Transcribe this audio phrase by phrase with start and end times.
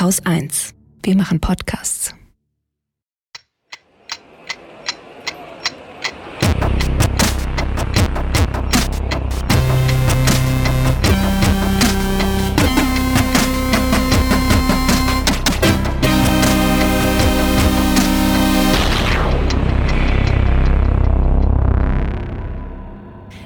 [0.00, 0.72] Haus 1.
[1.02, 2.14] Wir machen Podcasts.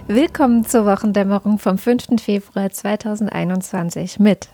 [0.06, 2.22] Willkommen zur Wochendämmerung vom 5.
[2.22, 4.50] Februar 2021 mit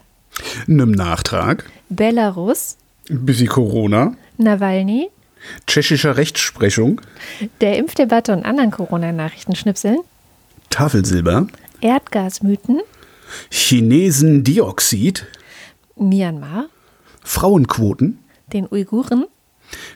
[0.68, 2.76] einem Nachtrag, Belarus,
[3.08, 5.08] bisschen Corona, Nawalny,
[5.66, 7.00] tschechischer Rechtsprechung,
[7.60, 9.98] der Impfdebatte und anderen Corona-Nachrichtenschnipseln,
[10.70, 11.46] Tafelsilber,
[11.80, 12.80] Erdgasmythen,
[13.50, 15.26] Chinesendioxid,
[15.96, 16.66] Myanmar,
[17.22, 18.18] Frauenquoten,
[18.52, 19.26] den Uiguren,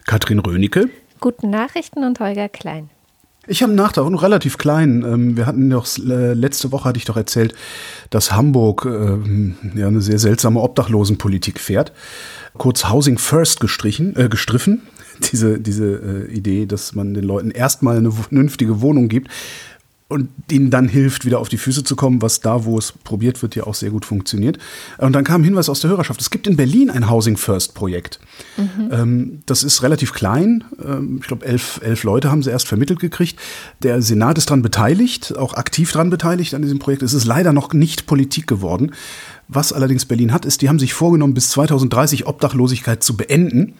[0.06, 0.88] Katrin Rönecke,
[1.20, 2.90] guten Nachrichten und Holger Klein.
[3.46, 5.04] Ich habe einen Nachtrag, noch relativ klein.
[5.06, 7.54] Ähm, wir hatten doch, letzte Woche hatte ich doch erzählt,
[8.10, 11.92] dass Hamburg ähm, ja eine sehr seltsame Obdachlosenpolitik fährt.
[12.56, 14.82] Kurz Housing First gestrichen, äh, gestriffen.
[15.30, 19.28] Diese, diese äh, Idee, dass man den Leuten erstmal eine vernünftige Wohnung gibt
[20.06, 23.40] und ihnen dann hilft, wieder auf die Füße zu kommen, was da, wo es probiert
[23.40, 24.58] wird, ja auch sehr gut funktioniert.
[24.98, 26.20] Und dann kam ein Hinweis aus der Hörerschaft.
[26.20, 28.20] Es gibt in Berlin ein Housing First Projekt.
[28.58, 29.40] Mhm.
[29.46, 30.64] Das ist relativ klein.
[30.84, 33.40] Ähm, ich glaube, elf, elf Leute haben sie erst vermittelt gekriegt.
[33.82, 37.02] Der Senat ist daran beteiligt, auch aktiv daran beteiligt an diesem Projekt.
[37.02, 38.92] Es ist leider noch nicht Politik geworden.
[39.48, 43.74] Was allerdings Berlin hat, ist, die haben sich vorgenommen, bis 2030 Obdachlosigkeit zu beenden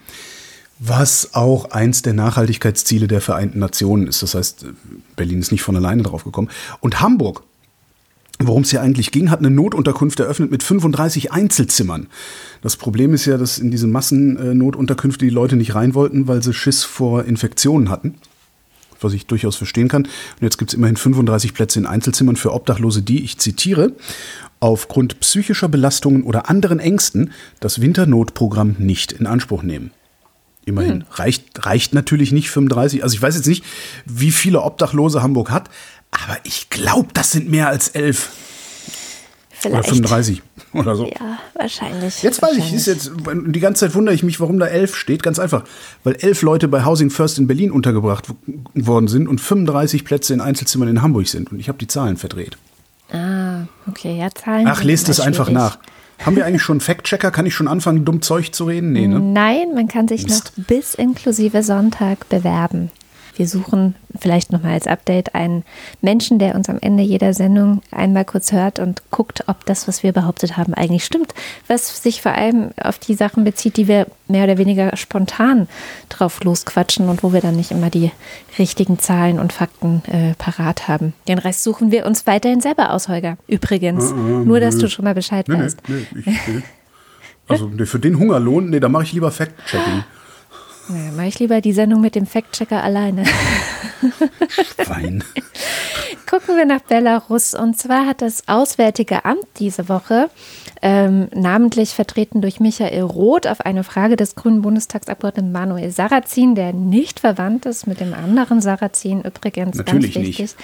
[0.79, 4.21] was auch eins der Nachhaltigkeitsziele der Vereinten Nationen ist.
[4.21, 4.65] Das heißt,
[5.15, 6.49] Berlin ist nicht von alleine drauf gekommen.
[6.81, 7.43] Und Hamburg,
[8.39, 12.07] worum es hier eigentlich ging, hat eine Notunterkunft eröffnet mit 35 Einzelzimmern.
[12.61, 16.53] Das Problem ist ja, dass in diese Massennotunterkünfte die Leute nicht rein wollten, weil sie
[16.53, 18.15] Schiss vor Infektionen hatten.
[19.01, 20.03] Was ich durchaus verstehen kann.
[20.03, 23.91] Und jetzt gibt es immerhin 35 Plätze in Einzelzimmern für Obdachlose, die, ich zitiere,
[24.59, 29.91] aufgrund psychischer Belastungen oder anderen Ängsten das Winternotprogramm nicht in Anspruch nehmen.
[30.65, 31.01] Immerhin.
[31.01, 31.05] Hm.
[31.11, 33.03] Reicht, reicht natürlich nicht 35.
[33.03, 33.63] Also ich weiß jetzt nicht,
[34.05, 35.69] wie viele Obdachlose Hamburg hat,
[36.11, 38.31] aber ich glaube, das sind mehr als elf.
[39.51, 39.75] Vielleicht.
[39.75, 40.41] Oder 35
[40.73, 41.05] oder so.
[41.05, 42.21] Ja, wahrscheinlich.
[42.21, 43.11] Jetzt weiß ich, ist jetzt,
[43.47, 45.23] die ganze Zeit wundere ich mich, warum da elf steht.
[45.23, 45.63] Ganz einfach,
[46.03, 48.27] weil elf Leute bei Housing First in Berlin untergebracht
[48.73, 51.51] worden sind und 35 Plätze in Einzelzimmern in Hamburg sind.
[51.51, 52.57] Und ich habe die Zahlen verdreht.
[53.11, 54.67] Ah, okay, ja, Zahlen.
[54.67, 55.77] Ach, lest es einfach nach.
[56.23, 57.31] Haben wir eigentlich schon Fact-Checker?
[57.31, 58.93] Kann ich schon anfangen, dumm Zeug zu reden?
[58.93, 59.19] Nee, ne?
[59.19, 60.53] Nein, man kann sich Mist.
[60.57, 62.91] noch bis inklusive Sonntag bewerben.
[63.35, 65.63] Wir suchen vielleicht nochmal als Update einen
[66.01, 70.03] Menschen, der uns am Ende jeder Sendung einmal kurz hört und guckt, ob das, was
[70.03, 71.33] wir behauptet haben, eigentlich stimmt.
[71.67, 75.67] Was sich vor allem auf die Sachen bezieht, die wir mehr oder weniger spontan
[76.09, 78.11] drauf losquatschen und wo wir dann nicht immer die
[78.57, 81.13] richtigen Zahlen und Fakten äh, parat haben.
[81.27, 83.37] Den Rest suchen wir uns weiterhin selber aus, Holger.
[83.47, 84.11] Übrigens.
[84.11, 85.79] Äh, äh, Nur, dass du schon mal Bescheid nee, weißt.
[85.87, 86.61] Nee, nee, ich,
[87.47, 90.03] also für den Hungerlohn, nee, da mache ich lieber Fact-Checking.
[90.89, 93.25] Ja, mache ich lieber die Sendung mit dem Fact-Checker alleine.
[94.83, 95.23] Schwein.
[96.29, 97.53] Gucken wir nach Belarus.
[97.53, 100.29] Und zwar hat das Auswärtige Amt diese Woche,
[100.81, 106.73] ähm, namentlich vertreten durch Michael Roth, auf eine Frage des grünen Bundestagsabgeordneten Manuel Sarrazin, der
[106.73, 110.55] nicht verwandt ist mit dem anderen Sarrazin, übrigens Natürlich ganz wichtig, nicht.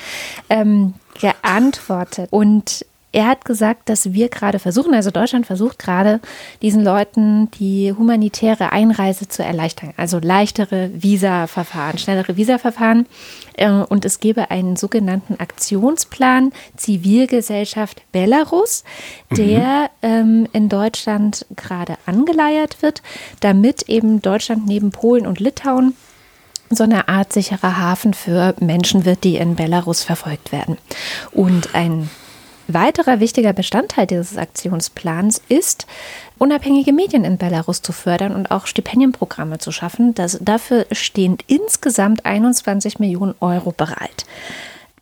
[0.49, 2.27] Ähm, geantwortet.
[2.31, 6.21] Und er hat gesagt, dass wir gerade versuchen, also Deutschland versucht gerade,
[6.61, 9.93] diesen Leuten die humanitäre Einreise zu erleichtern.
[9.97, 13.07] Also leichtere Visa-Verfahren, schnellere Visa-Verfahren.
[13.57, 18.85] Äh, und es gebe einen sogenannten Aktionsplan Zivilgesellschaft Belarus,
[19.29, 20.47] der mhm.
[20.53, 23.01] in Deutschland gerade angeleiert wird,
[23.41, 25.95] damit eben Deutschland neben Polen und Litauen
[26.69, 30.77] so eine Art sicherer Hafen für Menschen wird, die in Belarus verfolgt werden.
[31.31, 32.09] Und ein
[32.73, 35.87] weiterer wichtiger Bestandteil dieses Aktionsplans ist,
[36.37, 40.13] unabhängige Medien in Belarus zu fördern und auch Stipendienprogramme zu schaffen.
[40.13, 44.25] Das, dafür stehen insgesamt 21 Millionen Euro bereit.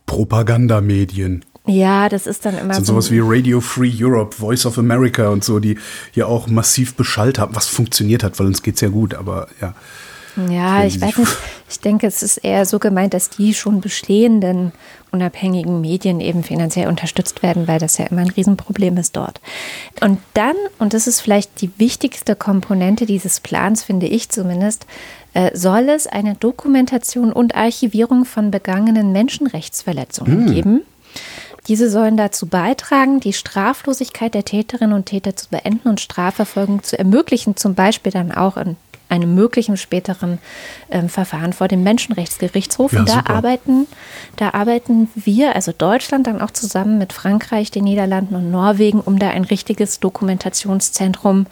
[0.06, 1.46] Propagandamedien.
[1.66, 2.94] Ja, das ist dann immer das sind so.
[2.94, 5.78] sowas wie Radio Free Europe, Voice of America und so, die
[6.13, 9.48] ja auch massiv beschallt haben, was funktioniert hat, weil uns geht es ja gut, aber
[9.62, 9.75] ja.
[10.50, 11.38] Ja, ich weiß nicht.
[11.69, 14.71] Ich denke, es ist eher so gemeint, dass die schon bestehenden
[15.12, 19.41] unabhängigen Medien eben finanziell unterstützt werden, weil das ja immer ein Riesenproblem ist dort.
[20.01, 24.86] Und dann, und das ist vielleicht die wichtigste Komponente dieses Plans, finde ich zumindest,
[25.33, 30.53] äh, soll es eine Dokumentation und Archivierung von begangenen Menschenrechtsverletzungen hm.
[30.53, 30.81] geben.
[31.68, 36.97] Diese sollen dazu beitragen, die Straflosigkeit der Täterinnen und Täter zu beenden und Strafverfolgung zu
[36.97, 38.75] ermöglichen, zum Beispiel dann auch in
[39.10, 40.38] einem möglichen späteren
[40.90, 42.94] ähm, Verfahren vor dem Menschenrechtsgerichtshof.
[42.94, 43.88] Ja, und da arbeiten,
[44.36, 49.20] da arbeiten wir, also Deutschland, dann auch zusammen mit Frankreich, den Niederlanden und Norwegen, um
[49.20, 51.48] da ein richtiges Dokumentationszentrum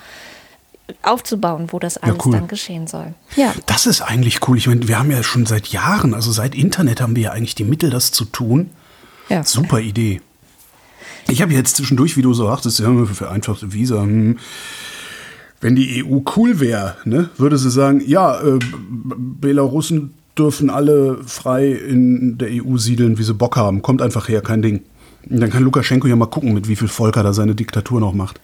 [1.02, 2.32] aufzubauen, wo das alles Ja, cool.
[2.32, 3.14] dann geschehen soll.
[3.36, 3.54] Ja.
[3.66, 4.58] Das ist eigentlich cool.
[4.58, 7.56] Ich meine, wir haben ja schon seit Jahren, also seit Internet haben wir ja eigentlich
[7.56, 8.70] die Mittel, das zu tun.
[9.30, 9.44] ja.
[9.44, 10.22] Super Idee.
[11.30, 14.40] Ich habe jetzt zwischendurch, wie du so sagtest, ja, für vereinfachte Visa, hm,
[15.62, 18.60] wenn die EU cool wäre, ne, würde sie sagen, ja, äh,
[19.18, 23.82] Belarussen dürfen alle frei in der EU siedeln, wie sie Bock haben.
[23.82, 24.82] Kommt einfach her, kein Ding.
[25.30, 28.00] Und dann kann Lukaschenko ja mal gucken, mit wie viel Volk er da seine Diktatur
[28.00, 28.40] noch macht.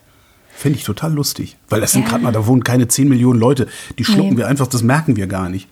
[0.56, 1.56] Fände ich total lustig.
[1.69, 2.10] Weil das sind Ja.
[2.10, 3.68] gerade mal, da wohnen keine 10 Millionen Leute.
[4.00, 4.38] Die schlucken Nee.
[4.38, 5.68] wir einfach, das merken wir gar nicht.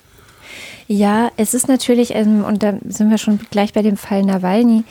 [0.92, 4.84] Ja, es ist natürlich, ähm, und da sind wir schon gleich bei dem Fall Nawalny,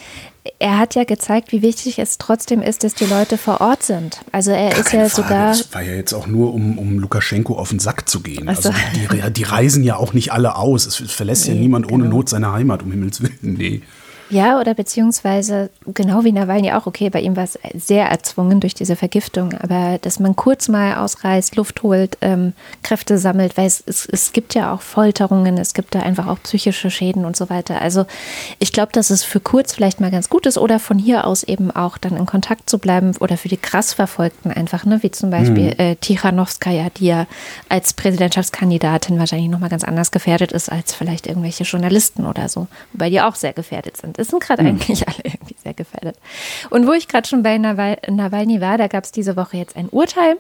[0.59, 4.23] er hat ja gezeigt, wie wichtig es trotzdem ist, dass die Leute vor Ort sind.
[4.33, 5.49] Also er ist Keine ja Frage, sogar.
[5.49, 8.49] Das war ja jetzt auch nur, um, um Lukaschenko auf den Sack zu gehen.
[8.49, 8.71] Ach so.
[8.71, 10.87] Also die, die, die reisen ja auch nicht alle aus.
[10.87, 12.17] Es verlässt ja Nee, niemand ohne genau.
[12.17, 13.39] Not seine Heimat, um Himmels Willen.
[13.43, 13.83] Nee.
[14.31, 18.75] Ja, oder beziehungsweise genau wie Nawalny auch, okay, bei ihm war es sehr erzwungen durch
[18.75, 22.53] diese Vergiftung, aber dass man kurz mal ausreist, Luft holt, ähm,
[22.85, 26.41] Kräfte sammelt, weil es, es, es gibt ja auch Folterungen, es gibt da einfach auch
[26.45, 27.83] psychische Schäden und so weiter.
[27.83, 28.07] Also
[28.61, 31.43] ich glaube, dass es für kurz vielleicht mal ganz gut ist oder von hier aus
[31.43, 35.11] eben auch dann in Kontakt zu bleiben oder für die krass Verfolgten einfach, ne, wie
[35.11, 37.27] zum Beispiel äh, Tichanowskaja, die ja
[37.69, 43.11] als Präsidentschaftskandidatin wahrscheinlich nochmal ganz anders gefährdet ist als vielleicht irgendwelche Journalisten oder so, wobei
[43.11, 44.20] die auch sehr gefährdet sind.
[44.21, 46.17] Es sind gerade eigentlich alle irgendwie sehr gefährdet.
[46.71, 49.77] Und wo ich gerade schon bei Nawal Nawalny war, da gab es diese Woche jetzt
[49.77, 50.37] ein Urteil.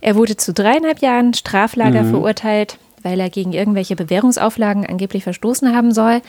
[0.00, 5.92] Er wurde zu dreieinhalb Jahren Straflager verurteilt, weil er gegen irgendwelche Bewährungsauflagen angeblich verstoßen haben
[5.92, 6.20] soll,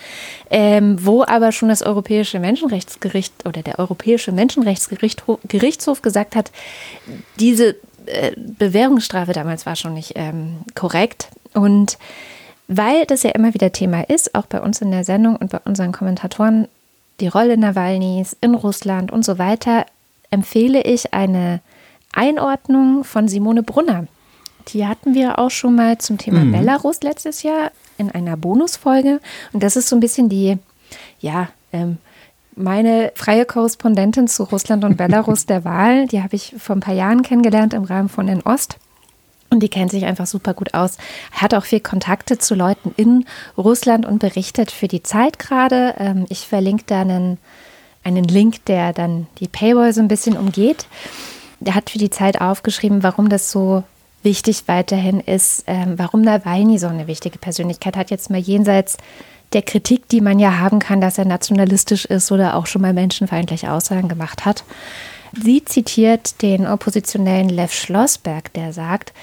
[0.50, 6.52] ähm, wo aber schon das Europäische Menschenrechtsgericht oder der Europäische Menschenrechtsgerichtshof Gerichtshof gesagt hat,
[7.40, 11.30] diese äh, Bewährungsstrafe damals war schon nicht ähm, korrekt.
[11.54, 11.98] Und
[12.68, 15.60] weil das ja immer wieder Thema ist, auch bei uns in der Sendung und bei
[15.66, 16.68] unseren Kommentatoren,
[17.20, 19.86] die Rolle Nawalnys in Russland und so weiter,
[20.30, 21.62] empfehle ich eine
[22.14, 24.08] Einordnung von Simone Brunner.
[24.70, 29.20] Die hatten wir auch schon mal zum Thema Belarus letztes Jahr in einer Bonusfolge.
[29.54, 30.58] Und das ist so ein bisschen die,
[31.20, 31.98] ja, ähm,
[32.56, 36.08] meine freie Korrespondentin zu Russland und Belarus der Wahl.
[36.08, 38.78] Die habe ich vor ein paar Jahren kennengelernt im Rahmen von den Ost.
[39.56, 40.98] Und die kennt sich einfach super gut aus.
[41.32, 43.24] Hat auch viel Kontakte zu Leuten in
[43.58, 45.96] Russland und berichtet für die Zeit gerade.
[45.98, 47.38] Ähm, ich verlinke da einen,
[48.04, 50.88] einen Link, der dann die Paywall so ein bisschen umgeht.
[51.62, 53.84] Der hat für die Zeit aufgeschrieben, warum das so
[54.24, 58.12] wichtig weiterhin ist, ähm, warum Nawalny so eine wichtige Persönlichkeit hat.
[58.12, 58.98] Jetzt mal jenseits
[59.54, 62.92] der Kritik, die man ja haben kann, dass er nationalistisch ist oder auch schon mal
[62.92, 64.66] menschenfeindliche Aussagen gemacht hat.
[65.42, 69.14] Sie zitiert den Oppositionellen Lev Schlossberg, der sagt,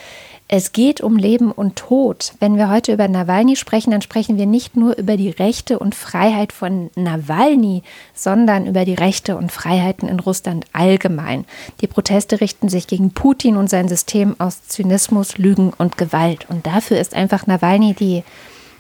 [0.55, 2.35] es geht um Leben und Tod.
[2.39, 5.95] Wenn wir heute über Nawalny sprechen, dann sprechen wir nicht nur über die Rechte und
[5.95, 7.83] Freiheit von Nawalny,
[8.13, 11.47] sondern über die Rechte und Freiheiten in Russland allgemein.
[11.81, 16.45] Die Proteste richten sich gegen Putin und sein System aus Zynismus, Lügen und Gewalt.
[16.51, 18.23] Und dafür ist einfach Nawalny die,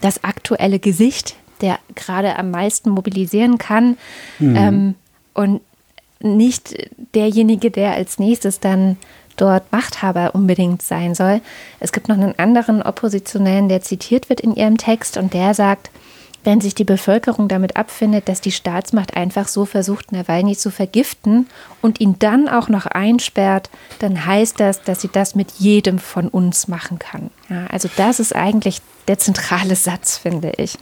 [0.02, 3.96] das aktuelle Gesicht, der gerade am meisten mobilisieren kann.
[4.40, 4.94] Ähm,
[5.32, 5.62] und
[6.24, 6.74] nicht
[7.14, 8.96] derjenige, der als nächstes dann
[9.36, 11.40] dort Machthaber unbedingt sein soll.
[11.80, 15.90] Es gibt noch einen anderen Oppositionellen, der zitiert wird in ihrem Text und der sagt,
[16.44, 21.46] wenn sich die Bevölkerung damit abfindet, dass die Staatsmacht einfach so versucht, Nawalny zu vergiften
[21.80, 23.70] und ihn dann auch noch einsperrt,
[24.00, 27.30] dann heißt das, dass sie das mit jedem von uns machen kann.
[27.48, 30.78] Ja, also das ist eigentlich der zentrale Satz, finde ich.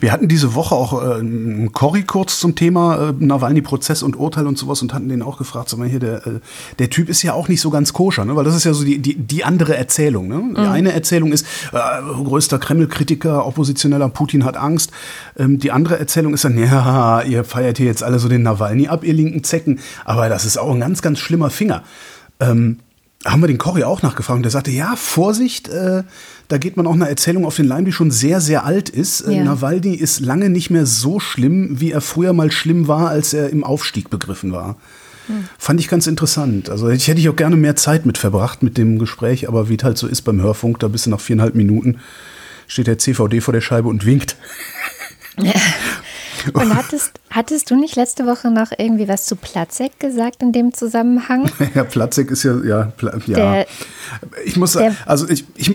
[0.00, 4.46] Wir hatten diese Woche auch äh, einen Corrie kurz zum Thema äh, Nawalny-Prozess und Urteil
[4.46, 6.40] und sowas und hatten den auch gefragt, sag mal hier, der, äh,
[6.78, 8.36] der Typ ist ja auch nicht so ganz koscher, ne?
[8.36, 10.28] weil das ist ja so die, die, die andere Erzählung.
[10.28, 10.54] Ne?
[10.56, 11.78] Die eine Erzählung ist, äh,
[12.22, 14.92] größter Kreml-Kritiker, Oppositioneller, Putin hat Angst.
[15.36, 18.88] Ähm, die andere Erzählung ist dann, ja, ihr feiert hier jetzt alle so den Nawalny
[18.88, 21.82] ab, ihr linken Zecken, aber das ist auch ein ganz, ganz schlimmer Finger.
[22.38, 22.78] Ähm,
[23.26, 26.02] haben wir den Cory auch nachgefragt und der sagte, ja, Vorsicht, äh,
[26.48, 29.22] da geht man auch einer Erzählung auf den Leim, die schon sehr, sehr alt ist.
[29.22, 29.44] Äh, Ja.
[29.44, 33.50] Nawalny ist lange nicht mehr so schlimm, wie er früher mal schlimm war, als er
[33.50, 34.76] im Aufstieg begriffen war.
[35.58, 36.70] Fand ich ganz interessant.
[36.70, 39.74] Also ich hätte ich auch gerne mehr Zeit mit verbracht mit dem Gespräch, aber wie
[39.76, 41.98] es halt so ist beim Hörfunk, da bist du nach viereinhalb Minuten,
[42.68, 44.36] steht der CVD vor der Scheibe und winkt.
[46.54, 50.72] Und hattest, hattest du nicht letzte Woche noch irgendwie was zu Platzek gesagt in dem
[50.72, 51.50] Zusammenhang?
[51.74, 52.92] Ja, Platzek ist ja, ja,
[53.26, 53.36] ja.
[53.36, 53.66] Der-
[54.44, 55.70] ich muss sagen, der- also ich, ich,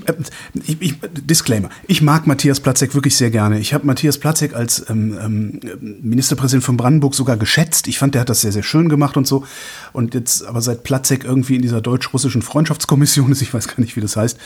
[0.65, 3.59] ich, ich, Disclaimer, ich mag Matthias Platzek wirklich sehr gerne.
[3.59, 5.59] Ich habe Matthias Platzek als ähm, ähm,
[6.01, 7.87] Ministerpräsident von Brandenburg sogar geschätzt.
[7.87, 9.45] Ich fand, der hat das sehr, sehr schön gemacht und so.
[9.93, 13.95] Und jetzt, aber seit Platzek irgendwie in dieser deutsch-russischen Freundschaftskommission ist, ich weiß gar nicht,
[13.95, 14.37] wie das heißt,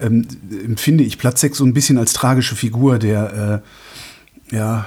[0.00, 0.26] ähm,
[0.64, 3.62] empfinde ich Platzek so ein bisschen als tragische Figur, der,
[4.52, 4.86] äh, ja,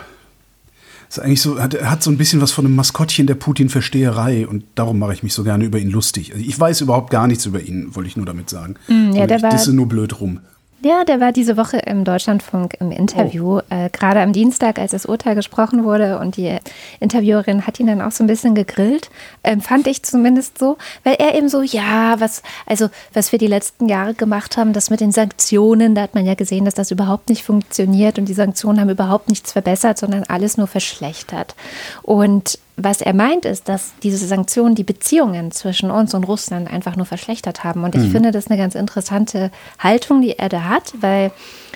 [1.17, 4.63] ist eigentlich so, hat, hat so ein bisschen was von einem Maskottchen der Putin-Versteherei und
[4.75, 6.34] darum mache ich mich so gerne über ihn lustig.
[6.34, 8.75] Also ich weiß überhaupt gar nichts über ihn, wollte ich nur damit sagen.
[8.88, 10.39] Mm, ja, der ich war, disse nur blöd rum.
[10.86, 13.62] Ja, der war diese Woche im Deutschlandfunk im Interview, oh.
[13.70, 16.58] äh, gerade am Dienstag, als das Urteil gesprochen wurde und die
[17.00, 19.10] Interviewerin hat ihn dann auch so ein bisschen gegrillt,
[19.46, 23.48] ähm, fand ich zumindest so, weil er eben so, ja, was, also was wir die
[23.48, 26.92] letzten Jahre gemacht haben, das mit den Sanktionen, da hat man ja gesehen, dass das
[26.92, 31.56] überhaupt nicht funktioniert und die Sanktionen haben überhaupt nichts verbessert, sondern alles nur verschlechtert.
[32.02, 36.96] Und was er meint, ist, dass diese Sanktionen die Beziehungen zwischen uns und Russland einfach
[36.96, 37.84] nur verschlechtert haben.
[37.84, 38.12] Und ich mhm.
[38.12, 41.32] finde das eine ganz interessante Haltung, die er da hat, weil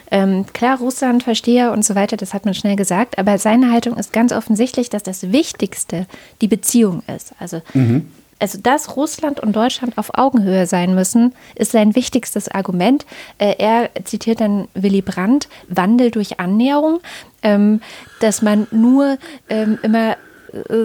[0.09, 3.97] ähm, klar, Russland, Versteher und so weiter, das hat man schnell gesagt, aber seine Haltung
[3.97, 6.07] ist ganz offensichtlich, dass das Wichtigste
[6.41, 7.33] die Beziehung ist.
[7.39, 8.07] Also mhm
[8.39, 13.05] also dass Russland und Deutschland auf Augenhöhe sein müssen, ist sein wichtigstes Argument.
[13.37, 16.99] Äh, er zitiert dann Willy Brandt, Wandel durch Annäherung,
[17.41, 17.81] ähm,
[18.19, 19.17] dass man nur
[19.49, 20.17] ähm, immer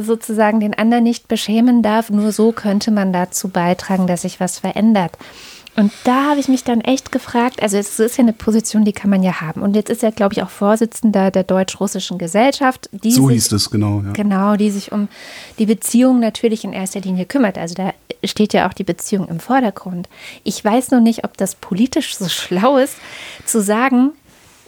[0.01, 2.11] sozusagen den anderen nicht beschämen darf.
[2.11, 5.17] Nur so könnte man dazu beitragen, dass sich was verändert.
[5.75, 8.93] Und da habe ich mich dann echt gefragt, also es ist ja eine Position, die
[8.93, 9.63] kann man ja haben.
[9.63, 12.91] Und jetzt ist er, glaube ich, auch Vorsitzender der deutsch-russischen Gesellschaft.
[12.93, 14.03] so sich, hieß es, genau.
[14.05, 14.13] Ja.
[14.13, 15.09] Genau, die sich um
[15.59, 17.57] die Beziehung natürlich in erster Linie kümmert.
[17.57, 20.11] Also da steht ja auch die Beziehung im Vordergrund.
[20.45, 22.97] Ich weiß noch nicht, ob das politisch so schlau ist,
[23.47, 24.11] zu sagen,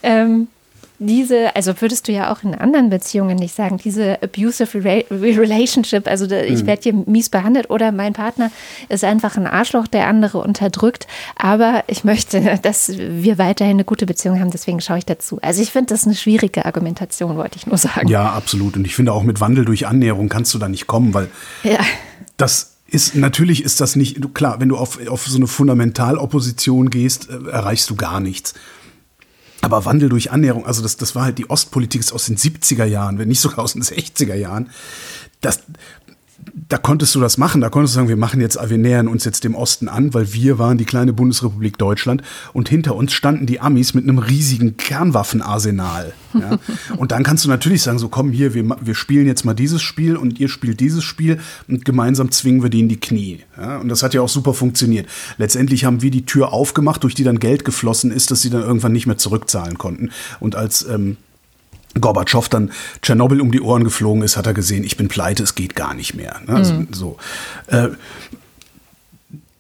[0.03, 0.49] ähm,
[0.99, 6.27] diese, also würdest du ja auch in anderen Beziehungen nicht sagen, diese abusive relationship, also
[6.27, 6.67] ich mhm.
[6.67, 8.51] werde hier mies behandelt oder mein Partner
[8.89, 14.07] ist einfach ein Arschloch, der andere unterdrückt, aber ich möchte, dass wir weiterhin eine gute
[14.07, 15.39] Beziehung haben, deswegen schaue ich dazu.
[15.43, 18.09] Also ich finde das eine schwierige Argumentation, wollte ich nur sagen.
[18.09, 18.77] Ja, absolut.
[18.77, 21.29] Und ich finde auch mit Wandel durch Annäherung kannst du da nicht kommen, weil
[21.65, 21.81] ja.
[22.37, 27.29] das ist, natürlich ist das nicht, klar, wenn du auf, auf so eine Fundamentalopposition gehst,
[27.29, 28.55] äh, erreichst du gar nichts.
[29.65, 33.19] Aber Wandel durch Annäherung, also das, das war halt die Ostpolitik aus den 70er Jahren,
[33.19, 34.69] wenn nicht sogar aus den 60er Jahren.
[35.41, 35.61] Das,
[36.69, 37.61] da konntest du das machen.
[37.61, 40.33] Da konntest du sagen, wir machen jetzt, wir nähern uns jetzt dem Osten an, weil
[40.33, 42.23] wir waren die kleine Bundesrepublik Deutschland
[42.53, 46.13] und hinter uns standen die Amis mit einem riesigen Kernwaffenarsenal.
[46.35, 46.59] Ja?
[46.97, 49.83] und dann kannst du natürlich sagen, so komm hier, wir, wir spielen jetzt mal dieses
[49.83, 53.41] Spiel und ihr spielt dieses Spiel und gemeinsam zwingen wir die in die Knie.
[53.57, 53.79] Ja?
[53.79, 55.07] Und das hat ja auch super funktioniert.
[55.39, 58.63] Letztendlich haben wir die Tür aufgemacht, durch die dann Geld geflossen ist, dass sie dann
[58.63, 60.11] irgendwann nicht mehr zurückzahlen konnten.
[60.41, 61.17] Und als ähm,
[62.01, 62.73] Gorbatschow dann
[63.03, 65.95] Tschernobyl um die Ohren geflogen ist, hat er gesehen, ich bin pleite, es geht gar
[65.95, 66.41] nicht mehr.
[66.47, 66.55] Ne?
[66.55, 66.89] Also, mhm.
[66.93, 67.17] so.
[67.69, 67.89] Äh,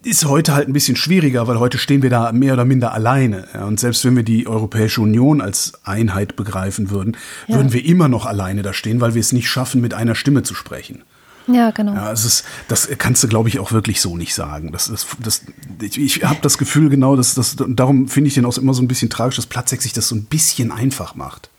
[0.05, 3.47] ist heute halt ein bisschen schwieriger, weil heute stehen wir da mehr oder minder alleine.
[3.55, 3.65] Ja?
[3.65, 7.57] Und selbst wenn wir die Europäische Union als Einheit begreifen würden, ja.
[7.57, 10.43] würden wir immer noch alleine da stehen, weil wir es nicht schaffen, mit einer Stimme
[10.43, 11.03] zu sprechen.
[11.47, 11.95] Ja, genau.
[11.95, 14.73] Ja, es ist, das kannst du, glaube ich, auch wirklich so nicht sagen.
[14.73, 15.43] Das, das, das,
[15.81, 18.83] ich ich habe das Gefühl genau, dass das, darum finde ich den auch immer so
[18.83, 21.51] ein bisschen tragisch, dass Platzek sich das so ein bisschen einfach macht.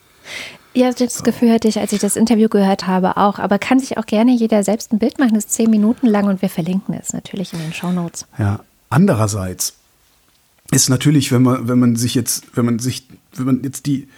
[0.76, 3.40] Ja, das Gefühl hatte ich, als ich das Interview gehört habe, auch.
[3.40, 5.34] Aber kann sich auch gerne jeder selbst ein Bild machen.
[5.34, 8.26] Das ist zehn Minuten lang und wir verlinken es natürlich in den Show Notes.
[8.38, 9.76] Ja, andererseits
[10.72, 14.10] ist natürlich, wenn man, wenn man sich jetzt, wenn man sich, wenn man jetzt die,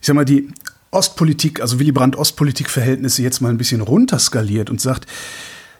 [0.00, 0.52] ich sag mal, die
[0.90, 5.06] Ostpolitik, also Willy Brandt-Ostpolitik-Verhältnisse jetzt mal ein bisschen runterskaliert und sagt,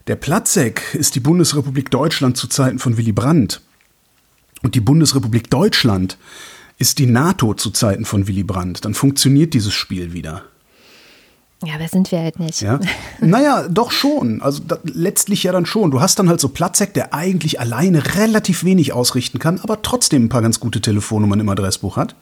[0.06, 3.60] der Platzek ist die Bundesrepublik Deutschland zu Zeiten von Willy Brandt.
[4.62, 6.16] Und die Bundesrepublik Deutschland
[6.82, 8.84] ist die NATO zu Zeiten von Willy Brandt.
[8.84, 10.42] Dann funktioniert dieses Spiel wieder.
[11.64, 12.60] Ja, aber sind wir halt nicht.
[12.60, 12.80] Ja?
[13.20, 14.42] Naja, doch schon.
[14.42, 15.92] Also da, letztlich ja dann schon.
[15.92, 20.24] Du hast dann halt so Platzek, der eigentlich alleine relativ wenig ausrichten kann, aber trotzdem
[20.24, 22.16] ein paar ganz gute Telefonnummern im Adressbuch hat.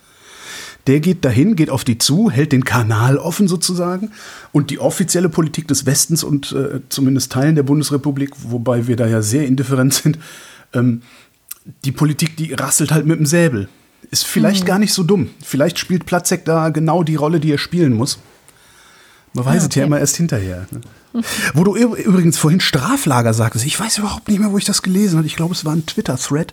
[0.86, 4.12] Der geht dahin, geht auf die zu, hält den Kanal offen sozusagen.
[4.52, 9.06] Und die offizielle Politik des Westens und äh, zumindest Teilen der Bundesrepublik, wobei wir da
[9.06, 10.18] ja sehr indifferent sind,
[10.74, 11.00] ähm,
[11.86, 13.70] die Politik, die rasselt halt mit dem Säbel.
[14.10, 14.68] Ist vielleicht mhm.
[14.68, 15.30] gar nicht so dumm.
[15.42, 18.18] Vielleicht spielt Platzek da genau die Rolle, die er spielen muss.
[19.34, 19.68] Man weiß ja, okay.
[19.68, 20.66] es ja immer erst hinterher.
[20.70, 20.80] Ne?
[21.54, 25.18] Wo du übrigens vorhin Straflager sagtest, ich weiß überhaupt nicht mehr, wo ich das gelesen
[25.18, 25.26] habe.
[25.26, 26.52] Ich glaube, es war ein Twitter-Thread,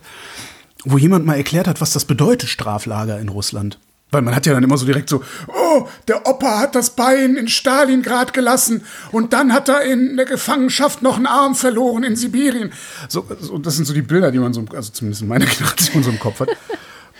[0.85, 3.79] wo jemand mal erklärt hat, was das bedeutet, Straflager in Russland.
[4.09, 7.35] Weil man hat ja dann immer so direkt so, oh, der Opa hat das Bein
[7.35, 12.15] in Stalingrad gelassen und dann hat er in der Gefangenschaft noch einen Arm verloren in
[12.15, 12.71] Sibirien.
[13.09, 16.03] So, so das sind so die Bilder, die man so, also zumindest in meiner Generation
[16.03, 16.49] so im Kopf hat.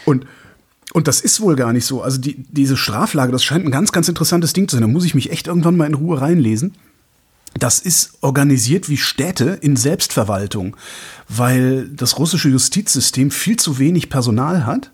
[0.08, 0.26] Und,
[0.94, 2.02] und das ist wohl gar nicht so.
[2.02, 4.82] Also die, diese Straflage, das scheint ein ganz, ganz interessantes Ding zu sein.
[4.82, 6.76] Da muss ich mich echt irgendwann mal in Ruhe reinlesen.
[7.60, 10.78] Das ist organisiert wie Städte in Selbstverwaltung,
[11.28, 14.92] weil das russische Justizsystem viel zu wenig Personal hat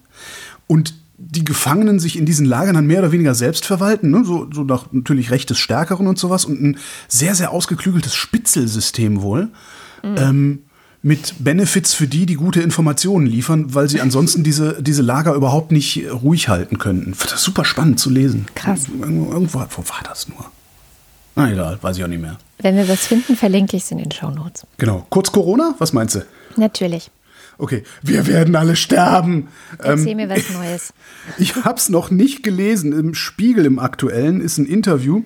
[0.65, 4.24] und die Gefangenen sich in diesen Lagern dann mehr oder weniger selbst verwalten, ne?
[4.25, 6.77] so, so nach natürlich Recht des Stärkeren und sowas und ein
[7.08, 9.50] sehr, sehr ausgeklügeltes Spitzelsystem wohl.
[10.01, 10.15] Mhm.
[10.17, 10.60] Ähm,
[11.03, 15.72] mit Benefits für die, die gute Informationen liefern, weil sie ansonsten diese, diese Lager überhaupt
[15.74, 17.13] nicht ruhig halten könnten.
[17.22, 18.45] Das ist super spannend zu lesen.
[18.55, 18.88] Krass.
[18.88, 20.45] Irgendwo, irgendwo wo war das nur?
[21.36, 22.38] Na egal, weiß ich auch nicht mehr.
[22.60, 24.65] Wenn wir was finden, verlinke ich es in den Shownotes.
[24.77, 25.05] Genau.
[25.10, 26.25] Kurz Corona, was meinst du?
[26.55, 27.12] Natürlich.
[27.57, 29.50] Okay, wir werden alle sterben.
[29.79, 30.93] Erzähl ähm, mir was Neues.
[31.38, 32.93] Ich habe es noch nicht gelesen.
[32.93, 35.24] Im Spiegel im aktuellen ist ein Interview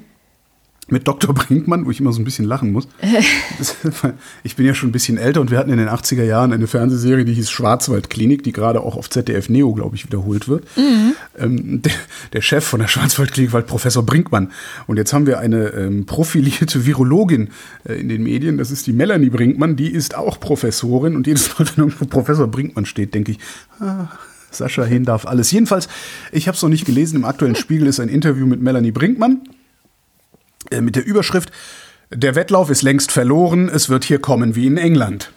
[0.89, 1.33] mit Dr.
[1.33, 2.87] Brinkmann, wo ich immer so ein bisschen lachen muss.
[4.43, 6.67] ich bin ja schon ein bisschen älter und wir hatten in den 80er Jahren eine
[6.67, 10.65] Fernsehserie, die hieß Schwarzwaldklinik, die gerade auch auf ZDF Neo, glaube ich, wiederholt wird.
[10.77, 11.13] Mhm.
[11.37, 11.91] Ähm, der,
[12.33, 14.51] der, Chef von der Schwarzwaldklinik war halt Professor Brinkmann.
[14.87, 17.49] Und jetzt haben wir eine ähm, profilierte Virologin
[17.83, 21.49] äh, in den Medien, das ist die Melanie Brinkmann, die ist auch Professorin und jedes
[21.49, 23.39] Mal, wenn irgendwo Professor Brinkmann steht, denke ich,
[23.79, 24.07] ah,
[24.51, 25.51] Sascha Hin darf alles.
[25.51, 25.89] Jedenfalls,
[26.31, 29.41] ich habe es noch nicht gelesen, im aktuellen Spiegel ist ein Interview mit Melanie Brinkmann
[30.81, 31.51] mit der Überschrift
[32.11, 35.31] Der Wettlauf ist längst verloren, es wird hier kommen wie in England.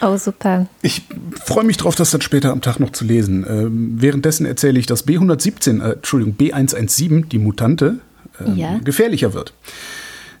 [0.00, 0.66] Oh, super.
[0.82, 1.02] Ich
[1.44, 3.46] freue mich drauf, das dann später am Tag noch zu lesen.
[3.48, 8.00] Ähm, währenddessen erzähle ich, dass B117, äh, Entschuldigung, B117, die Mutante,
[8.40, 8.78] ähm, ja.
[8.78, 9.54] gefährlicher wird.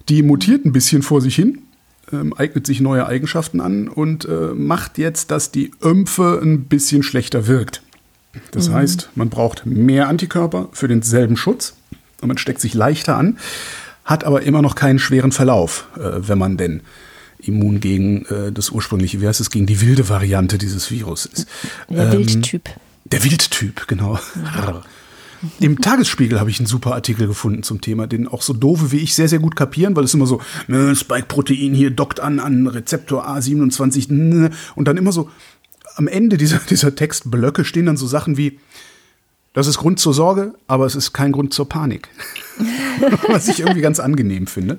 [0.08, 1.62] Die mutiert ein bisschen vor sich hin,
[2.12, 7.02] ähm, eignet sich neue Eigenschaften an und äh, macht jetzt, dass die Ömpfe ein bisschen
[7.02, 7.82] schlechter wirkt.
[8.50, 8.74] Das mhm.
[8.74, 11.74] heißt, man braucht mehr Antikörper für denselben Schutz
[12.20, 13.38] und man steckt sich leichter an
[14.04, 16.82] hat aber immer noch keinen schweren Verlauf, äh, wenn man denn
[17.38, 21.46] immun gegen äh, das ursprüngliche, wie heißt es, gegen die wilde Variante dieses Virus ist.
[21.88, 22.70] Der ähm, Wildtyp.
[23.04, 24.18] Der Wildtyp, genau.
[24.56, 24.82] Ja.
[25.60, 28.98] Im Tagesspiegel habe ich einen super Artikel gefunden zum Thema, den auch so doofe wie
[28.98, 32.66] ich sehr, sehr gut kapieren, weil es immer so, ne, Spike-Protein hier dockt an, an
[32.66, 35.30] Rezeptor A27, ne, und dann immer so,
[35.96, 38.58] am Ende dieser, dieser Textblöcke stehen dann so Sachen wie,
[39.54, 42.08] das ist Grund zur Sorge, aber es ist kein Grund zur Panik.
[43.28, 44.78] Was ich irgendwie ganz angenehm finde.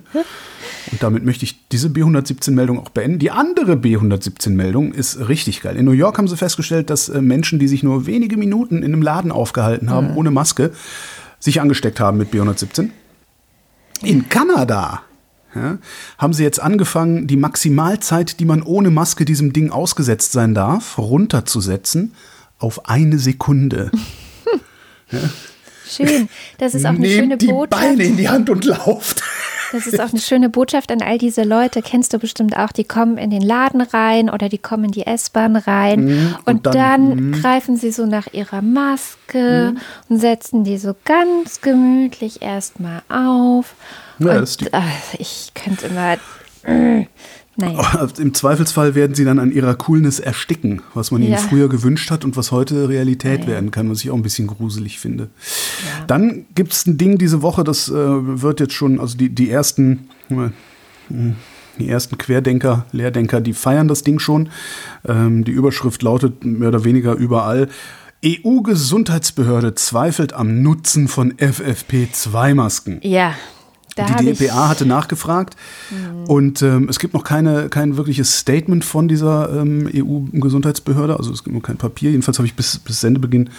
[0.92, 3.18] Und damit möchte ich diese B117-Meldung auch beenden.
[3.18, 5.78] Die andere B117-Meldung ist richtig geil.
[5.78, 8.94] In New York haben sie festgestellt, dass äh, Menschen, die sich nur wenige Minuten in
[8.94, 10.18] einem Laden aufgehalten haben, mhm.
[10.18, 10.72] ohne Maske,
[11.40, 12.90] sich angesteckt haben mit B117.
[14.04, 15.04] In Kanada
[15.56, 15.78] ja,
[16.18, 20.98] haben sie jetzt angefangen, die Maximalzeit, die man ohne Maske diesem Ding ausgesetzt sein darf,
[20.98, 22.14] runterzusetzen
[22.60, 23.90] auf eine Sekunde.
[25.12, 25.20] Ja.
[25.88, 26.30] Schön.
[26.58, 27.82] Das ist auch eine Nehmt schöne die Botschaft.
[27.82, 29.22] Beine in die Hand und lauft.
[29.72, 31.82] Das ist auch eine schöne Botschaft an all diese Leute.
[31.82, 35.06] Kennst du bestimmt auch, die kommen in den Laden rein oder die kommen in die
[35.06, 37.42] S-Bahn rein mm, und, und, dann, dann mm.
[37.42, 40.12] greifen sie so nach ihrer Maske mm.
[40.14, 43.76] und setzen die so ganz gemütlich erstmal auf.
[44.20, 46.18] Ja, und, ach, ich könnte immer.
[47.56, 48.08] Naja.
[48.18, 51.30] Im Zweifelsfall werden sie dann an ihrer Coolness ersticken, was man ja.
[51.30, 54.24] ihnen früher gewünscht hat und was heute Realität ja, werden kann, was ich auch ein
[54.24, 55.24] bisschen gruselig finde.
[55.24, 56.06] Ja.
[56.08, 59.50] Dann gibt es ein Ding diese Woche, das äh, wird jetzt schon, also die, die
[59.50, 60.10] ersten.
[60.30, 60.50] Äh,
[61.78, 64.50] die ersten Querdenker, Lehrdenker, die feiern das Ding schon.
[65.06, 67.68] Ähm, die Überschrift lautet mehr oder weniger überall.
[68.26, 73.00] EU-Gesundheitsbehörde zweifelt am Nutzen von FFP2-Masken.
[73.04, 73.36] Ja,
[73.96, 75.56] da die DEPA hatte nachgefragt
[75.90, 76.26] mhm.
[76.26, 81.44] und ähm, es gibt noch keine, kein wirkliches Statement von dieser ähm, EU-Gesundheitsbehörde, also es
[81.44, 83.50] gibt noch kein Papier, jedenfalls habe ich bis, bis Sendebeginn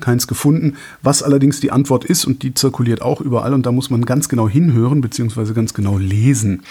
[0.00, 0.76] keins gefunden.
[1.02, 4.28] Was allerdings die Antwort ist und die zirkuliert auch überall und da muss man ganz
[4.28, 5.52] genau hinhören bzw.
[5.52, 6.62] ganz genau lesen.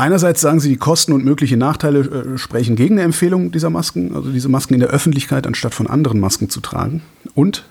[0.00, 4.14] Einerseits sagen sie, die Kosten und mögliche Nachteile äh, sprechen gegen eine Empfehlung dieser Masken,
[4.14, 7.02] also diese Masken in der Öffentlichkeit anstatt von anderen Masken zu tragen.
[7.34, 7.64] Und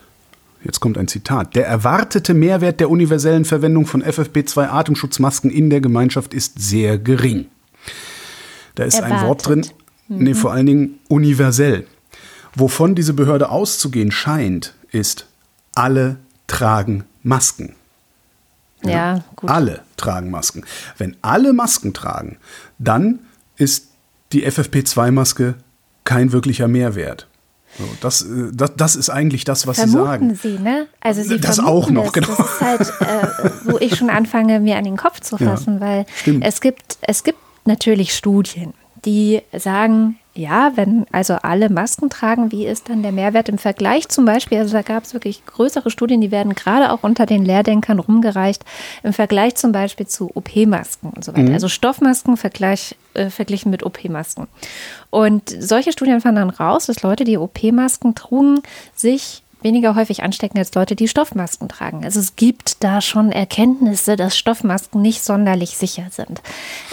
[0.68, 1.56] Jetzt kommt ein Zitat.
[1.56, 7.46] Der erwartete Mehrwert der universellen Verwendung von FFP2 Atemschutzmasken in der Gemeinschaft ist sehr gering.
[8.76, 9.18] Da ist Erwartet.
[9.18, 9.68] ein Wort drin,
[10.10, 10.18] mhm.
[10.18, 11.88] nee, vor allen Dingen universell.
[12.54, 15.28] Wovon diese Behörde auszugehen scheint, ist,
[15.74, 17.74] alle tragen Masken.
[18.84, 19.50] Ja, ja gut.
[19.50, 20.66] Alle tragen Masken.
[20.98, 22.40] Wenn alle Masken tragen,
[22.78, 23.20] dann
[23.56, 23.88] ist
[24.34, 25.56] die FFP2-Maske
[26.04, 27.26] kein wirklicher Mehrwert.
[27.78, 30.58] So, das, äh, das, das ist eigentlich das, was Vermuten Sie sagen.
[30.58, 30.88] Sie, ne?
[31.00, 32.14] Also Sie das auch noch, es.
[32.14, 32.28] genau.
[32.28, 35.82] Das ist halt, äh, wo ich schon anfange, mir an den Kopf zu fassen, ja,
[35.82, 36.44] weil stimmt.
[36.44, 38.74] es gibt, es gibt natürlich Studien,
[39.06, 44.08] die sagen, ja, wenn also alle Masken tragen, wie ist dann der Mehrwert im Vergleich
[44.10, 44.60] zum Beispiel?
[44.60, 48.64] Also da gab es wirklich größere Studien, die werden gerade auch unter den Lehrdenkern rumgereicht,
[49.04, 51.50] im Vergleich zum Beispiel zu OP-Masken und so weiter.
[51.50, 51.54] Mhm.
[51.54, 54.48] Also Stoffmasken vergleich, äh, verglichen mit OP-Masken.
[55.10, 58.62] Und solche Studien fanden dann raus, dass Leute, die OP-Masken trugen,
[58.96, 62.04] sich weniger häufig anstecken als Leute, die Stoffmasken tragen.
[62.04, 66.42] Also es gibt da schon Erkenntnisse, dass Stoffmasken nicht sonderlich sicher sind.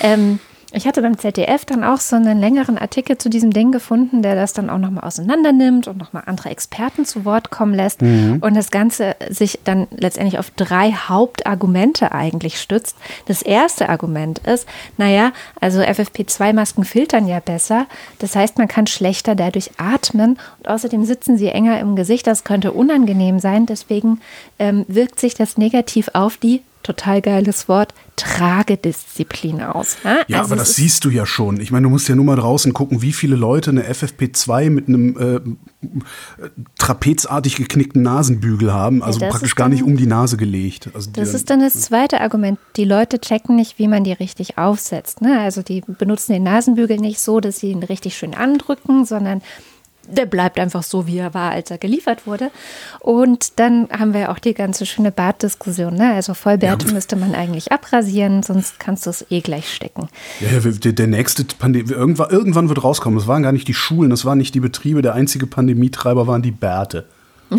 [0.01, 0.41] Ähm,
[0.75, 4.35] ich hatte beim ZDF dann auch so einen längeren Artikel zu diesem Ding gefunden, der
[4.35, 8.39] das dann auch nochmal auseinander nimmt und nochmal andere Experten zu Wort kommen lässt mhm.
[8.41, 12.97] und das Ganze sich dann letztendlich auf drei Hauptargumente eigentlich stützt.
[13.27, 17.87] Das erste Argument ist, naja, also FFP2-Masken filtern ja besser.
[18.19, 22.27] Das heißt, man kann schlechter dadurch atmen und außerdem sitzen sie enger im Gesicht.
[22.27, 23.67] Das könnte unangenehm sein.
[23.67, 24.21] Deswegen
[24.59, 29.97] ähm, wirkt sich das negativ auf die total geiles Wort, Tragedisziplin aus.
[30.05, 31.61] Ja, ja also aber das siehst du ja schon.
[31.61, 34.87] Ich meine, du musst ja nur mal draußen gucken, wie viele Leute eine FFP2 mit
[34.87, 35.89] einem äh,
[36.79, 40.91] trapezartig geknickten Nasenbügel haben, also ja, praktisch gar nicht um die Nase gelegt.
[40.95, 42.59] Also das die, ist dann das zweite Argument.
[42.77, 45.21] Die Leute checken nicht, wie man die richtig aufsetzt.
[45.21, 45.41] Ne?
[45.41, 49.43] Also die benutzen den Nasenbügel nicht so, dass sie ihn richtig schön andrücken, sondern
[50.09, 52.51] der bleibt einfach so, wie er war, als er geliefert wurde.
[53.01, 55.95] Und dann haben wir auch die ganze schöne Bartdiskussion.
[55.95, 56.13] Ne?
[56.15, 56.93] Also Vollbärte ja.
[56.93, 60.09] müsste man eigentlich abrasieren, sonst kannst du es eh gleich stecken.
[60.41, 63.19] Ja, der, der nächste Pandemie, irgendwann, irgendwann wird rauskommen.
[63.19, 65.03] Es waren gar nicht die Schulen, es waren nicht die Betriebe.
[65.03, 67.07] Der einzige Pandemietreiber waren die Bärte.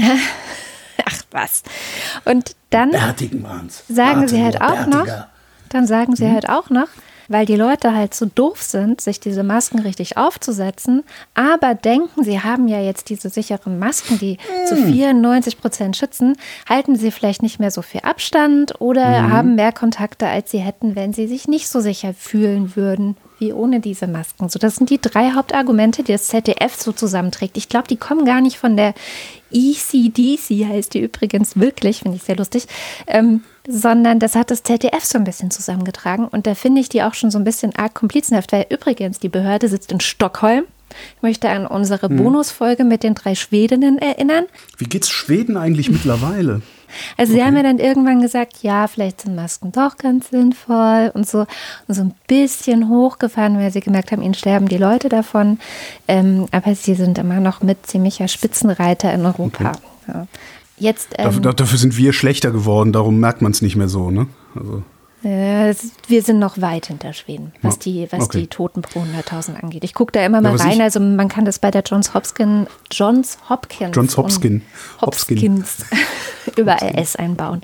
[1.05, 1.63] Ach was.
[2.23, 3.41] Und dann sagen
[3.87, 5.07] Bärtigen sie halt auch noch,
[5.69, 6.33] dann sagen sie hm?
[6.33, 6.87] halt auch noch,
[7.27, 12.41] weil die Leute halt so doof sind, sich diese Masken richtig aufzusetzen, aber denken, sie
[12.41, 14.67] haben ja jetzt diese sicheren Masken, die mm.
[14.67, 19.31] zu 94 Prozent schützen, halten sie vielleicht nicht mehr so viel Abstand oder mm.
[19.31, 23.53] haben mehr Kontakte, als sie hätten, wenn sie sich nicht so sicher fühlen würden wie
[23.53, 24.49] ohne diese Masken.
[24.49, 27.57] So, das sind die drei Hauptargumente, die das ZDF so zusammenträgt.
[27.57, 28.93] Ich glaube, die kommen gar nicht von der
[29.51, 32.67] ECDC, heißt die übrigens wirklich, finde ich sehr lustig.
[33.07, 36.27] Ähm, sondern das hat das ZDF so ein bisschen zusammengetragen.
[36.27, 39.29] Und da finde ich die auch schon so ein bisschen arg komplizenhaft, weil übrigens die
[39.29, 40.63] Behörde sitzt in Stockholm.
[41.17, 42.17] Ich möchte an unsere hm.
[42.17, 44.45] Bonusfolge mit den drei Schwedinnen erinnern.
[44.77, 46.61] Wie geht's Schweden eigentlich mittlerweile?
[47.17, 47.41] Also okay.
[47.41, 51.45] sie haben ja dann irgendwann gesagt, ja, vielleicht sind Masken doch ganz sinnvoll und so,
[51.87, 55.59] und so ein bisschen hochgefahren, weil sie gemerkt haben, ihnen sterben die Leute davon.
[56.07, 59.71] Ähm, aber sie sind immer noch mit ziemlicher Spitzenreiter in Europa.
[59.71, 59.79] Okay.
[60.07, 60.27] Ja.
[60.77, 64.11] Jetzt, ähm, dafür, dafür, sind wir schlechter geworden, darum merkt man es nicht mehr so,
[64.11, 64.27] ne?
[64.55, 64.83] Also.
[65.23, 65.73] Äh,
[66.07, 68.41] wir sind noch weit hinter Schweden, was die, was okay.
[68.41, 69.83] die Toten pro 100.000 angeht.
[69.83, 70.81] Ich gucke da immer mal ja, rein.
[70.81, 74.63] Also man kann das bei der Johns Hopkins, Johns Hopkins, Johns Hopkins,
[75.01, 75.85] Hopkins
[76.55, 77.61] überall S einbauen.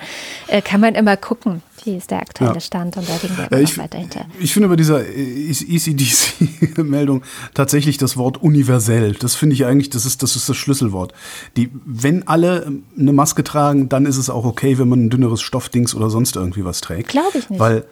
[0.47, 1.61] Äh, kann man immer gucken.
[1.85, 2.59] Wie ist der aktuelle ja.
[2.59, 4.25] Stand und da liegen wir äh, ich, weiter hinter.
[4.39, 9.13] Ich finde bei dieser ECDC-Meldung tatsächlich das Wort universell.
[9.13, 11.13] Das finde ich eigentlich, das ist, das ist das Schlüsselwort.
[11.57, 15.41] Die, wenn alle eine Maske tragen, dann ist es auch okay, wenn man ein dünneres
[15.41, 17.09] Stoffdings oder sonst irgendwie was trägt.
[17.09, 17.59] Glaube ich nicht.
[17.59, 17.85] Weil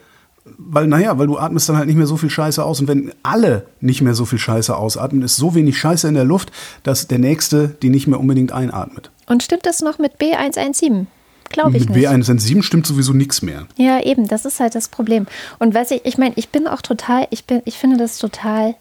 [0.57, 2.79] weil, naja, weil du atmest dann halt nicht mehr so viel Scheiße aus.
[2.79, 6.23] Und wenn alle nicht mehr so viel Scheiße ausatmen, ist so wenig Scheiße in der
[6.23, 6.51] Luft,
[6.83, 9.11] dass der Nächste die nicht mehr unbedingt einatmet.
[9.27, 11.05] Und stimmt das noch mit B117?
[11.49, 12.07] Glaube ich Mit nicht.
[12.07, 13.67] B117 stimmt sowieso nichts mehr.
[13.77, 15.27] Ja, eben, das ist halt das Problem.
[15.57, 18.75] Und was ich, ich meine, ich bin auch total, ich bin, ich finde das total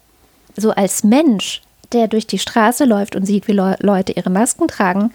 [0.55, 4.67] so als Mensch, der durch die Straße läuft und sieht, wie Le Leute ihre Masken
[4.67, 5.11] tragen,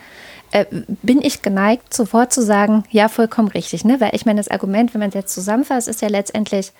[0.50, 0.66] äh,
[1.02, 3.84] bin ich geneigt, sofort zu sagen, ja, vollkommen richtig.
[3.84, 4.00] Ne?
[4.00, 6.72] Weil ich meine, das Argument, wenn man es jetzt zusammenfasst, ist ja letztendlich,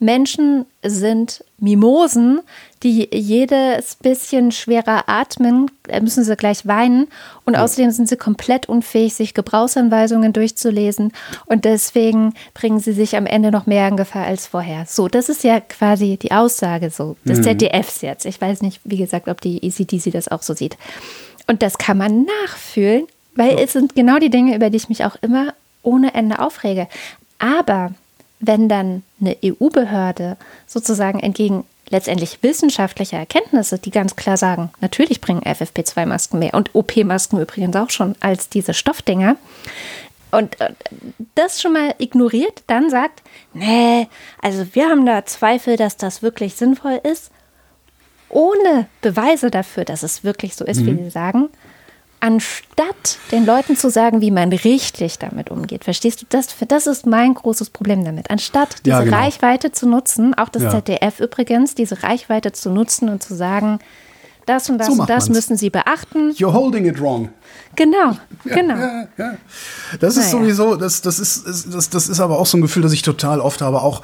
[0.00, 2.40] Menschen sind Mimosen,
[2.82, 7.08] die jedes bisschen schwerer atmen, äh, müssen sie gleich weinen.
[7.44, 11.12] Und außerdem sind sie komplett unfähig, sich Gebrauchsanweisungen durchzulesen.
[11.46, 14.84] Und deswegen bringen sie sich am Ende noch mehr in Gefahr als vorher.
[14.86, 17.44] So, das ist ja quasi die Aussage so des mhm.
[17.44, 18.26] ZDFs jetzt.
[18.26, 20.76] Ich weiß nicht, wie gesagt, ob die ECDC das auch so sieht.
[21.46, 23.64] Und das kann man nachfühlen, weil ja.
[23.64, 26.86] es sind genau die Dinge, über die ich mich auch immer ohne Ende aufrege.
[27.38, 27.92] Aber
[28.40, 30.36] wenn dann eine EU-Behörde
[30.66, 37.40] sozusagen entgegen letztendlich wissenschaftlicher Erkenntnisse, die ganz klar sagen, natürlich bringen FFP2-Masken mehr und OP-Masken
[37.40, 39.36] übrigens auch schon als diese Stoffdinger,
[40.30, 40.72] und äh,
[41.34, 43.22] das schon mal ignoriert, dann sagt,
[43.54, 44.08] nee,
[44.42, 47.30] also wir haben da Zweifel, dass das wirklich sinnvoll ist,
[48.28, 50.98] ohne Beweise dafür, dass es wirklich so ist, mhm.
[50.98, 51.48] wie sie sagen,
[52.20, 55.84] anstatt den Leuten zu sagen, wie man richtig damit umgeht.
[55.84, 56.26] Verstehst du?
[56.28, 58.30] Das, das ist mein großes Problem damit.
[58.30, 59.16] Anstatt diese ja, genau.
[59.16, 60.70] Reichweite zu nutzen, auch das ja.
[60.70, 63.78] ZDF übrigens, diese Reichweite zu nutzen und zu sagen,
[64.48, 65.36] das und das so und das man's.
[65.36, 66.32] müssen Sie beachten.
[66.32, 67.28] You're holding it wrong.
[67.76, 68.76] Genau, ja, genau.
[68.76, 69.36] Ja, ja.
[70.00, 70.38] Das ist naja.
[70.38, 73.40] sowieso, das, das, ist, das, das ist aber auch so ein Gefühl, das ich total
[73.40, 74.02] oft habe, auch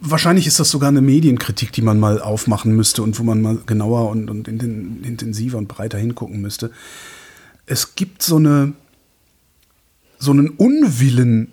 [0.00, 3.58] Wahrscheinlich ist das sogar eine Medienkritik, die man mal aufmachen müsste und wo man mal
[3.66, 6.70] genauer und, und intensiver und breiter hingucken müsste.
[7.66, 8.74] Es gibt so eine
[10.18, 11.52] so einen Unwillen,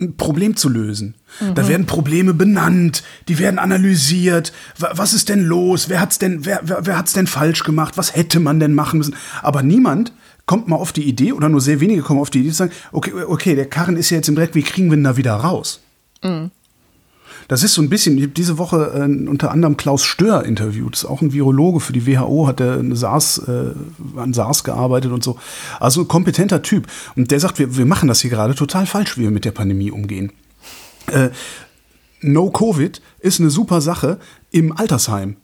[0.00, 1.14] ein Problem zu lösen.
[1.40, 1.54] Mhm.
[1.54, 4.52] Da werden Probleme benannt, die werden analysiert.
[4.78, 5.88] Was ist denn los?
[5.88, 7.96] Wer hat's denn, wer, wer, wer hat's denn falsch gemacht?
[7.96, 9.16] Was hätte man denn machen müssen?
[9.42, 10.12] Aber niemand
[10.44, 12.72] kommt mal auf die Idee, oder nur sehr wenige kommen auf die Idee zu sagen,
[12.92, 15.34] okay, okay, der Karren ist ja jetzt im Dreck, wie kriegen wir ihn da wieder
[15.34, 15.80] raus?
[16.22, 16.50] Mhm.
[17.48, 20.96] Das ist so ein bisschen, ich habe diese Woche äh, unter anderem Klaus Stör interviewt,
[20.96, 23.72] ist auch ein Virologe für die WHO, hat der SARS, äh,
[24.16, 25.38] an SARS gearbeitet und so.
[25.78, 26.86] Also ein kompetenter Typ.
[27.14, 29.52] Und der sagt, wir, wir machen das hier gerade total falsch, wie wir mit der
[29.52, 30.32] Pandemie umgehen.
[31.06, 31.30] Äh,
[32.20, 34.18] no Covid ist eine super Sache
[34.50, 35.36] im Altersheim.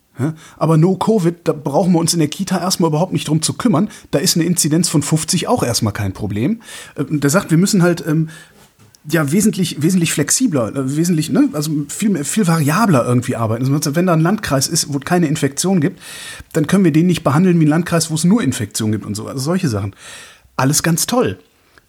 [0.58, 3.54] aber No Covid, da brauchen wir uns in der Kita erstmal überhaupt nicht drum zu
[3.54, 3.88] kümmern.
[4.10, 6.60] Da ist eine Inzidenz von 50 auch erstmal kein Problem.
[6.96, 8.28] Äh, der sagt, wir müssen halt ähm,
[9.08, 13.62] ja wesentlich, wesentlich flexibler, äh, wesentlich, ne, also viel, viel variabler irgendwie arbeiten.
[13.74, 16.00] Also wenn da ein Landkreis ist, wo keine Infektion gibt,
[16.52, 19.14] dann können wir den nicht behandeln wie ein Landkreis, wo es nur Infektion gibt und
[19.14, 19.26] so.
[19.26, 19.94] Also solche Sachen.
[20.56, 21.38] Alles ganz toll.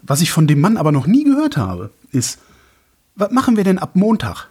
[0.02, 2.40] Was ich von dem Mann aber noch nie gehört habe, ist,
[3.16, 4.48] was machen wir denn ab Montag?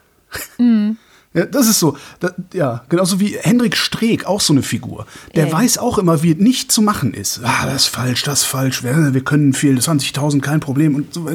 [0.58, 0.96] Mhm.
[1.34, 1.96] Ja, das ist so.
[2.20, 5.06] Das, ja, genauso wie Hendrik Streeck, auch so eine Figur.
[5.34, 5.52] Der ja.
[5.52, 7.40] weiß auch immer, wie es nicht zu machen ist.
[7.42, 8.82] Ah, das ist falsch, das ist falsch.
[8.82, 11.28] Wir, wir können viel, 20.000, kein Problem und so,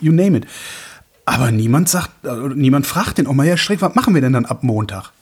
[0.00, 0.46] you name it.
[1.24, 2.10] Aber niemand sagt,
[2.54, 5.12] niemand fragt den auch mal, ja, Streeck, was machen wir denn dann ab Montag?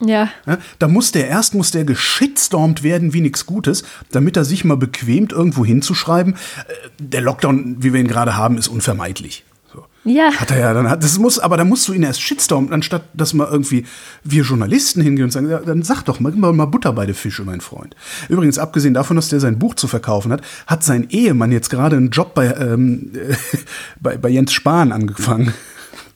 [0.00, 0.28] Ja.
[0.46, 0.58] ja.
[0.78, 4.76] Da muss der erst muss der geschitstormt werden wie nichts Gutes, damit er sich mal
[4.76, 9.44] bequemt, irgendwo hinzuschreiben, äh, der Lockdown, wie wir ihn gerade haben, ist unvermeidlich.
[10.04, 10.32] Ja.
[10.32, 13.04] Hat er ja, dann hat, das muss, aber da musst du ihn erst shitstormen, anstatt
[13.14, 13.86] dass mal irgendwie
[14.22, 17.14] wir Journalisten hingehen und sagen, ja, dann sag doch mal, mal, mal Butter bei den
[17.14, 17.96] Fische, mein Freund.
[18.28, 21.96] Übrigens, abgesehen davon, dass der sein Buch zu verkaufen hat, hat sein Ehemann jetzt gerade
[21.96, 23.12] einen Job bei, ähm,
[24.00, 25.54] bei, bei Jens Spahn angefangen.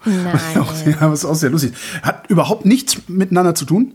[0.05, 0.41] Nein.
[1.01, 1.73] ja, was auch sehr lustig.
[2.03, 3.95] Hat überhaupt nichts miteinander zu tun.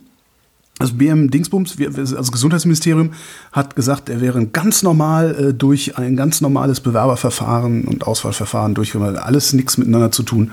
[0.83, 3.13] Das BM Dingsbums, also Gesundheitsministerium,
[3.53, 9.17] hat gesagt, er wäre ganz normal äh, durch ein ganz normales Bewerberverfahren und Auswahlverfahren durchgeführt.
[9.17, 10.51] Alles nichts miteinander zu tun.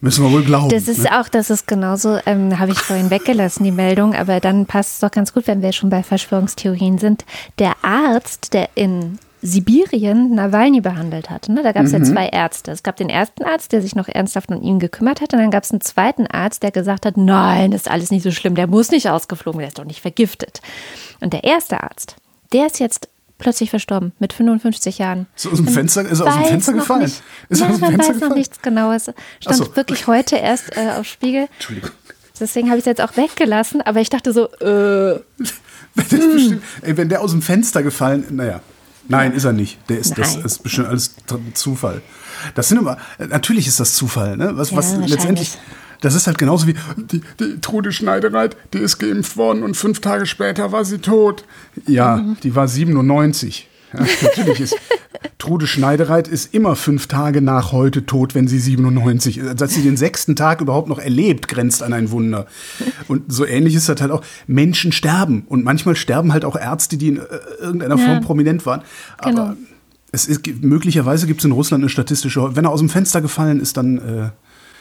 [0.00, 0.68] Müssen wir wohl glauben.
[0.68, 1.20] Das ist ne?
[1.20, 5.00] auch, das ist genauso, ähm, habe ich vorhin weggelassen, die Meldung, aber dann passt es
[5.00, 7.24] doch ganz gut, wenn wir schon bei Verschwörungstheorien sind.
[7.58, 11.50] Der Arzt, der in Sibirien Nawalny behandelt hat.
[11.50, 11.62] Ne?
[11.62, 11.98] Da gab es mhm.
[11.98, 12.70] ja zwei Ärzte.
[12.70, 15.34] Es gab den ersten Arzt, der sich noch ernsthaft um ihn gekümmert hat.
[15.34, 18.22] Und dann gab es einen zweiten Arzt, der gesagt hat, nein, das ist alles nicht
[18.22, 20.62] so schlimm, der muss nicht ausgeflogen, der ist doch nicht vergiftet.
[21.20, 22.16] Und der erste Arzt,
[22.54, 25.26] der ist jetzt plötzlich verstorben mit 55 Jahren.
[25.36, 27.02] Ist aus dem Fenster, ist aus dem Fenster gefallen?
[27.02, 28.20] Nicht, ist dem man weiß gefallen?
[28.20, 29.10] noch nichts Genaues.
[29.40, 29.76] Stand so.
[29.76, 31.48] wirklich heute erst äh, auf Spiegel.
[31.52, 31.90] Entschuldigung.
[32.40, 35.20] Deswegen habe ich es jetzt auch weggelassen, aber ich dachte so, äh.
[35.94, 38.62] bestimmt, ey, wenn der aus dem Fenster gefallen, naja.
[39.08, 39.78] Nein, ist er nicht.
[39.88, 41.14] Der ist, das ist bestimmt alles
[41.54, 42.02] Zufall.
[42.54, 44.52] Das sind aber, natürlich ist das Zufall, ne?
[44.56, 45.58] Was, ja, was letztendlich,
[46.00, 50.00] das ist halt genauso wie die, die Trude Schneidereit, die ist geimpft worden und fünf
[50.00, 51.44] Tage später war sie tot.
[51.86, 52.36] Ja, mhm.
[52.42, 53.68] die war 97.
[53.98, 54.76] Ja, natürlich ist
[55.44, 59.60] Trude Schneidereit ist immer fünf Tage nach heute tot, wenn sie 97 ist.
[59.60, 62.46] Dass sie den sechsten Tag überhaupt noch erlebt, grenzt an ein Wunder.
[63.08, 64.22] Und so ähnlich ist das halt auch.
[64.46, 65.44] Menschen sterben.
[65.46, 67.22] Und manchmal sterben halt auch Ärzte, die in äh,
[67.60, 68.06] irgendeiner ja.
[68.06, 68.80] Form prominent waren.
[69.18, 69.52] Aber genau.
[70.12, 73.60] es ist, möglicherweise gibt es in Russland eine statistische, wenn er aus dem Fenster gefallen
[73.60, 74.30] ist, dann äh,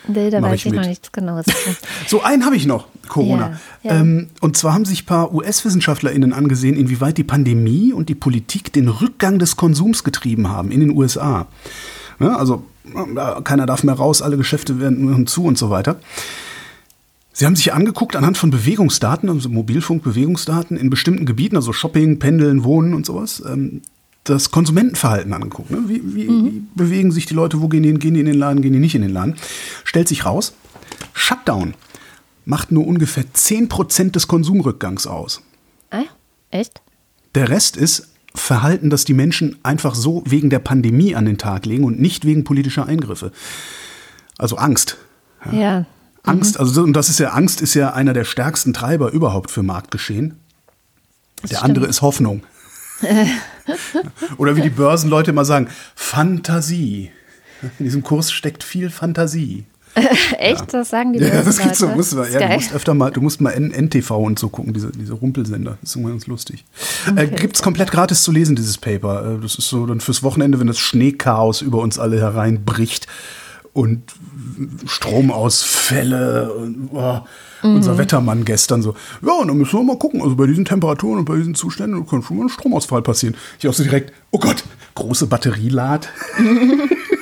[0.07, 1.45] Nee, da weiß ich, ich noch nichts Genaues.
[2.07, 3.59] so, einen habe ich noch, Corona.
[3.83, 4.01] Ja, ja.
[4.01, 8.73] Ähm, und zwar haben sich ein paar US-WissenschaftlerInnen angesehen, inwieweit die Pandemie und die Politik
[8.73, 11.47] den Rückgang des Konsums getrieben haben in den USA.
[12.19, 12.65] Ja, also,
[13.43, 15.99] keiner darf mehr raus, alle Geschäfte werden zu und so weiter.
[17.35, 22.63] Sie haben sich angeguckt anhand von Bewegungsdaten, also Mobilfunkbewegungsdaten in bestimmten Gebieten, also Shopping, Pendeln,
[22.63, 23.81] Wohnen und sowas, ähm,
[24.23, 25.71] das Konsumentenverhalten angeguckt.
[25.71, 25.83] Ne?
[25.87, 26.45] Wie, wie, mhm.
[26.45, 28.79] wie, bewegen sich die Leute, wo gehen die, gehen die in den Laden, gehen die
[28.79, 29.35] nicht in den Laden?
[29.83, 30.53] Stellt sich raus,
[31.13, 31.73] Shutdown
[32.45, 35.41] macht nur ungefähr 10% des Konsumrückgangs aus.
[35.91, 36.03] Ah,
[36.51, 36.81] echt?
[37.35, 41.65] Der Rest ist Verhalten, das die Menschen einfach so wegen der Pandemie an den Tag
[41.65, 43.31] legen und nicht wegen politischer Eingriffe.
[44.37, 44.97] Also Angst.
[45.45, 45.53] Ja.
[45.53, 45.85] ja.
[46.23, 46.61] Angst, mhm.
[46.61, 50.39] also und das ist ja Angst ist ja einer der stärksten Treiber überhaupt für Marktgeschehen.
[51.41, 51.69] Das der stimmt.
[51.69, 52.43] andere ist Hoffnung.
[54.37, 57.11] Oder wie die Börsenleute immer sagen, Fantasie.
[57.79, 59.65] In diesem Kurs steckt viel Fantasie.
[60.37, 60.59] Echt?
[60.59, 60.65] Ja.
[60.65, 61.45] Das sagen die Börsenleute?
[61.45, 61.87] Ja, das geht so.
[61.89, 64.91] Musst du, ja, du musst öfter mal, du musst mal NTV und so gucken, diese,
[64.91, 65.77] diese Rumpelsender.
[65.81, 66.65] Das ist immer ganz lustig.
[67.05, 67.23] Äh, okay.
[67.23, 69.35] Äh, Gibt es komplett gratis zu lesen, dieses Paper.
[69.35, 73.07] Äh, das ist so dann fürs Wochenende, wenn das Schneechaos über uns alle hereinbricht
[73.73, 74.13] und
[74.85, 77.21] Stromausfälle und oh,
[77.63, 77.75] mhm.
[77.75, 81.19] unser Wettermann gestern so, ja, und dann müssen wir mal gucken, also bei diesen Temperaturen
[81.19, 83.35] und bei diesen Zuständen kann schon mal ein Stromausfall passieren.
[83.59, 84.63] Ich auch so direkt, oh Gott,
[84.95, 86.09] große Batterielad.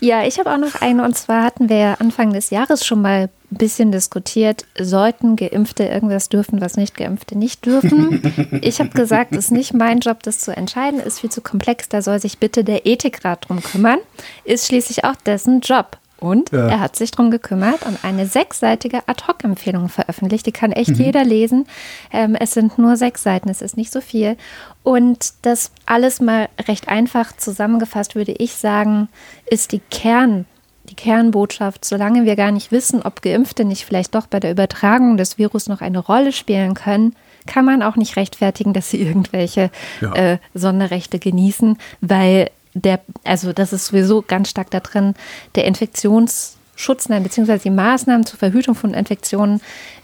[0.00, 3.02] Ja, ich habe auch noch eine und zwar hatten wir ja Anfang des Jahres schon
[3.02, 8.22] mal ein bisschen diskutiert, sollten Geimpfte irgendwas dürfen, was nicht Geimpfte nicht dürfen.
[8.62, 11.88] Ich habe gesagt, es ist nicht mein Job, das zu entscheiden, ist viel zu komplex,
[11.88, 13.98] da soll sich bitte der Ethikrat drum kümmern,
[14.44, 15.98] ist schließlich auch dessen Job.
[16.20, 16.66] Und ja.
[16.66, 20.46] er hat sich darum gekümmert und eine sechsseitige Ad-Hoc-Empfehlung veröffentlicht.
[20.46, 21.04] Die kann echt mhm.
[21.04, 21.66] jeder lesen.
[22.12, 24.36] Ähm, es sind nur sechs Seiten, es ist nicht so viel.
[24.82, 29.08] Und das alles mal recht einfach zusammengefasst, würde ich sagen,
[29.46, 30.46] ist die Kern,
[30.88, 35.16] die Kernbotschaft, solange wir gar nicht wissen, ob Geimpfte nicht vielleicht doch bei der Übertragung
[35.16, 37.14] des Virus noch eine Rolle spielen können,
[37.46, 40.14] kann man auch nicht rechtfertigen, dass sie irgendwelche ja.
[40.14, 45.14] äh, Sonderrechte genießen, weil der, also das ist sowieso ganz stark da drin,
[45.54, 49.60] der Infektionsschutz, nein, beziehungsweise die Maßnahmen zur Verhütung von Infektionen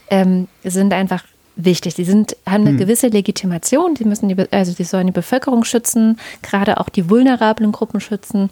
[0.09, 1.23] ähm, sind einfach
[1.55, 1.95] wichtig.
[1.95, 2.77] Sie sind, haben eine Hm.
[2.77, 7.71] gewisse Legitimation, die müssen die, also die sollen die Bevölkerung schützen, gerade auch die vulnerablen
[7.71, 8.49] Gruppen schützen.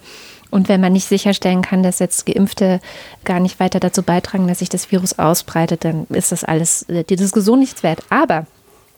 [0.52, 2.80] Und wenn man nicht sicherstellen kann, dass jetzt Geimpfte
[3.24, 7.04] gar nicht weiter dazu beitragen, dass sich das Virus ausbreitet, dann ist das alles äh,
[7.04, 8.02] die Diskussion nichts wert.
[8.10, 8.46] Aber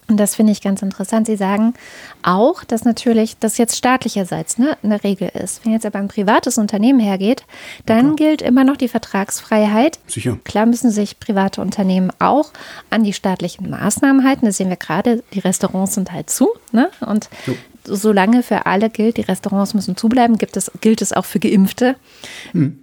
[0.08, 1.26] und das finde ich ganz interessant.
[1.28, 1.74] Sie sagen
[2.22, 5.65] auch, dass natürlich das jetzt staatlicherseits ne, eine Regel ist.
[5.65, 7.44] Wenn jetzt aber ein privates Unternehmen hergeht,
[7.86, 10.00] dann gilt immer noch die Vertragsfreiheit.
[10.08, 10.38] Sicher.
[10.44, 12.52] Klar müssen sich private Unternehmen auch
[12.89, 14.46] an die staatlichen Maßnahmen halten.
[14.46, 16.50] Das sehen wir gerade, die Restaurants sind halt zu.
[16.72, 16.89] Ne?
[17.00, 17.56] Und Jo.
[17.86, 21.96] solange für alle gilt, die Restaurants müssen zubleiben, gibt es, gilt es auch für Geimpfte.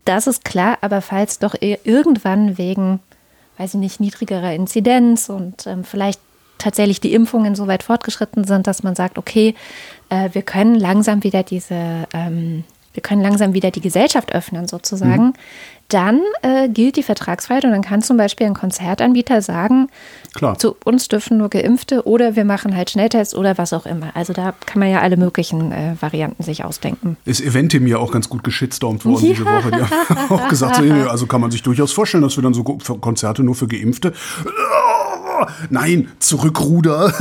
[0.04, 2.98] Das ist klar, aber falls doch ir- irgendwann wegen,
[3.58, 6.20] weiß ich nicht, niedrigerer Inzidenz und ähm, vielleicht
[6.62, 9.54] tatsächlich die Impfungen so weit fortgeschritten sind, dass man sagt, okay,
[10.08, 15.32] äh, wir können langsam wieder diese, ähm, wir können langsam wieder die Gesellschaft öffnen sozusagen,
[15.88, 19.88] dann äh, gilt die Vertragsfreiheit und dann kann zum Beispiel ein Konzertanbieter sagen,
[20.34, 20.58] Klar.
[20.58, 24.14] zu uns dürfen nur Geimpfte oder wir machen halt Schnelltests oder was auch immer.
[24.14, 27.16] Also da kann man ja alle möglichen äh, Varianten sich ausdenken.
[27.24, 29.70] Ist Eventim ja auch ganz gut geschitstormt worden diese Woche.
[29.70, 32.54] Die haben auch gesagt, so, ja, also kann man sich durchaus vorstellen, dass wir dann
[32.54, 34.14] so Konzerte nur für Geimpfte.
[35.70, 37.12] Nein, zurückruder.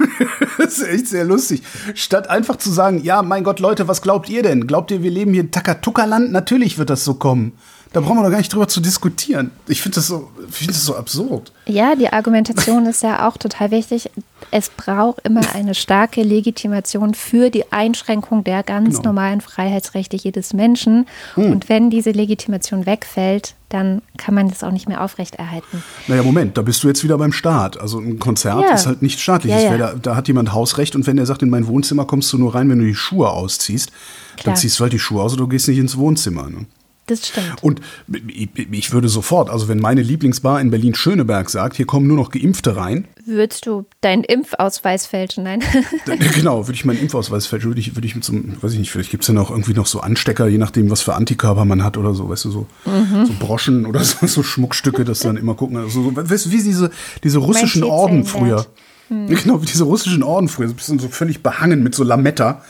[0.58, 1.62] das ist echt sehr lustig.
[1.94, 4.66] Statt einfach zu sagen, ja, mein Gott, Leute, was glaubt ihr denn?
[4.66, 6.32] Glaubt ihr, wir leben hier in Takatuka-Land?
[6.32, 7.52] Natürlich wird das so kommen.
[7.92, 9.50] Da brauchen wir doch gar nicht drüber zu diskutieren.
[9.68, 11.52] Ich finde das, so, find das so absurd.
[11.66, 14.10] Ja, die Argumentation ist ja auch total wichtig.
[14.50, 19.10] Es braucht immer eine starke Legitimation für die Einschränkung der ganz Genau.
[19.10, 21.06] normalen Freiheitsrechte jedes Menschen.
[21.36, 25.82] Und wenn diese Legitimation wegfällt, dann kann man das auch nicht mehr aufrechterhalten.
[26.08, 27.78] Naja, Moment, da bist du jetzt wieder beim Staat.
[27.78, 28.74] Also ein Konzert Ja.
[28.74, 29.52] ist halt nicht staatlich.
[29.52, 29.76] Ja, ja.
[29.76, 32.54] Da, da hat jemand Hausrecht und wenn der sagt, in mein Wohnzimmer kommst du nur
[32.54, 33.90] rein, wenn du die Schuhe ausziehst,
[34.36, 34.54] dann Klar.
[34.56, 36.48] ziehst du halt die Schuhe aus oder du gehst nicht ins Wohnzimmer.
[36.50, 36.66] Ne?
[37.06, 37.62] Das stimmt.
[37.62, 37.80] Und
[38.28, 42.76] ich, würde sofort, also wenn meine Lieblingsbar in Berlin-Schöneberg sagt, hier kommen nur noch Geimpfte
[42.76, 45.44] rein, Würdest du deinen Impfausweis fälschen?
[45.44, 45.62] Nein.
[46.34, 48.80] genau, würde ich meinen Impfausweis fälschen, würde ich, würde ich mit so einem, weiß ich
[48.80, 51.64] nicht, vielleicht gibt es ja noch irgendwie noch so Anstecker, je nachdem, was für Antikörper
[51.64, 53.26] man hat oder so, weißt du, so, Mhm.
[53.26, 55.76] so Broschen oder so, so Schmuckstücke, das dann immer gucken.
[55.76, 56.90] Also, so, weißt du, wie diese,
[57.22, 58.66] diese russischen Orden früher.
[59.08, 62.62] Genau, wie diese russischen Orden früher, so ein bisschen so völlig behangen mit so Lametta.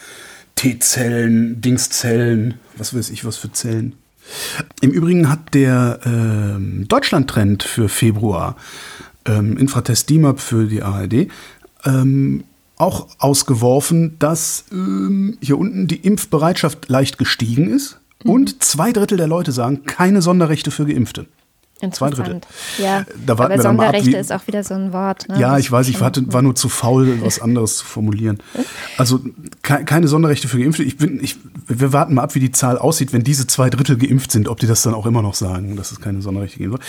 [0.57, 3.95] T-Zellen, Dingszellen, was weiß ich, was für Zellen.
[4.81, 8.57] Im Übrigen hat der ähm, Deutschland-Trend für Februar,
[9.27, 11.29] ähm, Infratest DIMAP für die ARD,
[11.85, 12.45] ähm,
[12.77, 19.29] auch ausgeworfen, dass ähm, hier unten die Impfbereitschaft leicht gestiegen ist und zwei Drittel der
[19.29, 21.27] Leute sagen, keine Sonderrechte für Geimpfte.
[21.91, 22.41] Zwei Drittel.
[22.79, 25.29] Ja, Da warten aber wir ab, Sonderrechte wie- ist auch wieder so ein Wort.
[25.29, 25.41] Ne?
[25.41, 28.39] Ja, ich weiß, ich hatte, war nur zu faul, was anderes zu formulieren.
[28.99, 29.21] Also
[29.63, 30.85] ke keine Sonderrechte für Geimpfte.
[30.85, 33.97] Ich bin, ich, wir warten mal ab, wie die Zahl aussieht, wenn diese zwei Drittel
[33.97, 36.73] geimpft sind, ob die das dann auch immer noch sagen, dass es keine Sonderrechte geben
[36.73, 36.81] soll.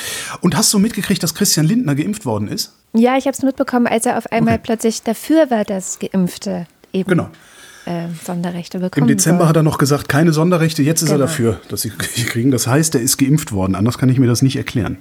[0.42, 2.74] Und hast du mitgekriegt, dass Christian Lindner geimpft worden ist?
[2.94, 4.64] Ja, ich habe es mitbekommen, als er auf einmal Okay.
[4.66, 7.30] plötzlich dafür war, dass Geimpfte eben Genau.
[7.86, 9.08] Äh, Sonderrechte Im bekommen.
[9.08, 9.50] Dezember sollen.
[9.50, 11.26] hat er noch gesagt, keine Sonderrechte, jetzt ist er Genau.
[11.28, 11.90] dafür, dass sie
[12.28, 12.52] kriegen.
[12.52, 13.76] Das heißt, er ist geimpft worden.
[13.76, 14.98] Anders kann ich mir das nicht erklären.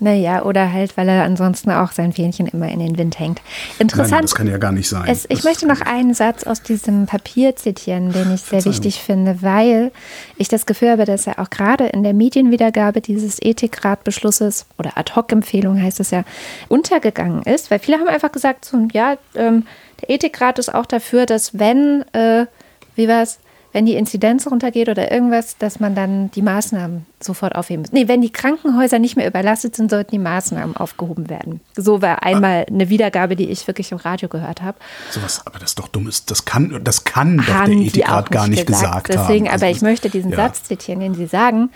[0.00, 3.40] Naja, oder halt, weil er ansonsten auch sein Fähnchen immer in den Wind hängt.
[3.78, 4.10] Interessant.
[4.10, 5.04] Nein, das kann ja gar nicht sein.
[5.06, 8.64] Es, ich Das- möchte noch einen Satz aus diesem Papier zitieren, den ich sehr Verzeihung.
[8.74, 9.92] wichtig finde, weil
[10.38, 15.80] ich das Gefühl habe, dass er auch gerade in der Medienwiedergabe dieses Ethikratbeschlusses oder Ad-Hoc-Empfehlung
[15.80, 16.24] heißt es ja,
[16.68, 19.66] untergegangen ist, weil viele haben einfach gesagt, so, ja, ähm,
[20.02, 22.46] der Ethikrat ist auch dafür, dass wenn, äh,
[22.94, 23.38] wie war es,
[23.72, 27.92] wenn die Inzidenz runtergeht oder irgendwas, dass man dann die Maßnahmen sofort aufheben muss.
[27.92, 31.60] Nee, wenn die Krankenhäuser nicht mehr überlastet sind, sollten die Maßnahmen aufgehoben werden.
[31.74, 34.76] So war einmal eine Wiedergabe, die ich wirklich im Radio gehört habe.
[35.10, 36.26] Sowas, aber das ist doch dummes.
[36.26, 39.54] Das kann, das kann doch der Ethikrat gar nicht gesagt, Deswegen, haben.
[39.54, 40.36] aber Also ich möchte diesen ja.
[40.36, 41.70] Satz zitieren, den Sie sagen.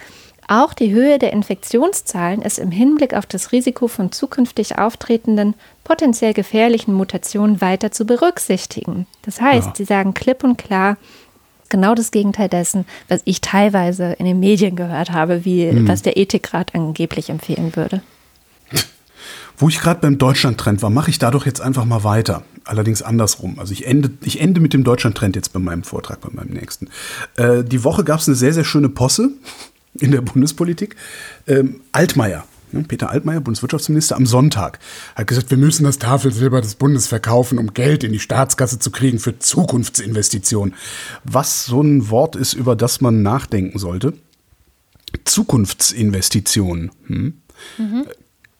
[0.48, 6.34] Auch die Höhe der Infektionszahlen ist im Hinblick auf das Risiko von zukünftig auftretenden, potenziell
[6.34, 9.06] gefährlichen Mutationen weiter zu berücksichtigen.
[9.22, 9.74] Das heißt, Ja.
[9.76, 10.98] Sie sagen klipp und klar,
[11.68, 15.88] genau das Gegenteil dessen, was ich teilweise in den Medien gehört habe, wie Hm.
[15.88, 18.02] was der Ethikrat angeblich empfehlen würde.
[19.58, 22.42] Wo ich gerade beim Deutschland-Trend war, mache ich da doch jetzt einfach mal weiter.
[22.64, 23.58] Allerdings andersrum.
[23.58, 26.88] Also ich ende, ich ende mit dem Deutschland-Trend jetzt bei meinem Vortrag, bei meinem nächsten.
[27.36, 29.30] Äh, die Woche gab es eine sehr, sehr schöne Posse
[29.98, 30.96] in der Bundespolitik.
[31.46, 34.78] Ähm, Altmaier, ne, Peter Altmaier, Bundeswirtschaftsminister, am Sonntag
[35.14, 38.90] hat gesagt, wir müssen das Tafelsilber des Bundes verkaufen, um Geld in die Staatskasse zu
[38.90, 40.74] kriegen für Zukunftsinvestitionen.
[41.24, 44.14] Was so ein Wort ist, über das man nachdenken sollte.
[45.24, 46.90] Zukunftsinvestitionen.
[47.06, 47.34] Hm?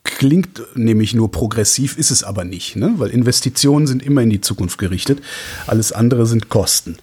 [0.05, 2.95] Klingt nämlich nur progressiv, ist es aber nicht, ne?
[2.97, 5.20] weil Investitionen sind immer in die Zukunft gerichtet.
[5.66, 6.97] Alles andere sind Kosten.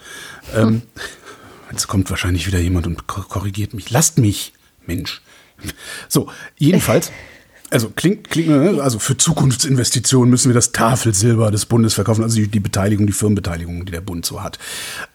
[0.56, 0.84] Ähm,
[1.74, 3.90] jetzt kommt wahrscheinlich wieder jemand und ko- korrigiert mich.
[3.90, 4.54] Lasst mich,
[4.86, 5.22] Mensch.
[6.08, 7.12] So, jedenfalls.
[7.70, 8.82] also klingt, klingt, ne?
[8.82, 13.14] also für Zukunftsinvestitionen müssen wir das Tafelsilber des Bundes verkaufen, also die, die Beteiligung, die
[13.14, 14.60] Firmenbeteiligung, die der Bund so hat.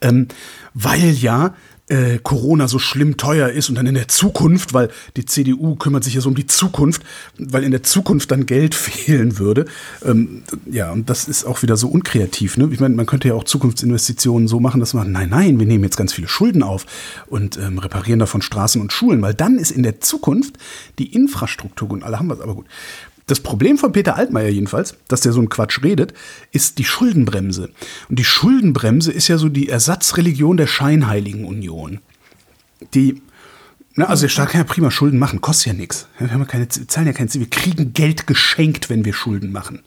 [0.00, 0.28] Ähm,
[0.74, 1.54] weil ja
[1.88, 6.04] äh, Corona so schlimm teuer ist und dann in der Zukunft, weil die CDU kümmert
[6.04, 7.02] sich ja so um die Zukunft,
[7.38, 9.66] weil in der Zukunft dann Geld fehlen würde.
[10.04, 12.56] Ähm, ja, und das ist auch wieder so unkreativ.
[12.56, 12.68] Ne?
[12.72, 15.84] Ich meine, man könnte ja auch Zukunftsinvestitionen so machen, dass man, nein, nein, wir nehmen
[15.84, 16.86] jetzt ganz viele Schulden auf
[17.26, 20.56] und ähm, reparieren davon Straßen und Schulen, weil dann ist in der Zukunft
[20.98, 22.66] die Infrastruktur und alle haben was, aber gut.
[23.28, 26.14] Das Problem von Peter Altmaier jedenfalls, dass der so einen Quatsch redet,
[26.50, 27.70] ist die Schuldenbremse.
[28.08, 32.00] Und die Schuldenbremse ist ja so die Ersatzreligion der Scheinheiligen Union.
[32.94, 33.20] Die,
[33.94, 36.08] na, also der Staat kann ja prima Schulden machen, kostet ja nichts.
[36.18, 39.82] Wir, haben ja keine, zahlen ja keine wir kriegen Geld geschenkt, wenn wir Schulden machen.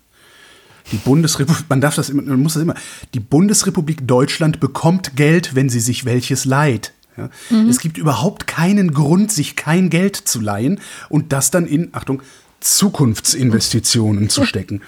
[0.91, 2.75] Die Bundesrepublik, man darf das immer, man muss das immer,
[3.15, 6.93] die Bundesrepublik Deutschland bekommt Geld, wenn sie sich welches leiht.
[7.17, 7.29] Ja.
[7.49, 7.69] Mhm.
[7.69, 10.79] Es gibt überhaupt keinen Grund, sich kein Geld zu leihen
[11.09, 12.21] und das dann in, Achtung,
[12.61, 14.81] Zukunftsinvestitionen zu stecken.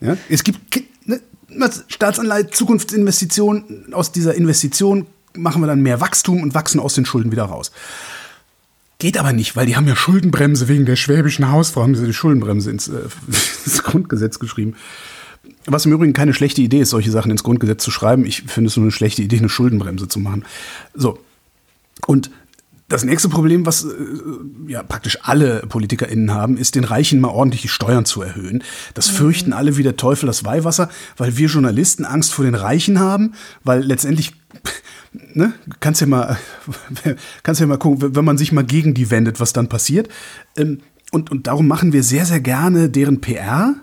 [0.00, 0.60] Ja, es gibt
[1.06, 1.20] ne,
[1.88, 3.92] Staatsanleihe, Zukunftsinvestitionen.
[3.92, 7.72] Aus dieser Investition machen wir dann mehr Wachstum und wachsen aus den Schulden wieder raus.
[8.98, 12.14] Geht aber nicht, weil die haben ja Schuldenbremse wegen der schwäbischen Hausfrau, haben sie die
[12.14, 13.00] Schuldenbremse ins, äh,
[13.64, 14.74] ins Grundgesetz geschrieben.
[15.66, 18.24] Was im Übrigen keine schlechte Idee ist, solche Sachen ins Grundgesetz zu schreiben.
[18.24, 20.44] Ich finde es nur eine schlechte Idee, eine Schuldenbremse zu machen.
[20.94, 21.18] So.
[22.06, 22.30] Und
[22.88, 23.88] das nächste Problem, was äh,
[24.68, 28.62] ja praktisch alle PolitikerInnen haben, ist, den Reichen mal ordentlich die Steuern zu erhöhen.
[28.94, 29.16] Das mhm.
[29.16, 33.34] fürchten alle wie der Teufel das Weihwasser, weil wir Journalisten Angst vor den Reichen haben,
[33.64, 34.34] weil letztendlich
[35.12, 36.36] ne, kannst ja mal,
[37.42, 40.08] kannst ja mal gucken, wenn man sich mal gegen die wendet, was dann passiert.
[40.56, 40.80] Ähm,
[41.12, 43.74] und, und darum machen wir sehr, sehr gerne deren PR,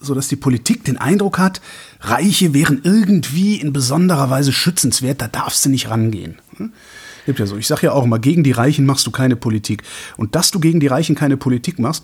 [0.00, 1.60] so dass die Politik den Eindruck hat,
[2.00, 6.38] Reiche wären irgendwie in besonderer Weise schützenswert, da darfst du nicht rangehen.
[7.28, 7.58] Gibt ja so.
[7.58, 9.82] Ich sage ja auch immer, gegen die Reichen machst du keine Politik.
[10.16, 12.02] Und dass du gegen die Reichen keine Politik machst,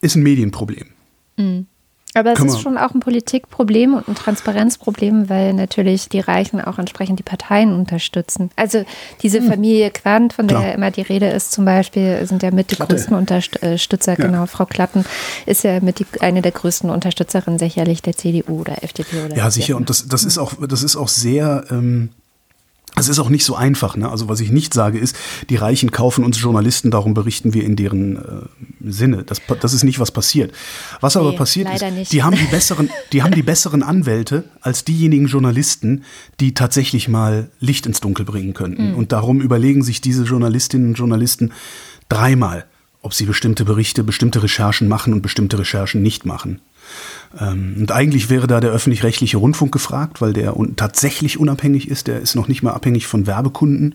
[0.00, 0.88] ist ein Medienproblem.
[1.36, 1.66] Mhm.
[2.12, 6.80] Aber es ist schon auch ein Politikproblem und ein Transparenzproblem, weil natürlich die Reichen auch
[6.80, 8.50] entsprechend die Parteien unterstützen.
[8.56, 8.84] Also
[9.22, 9.48] diese hm.
[9.48, 10.62] Familie Quandt, von Klar.
[10.62, 12.96] der immer die Rede ist, zum Beispiel, sind ja mit die Klatte.
[12.96, 14.26] größten Unterstützer, ja.
[14.26, 14.46] genau.
[14.46, 15.04] Frau Klatten
[15.46, 19.52] ist ja mit die, eine der größten Unterstützerinnen sicherlich der CDU oder FDP oder Ja,
[19.52, 19.76] sicher.
[19.76, 21.64] Und das, das ist auch, das ist auch sehr.
[21.70, 22.10] Ähm
[22.96, 23.96] es ist auch nicht so einfach.
[23.96, 24.08] Ne?
[24.08, 25.16] Also was ich nicht sage ist,
[25.50, 28.20] die Reichen kaufen uns Journalisten, darum berichten wir in deren äh,
[28.80, 29.24] Sinne.
[29.24, 30.52] Das, das ist nicht, was passiert.
[31.00, 32.12] Was nee, aber passiert ist, nicht.
[32.12, 36.04] die haben die besseren, die haben die besseren Anwälte als diejenigen Journalisten,
[36.40, 38.90] die tatsächlich mal Licht ins Dunkel bringen könnten.
[38.90, 38.94] Mhm.
[38.94, 41.52] Und darum überlegen sich diese Journalistinnen und Journalisten
[42.08, 42.66] dreimal,
[43.02, 46.60] ob sie bestimmte Berichte, bestimmte Recherchen machen und bestimmte Recherchen nicht machen.
[47.38, 52.06] Ähm, und eigentlich wäre da der öffentlich-rechtliche Rundfunk gefragt, weil der tatsächlich unabhängig ist.
[52.06, 53.94] Der ist noch nicht mal abhängig von Werbekunden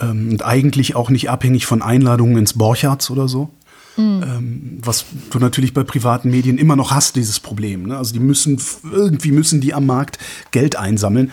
[0.00, 3.50] ähm, und eigentlich auch nicht abhängig von Einladungen ins Borchards oder so.
[3.96, 4.78] Mhm.
[4.82, 7.88] was du natürlich bei privaten Medien immer noch hast, dieses Problem.
[7.88, 7.98] Ne?
[7.98, 10.16] Also die müssen, irgendwie müssen die am Markt
[10.52, 11.32] Geld einsammeln.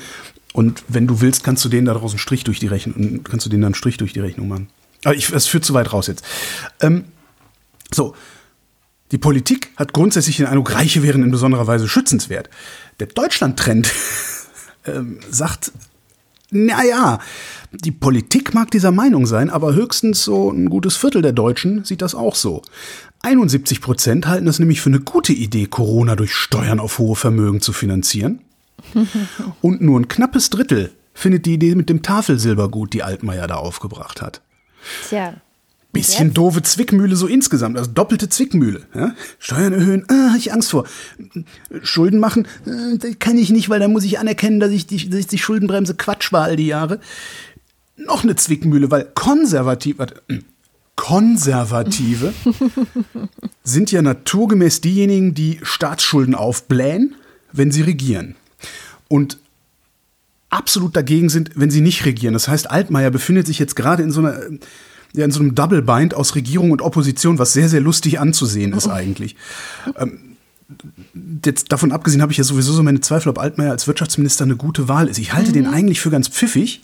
[0.54, 3.50] Und wenn du willst, kannst du denen daraus einen Strich durch die Rechnung, kannst du
[3.52, 4.70] denen dann einen Strich durch die Rechnung machen.
[5.04, 6.26] Aber ich, es führt zu weit raus jetzt.
[6.82, 7.06] Ähm,
[7.94, 8.16] so,
[9.12, 12.50] die Politik hat grundsätzlich den Eindruck, Reiche wären in besonderer Weise schützenswert.
[13.00, 13.92] Der Deutschland-Trend
[14.86, 15.72] ähm, sagt,
[16.50, 17.20] naja,
[17.72, 22.02] die Politik mag dieser Meinung sein, aber höchstens so ein gutes Viertel der Deutschen sieht
[22.02, 22.62] das auch so.
[23.22, 27.62] 71 Prozent halten es nämlich für eine gute Idee, Corona durch Steuern auf hohe Vermögen
[27.62, 28.42] zu finanzieren.
[29.62, 33.56] Und nur ein knappes Drittel findet die Idee mit dem Tafelsilber gut, die Altmaier da
[33.56, 34.42] aufgebracht hat.
[35.10, 35.34] Tja,
[35.94, 36.38] Bisschen jetzt?
[36.38, 38.82] doofe Zwickmühle so insgesamt, also doppelte Zwickmühle.
[38.94, 39.16] Ja?
[39.40, 40.86] Steuern erhöhen, ah, habe ich Angst vor.
[41.82, 45.20] Schulden machen, äh, kann ich nicht, weil da muss ich anerkennen, dass ich, die, dass
[45.20, 47.00] ich die Schuldenbremse Quatsch war all die Jahre.
[47.96, 50.44] Noch eine Zwickmühle, weil konservativ, warte, hm,
[50.98, 52.34] Konservative
[53.64, 57.16] sind ja naturgemäß diejenigen, die Staatsschulden aufblähen,
[57.54, 58.36] wenn sie regieren.
[59.08, 59.38] Und
[60.50, 62.34] absolut dagegen sind, wenn sie nicht regieren.
[62.34, 64.40] Das heißt, Altmaier befindet sich jetzt gerade in so einer
[65.14, 68.74] ja, in so einem Double Bind aus Regierung und Opposition, was sehr, sehr lustig anzusehen
[68.74, 69.36] ist eigentlich.
[69.98, 70.38] Ähm,
[71.46, 74.56] jetzt davon abgesehen habe ich ja sowieso so meine Zweifel, ob Altmaier als Wirtschaftsminister eine
[74.56, 75.18] gute Wahl ist.
[75.18, 75.54] Ich halte mhm.
[75.54, 76.82] den eigentlich für ganz pfiffig.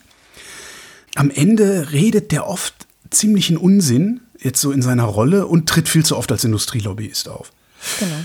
[1.16, 6.06] Am Ende redet der oft ziemlichen Unsinn, jetzt so in seiner Rolle, und tritt viel
[6.06, 7.52] zu oft als Industrielobbyist auf.
[8.00, 8.16] Genau.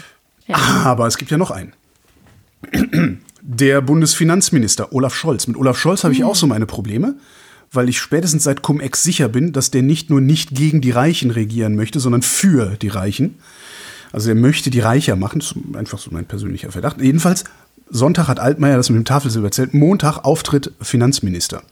[0.47, 0.57] Ja.
[0.85, 1.75] Aber es gibt ja noch einen.
[3.43, 5.47] Der Bundesfinanzminister Olaf Scholz.
[5.47, 6.27] Mit Olaf Scholz habe ich mhm.
[6.27, 7.17] auch so meine Probleme
[7.73, 11.31] weil ich spätestens seit Cum-Ex sicher bin, dass der nicht nur nicht gegen die Reichen
[11.31, 13.37] regieren möchte, sondern für die Reichen.
[14.13, 17.01] Also er möchte die reicher machen, das ist einfach so mein persönlicher Verdacht.
[17.01, 17.45] Jedenfalls,
[17.91, 21.63] Sonntag hat Altmaier das mit dem Tafelsilber erzählt, Montag Auftritt Finanzminister.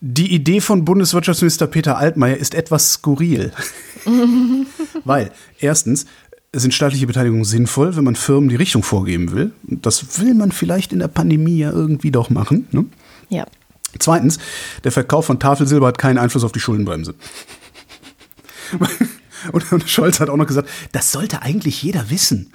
[0.00, 3.52] Die Idee von Bundeswirtschaftsminister Peter Altmaier ist etwas skurril.
[5.04, 5.30] Weil,
[5.60, 6.06] erstens,
[6.54, 9.52] sind staatliche Beteiligungen sinnvoll, wenn man Firmen die Richtung vorgeben will.
[9.62, 12.66] Das will man vielleicht in der Pandemie ja irgendwie doch machen.
[12.72, 12.84] Ne?
[13.32, 13.46] Ja.
[13.98, 14.38] Zweitens,
[14.84, 17.14] der Verkauf von Tafelsilber hat keinen Einfluss auf die Schuldenbremse.
[19.52, 22.52] Und, Scholz hat auch noch gesagt, das sollte eigentlich jeder wissen.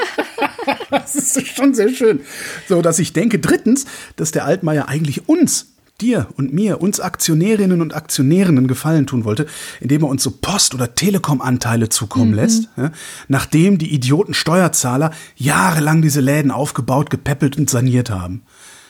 [0.90, 2.20] das ist schon sehr schön.
[2.68, 5.68] So, dass ich denke, drittens, dass der Altmaier eigentlich uns
[6.02, 9.46] dir und mir, uns Aktionärinnen und Aktionären einen Gefallen tun wollte,
[9.80, 12.36] indem er uns so Post- oder Telekom-Anteile zukommen mhm.
[12.36, 12.92] lässt, ja,
[13.28, 18.42] nachdem die Idioten Steuerzahler jahrelang diese Läden aufgebaut, gepäppelt und saniert haben.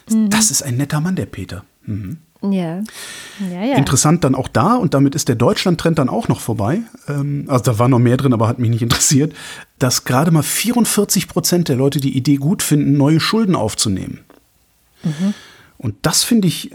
[0.09, 0.31] Mhm.
[0.31, 1.65] Das ist ein netter Mann, der Peter.
[1.85, 2.19] Mhm.
[2.43, 2.83] Ja.
[3.51, 3.77] ja, ja.
[3.77, 6.83] Interessant dann auch da, und damit ist der Deutschland-Trend dann auch noch vorbei.
[7.09, 9.35] Ähm, also da war noch mehr drin, aber hat mich nicht interessiert,
[9.79, 14.21] dass gerade mal 44 Prozent der Leute die Idee gut finden, neue Schulden aufzunehmen.
[15.03, 15.35] Mhm.
[15.79, 16.73] Und das finde ich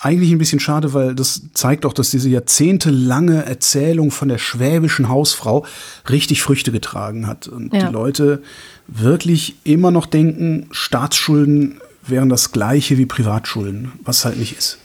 [0.00, 5.08] eigentlich ein bisschen schade, weil das zeigt auch, dass diese jahrzehntelange Erzählung von der schwäbischen
[5.08, 5.64] Hausfrau
[6.10, 7.48] richtig Früchte getragen hat.
[7.48, 7.86] Und ja.
[7.86, 8.42] die Leute
[8.86, 14.78] wirklich immer noch denken, Staatsschulden wären das gleiche wie Privatschulden, was halt nicht ist.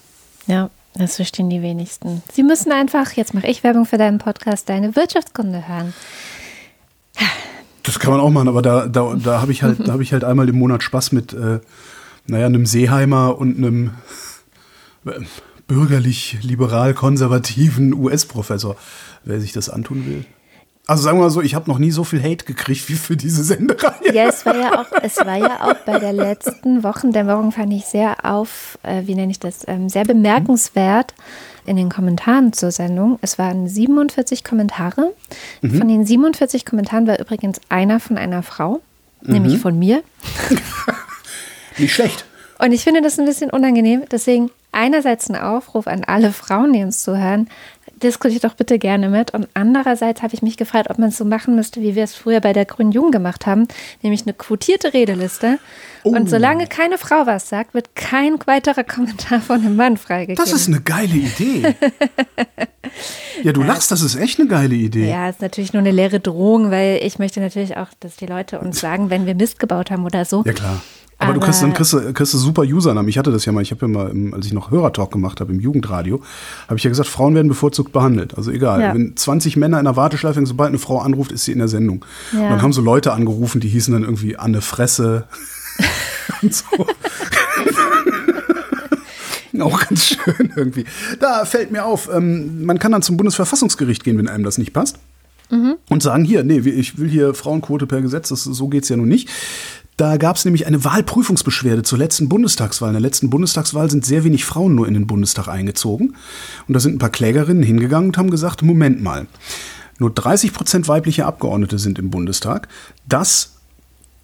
[0.48, 2.24] Ja, das verstehen die wenigsten.
[2.34, 5.94] Sie müssen einfach, jetzt mache ich Werbung für deinen Podcast, deine Wirtschaftskunde hören.
[7.84, 10.24] Das kann man auch machen, aber da, da, da habe ich, halt, hab ich halt
[10.24, 11.60] einmal im Monat Spaß mit, äh,
[12.28, 13.92] naja, einem Seeheimer und einem
[15.68, 18.76] bürgerlich-liberal-konservativen US-Professor,
[19.24, 20.26] wer sich das antun will.
[20.90, 23.16] Also sagen wir mal so, ich habe noch nie so viel Hate gekriegt wie für
[23.16, 24.12] diese Sendereihe.
[24.12, 27.86] Ja, es war ja auch, es war ja auch bei der letzten Wochendämmerung fand ich
[27.86, 31.14] sehr auf, äh, wie nenne ich das, ähm, sehr bemerkenswert
[31.68, 33.20] in den Kommentaren zur Sendung.
[33.22, 35.14] Es waren 47 Kommentare.
[35.62, 35.78] Mhm.
[35.78, 38.82] Von den 47 Kommentaren war übrigens einer von einer Frau,
[39.22, 39.34] mhm.
[39.34, 40.02] nämlich von mir.
[41.78, 42.26] Nicht schlecht.
[42.58, 44.06] Und ich finde das ein bisschen unangenehm.
[44.12, 47.48] Deswegen einerseits ein Aufruf an alle Frauen, die uns zuhören,
[48.04, 49.34] diskutiert doch bitte gerne mit.
[49.34, 52.16] Und andererseits habe ich mich gefragt, ob man es so machen müsste, wie wir es
[52.16, 53.68] früher bei der Grünen Jugend gemacht haben,
[54.02, 55.60] nämlich eine quotierte Redeliste.
[56.04, 56.12] Oh.
[56.12, 60.44] Und solange keine Frau was sagt, wird kein weiterer Kommentar von einem Mann freigegeben.
[60.44, 61.76] Das ist eine geile Idee.
[63.44, 65.10] ja, du lachst, das ist echt eine geile Idee.
[65.10, 68.60] Ja, ist natürlich nur eine leere Drohung, weil ich möchte natürlich auch, dass die Leute
[68.60, 70.44] uns sagen, wenn wir Mist gebaut haben oder so.
[70.46, 70.82] Ja, klar.
[71.20, 73.10] Aber, aber, du kriegst dann kriegst du, kriegst du super Usernamen.
[73.10, 75.42] Ich hatte das ja mal, ich habe ja mal, im, als ich noch Hörertalk gemacht
[75.42, 76.22] habe im Jugendradio,
[76.68, 78.38] habe ich ja gesagt, Frauen werden bevorzugt behandelt.
[78.38, 78.94] Also egal, ja.
[78.94, 82.06] wenn 20 Männer in der Warteschleife, sobald eine Frau anruft, ist sie in der Sendung.
[82.32, 82.44] Ja.
[82.44, 85.28] Und dann haben so Leute angerufen, die hießen dann irgendwie Anne Fresse
[86.42, 86.66] und so.
[89.60, 90.86] Auch ganz schön irgendwie.
[91.20, 94.72] Da fällt mir auf, ähm, man kann dann zum Bundesverfassungsgericht gehen, wenn einem das nicht
[94.72, 95.00] passt.
[95.52, 95.76] Mhm.
[95.90, 99.08] Und sagen, hier, nee, ich will hier Frauenquote per Gesetz, das, so geht's ja nun
[99.08, 99.30] nicht.
[100.00, 102.92] Da gab es nämlich eine Wahlprüfungsbeschwerde zur letzten Bundestagswahl.
[102.92, 106.16] In der letzten Bundestagswahl sind sehr wenig Frauen nur in den Bundestag eingezogen.
[106.70, 109.28] Und da sind ein paar Klägerinnen hingegangen und haben gesagt, Moment mal,
[109.98, 112.70] nur 30 Prozent weibliche Abgeordnete sind im Bundestag.
[113.10, 113.58] Das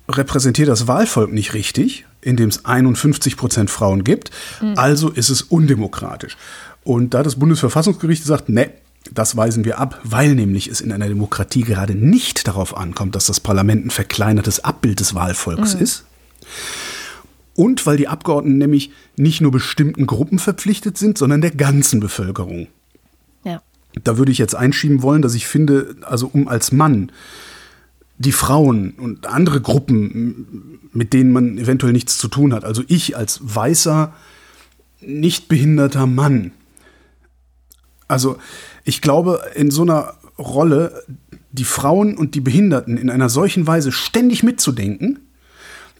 [0.08, 4.32] repräsentiert das Wahlvolk nicht richtig, indem es 51 Prozent Frauen gibt.
[4.62, 4.76] Mhm.
[4.78, 6.38] Also ist es undemokratisch.
[6.86, 8.72] Und da hat das Bundesverfassungsgericht gesagt, ne,
[9.12, 13.26] das weisen wir ab, weil nämlich es in einer Demokratie gerade nicht darauf ankommt, dass
[13.26, 15.82] das Parlament ein verkleinertes Abbild des Wahlvolks mhm.
[15.82, 16.06] ist.
[17.56, 22.68] Und weil die Abgeordneten nämlich nicht nur bestimmten Gruppen verpflichtet sind, sondern der ganzen Bevölkerung.
[23.44, 23.62] Ja.
[24.04, 27.12] Da würde ich jetzt einschieben wollen, dass ich finde, also um als Mann
[28.18, 33.16] die Frauen und andere Gruppen, mit denen man eventuell nichts zu tun hat, also ich
[33.16, 34.14] als weißer,
[35.02, 36.52] nicht behinderter Mann,
[38.08, 38.38] also
[38.84, 41.04] ich glaube, in so einer Rolle
[41.52, 45.20] die Frauen und die Behinderten in einer solchen Weise ständig mitzudenken,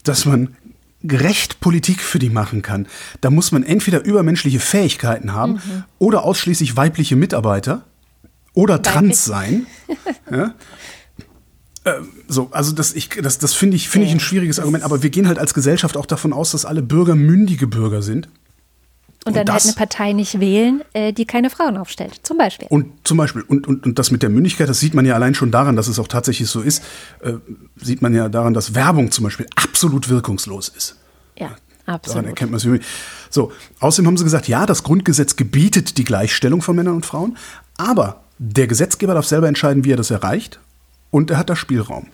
[0.04, 0.54] dass man
[1.02, 2.86] gerecht Politik für die machen kann.
[3.20, 5.84] Da muss man entweder übermenschliche Fähigkeiten haben mhm.
[5.98, 7.84] oder ausschließlich weibliche Mitarbeiter
[8.52, 8.92] oder Weiblich.
[8.92, 9.66] trans sein.
[10.30, 10.54] ja?
[11.84, 15.10] äh, so, also das, das, das finde ich, find ich ein schwieriges Argument, aber wir
[15.10, 18.28] gehen halt als Gesellschaft auch davon aus, dass alle Bürger mündige Bürger sind.
[19.26, 22.68] Und, dann halt eine Partei nicht wählen, äh, die keine Frauen aufstellt, zum Beispiel.
[22.70, 25.34] Und zum Beispiel, und, und, und das mit der Mündigkeit, das sieht man ja allein
[25.34, 26.84] schon daran, dass es auch tatsächlich so ist,
[27.22, 27.32] äh,
[27.76, 30.96] sieht man ja daran, dass Werbung zum Beispiel absolut wirkungslos ist.
[31.36, 31.56] Ja,
[31.86, 32.16] absolut.
[32.16, 32.86] Daran erkennt man es.
[33.30, 37.36] So, außerdem haben sie gesagt, ja, das Grundgesetz gebietet die Gleichstellung von Männern und Frauen,
[37.76, 40.60] aber der Gesetzgeber darf selber entscheiden, wie er das erreicht
[41.10, 42.06] und er hat da Spielraum.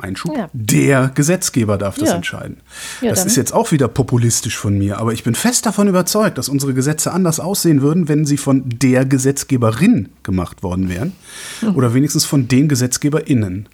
[0.00, 0.36] Einschub.
[0.36, 0.48] Ja.
[0.52, 2.16] Der Gesetzgeber darf das ja.
[2.16, 2.58] entscheiden.
[3.00, 3.28] Ja, das dann.
[3.28, 6.74] ist jetzt auch wieder populistisch von mir, aber ich bin fest davon überzeugt, dass unsere
[6.74, 11.12] Gesetze anders aussehen würden, wenn sie von der Gesetzgeberin gemacht worden wären.
[11.60, 11.76] Hm.
[11.76, 13.68] Oder wenigstens von den GesetzgeberInnen.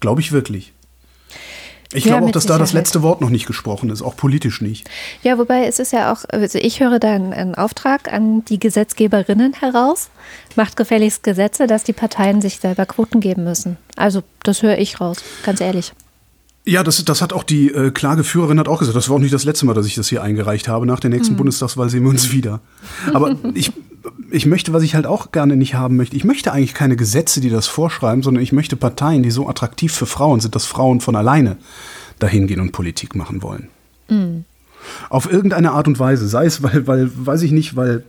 [0.00, 0.72] Glaube ich wirklich.
[1.92, 2.84] Ich Ja, glaube auch, dass da das Sicherheit.
[2.86, 4.88] letzte Wort noch nicht gesprochen ist, auch politisch nicht.
[5.22, 8.58] Ja, wobei es ist ja auch, also ich höre da einen, einen Auftrag an die
[8.58, 10.10] Gesetzgeberinnen heraus,
[10.56, 13.76] macht gefälligst Gesetze, dass die Parteien sich selber Quoten geben müssen.
[13.96, 15.92] Also das höre ich raus, ganz ehrlich.
[16.68, 18.96] Ja, das, das hat auch die äh, Klageführerin hat auch gesagt.
[18.96, 20.84] Das war auch nicht das letzte Mal, dass ich das hier eingereicht habe.
[20.84, 21.38] Nach der nächsten Mhm.
[21.38, 22.58] Bundestagswahl sehen wir uns wieder.
[23.14, 23.70] Aber ich,
[24.30, 27.40] ich möchte, was ich halt auch gerne nicht haben möchte, ich möchte eigentlich keine Gesetze,
[27.40, 31.00] die das vorschreiben, sondern ich möchte Parteien, die so attraktiv für Frauen sind, dass Frauen
[31.00, 31.56] von alleine
[32.18, 33.68] dahin gehen und Politik machen wollen.
[35.10, 36.28] Auf irgendeine Art und Weise.
[36.28, 38.04] Sei es, weil, weil, weiß ich nicht, weil,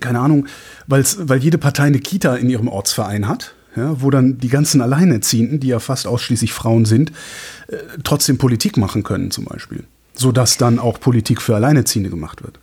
[0.00, 0.46] keine Ahnung,
[0.86, 3.54] weil's, weil jede Partei eine Kita in ihrem Ortsverein hat.
[3.76, 7.12] Ja, wo dann die ganzen Alleinerziehenden, die ja fast ausschließlich Frauen sind,
[7.68, 9.84] äh, trotzdem Politik machen können, zum Beispiel.
[10.14, 12.58] Sodass dann auch Politik für Alleinerziehende gemacht wird.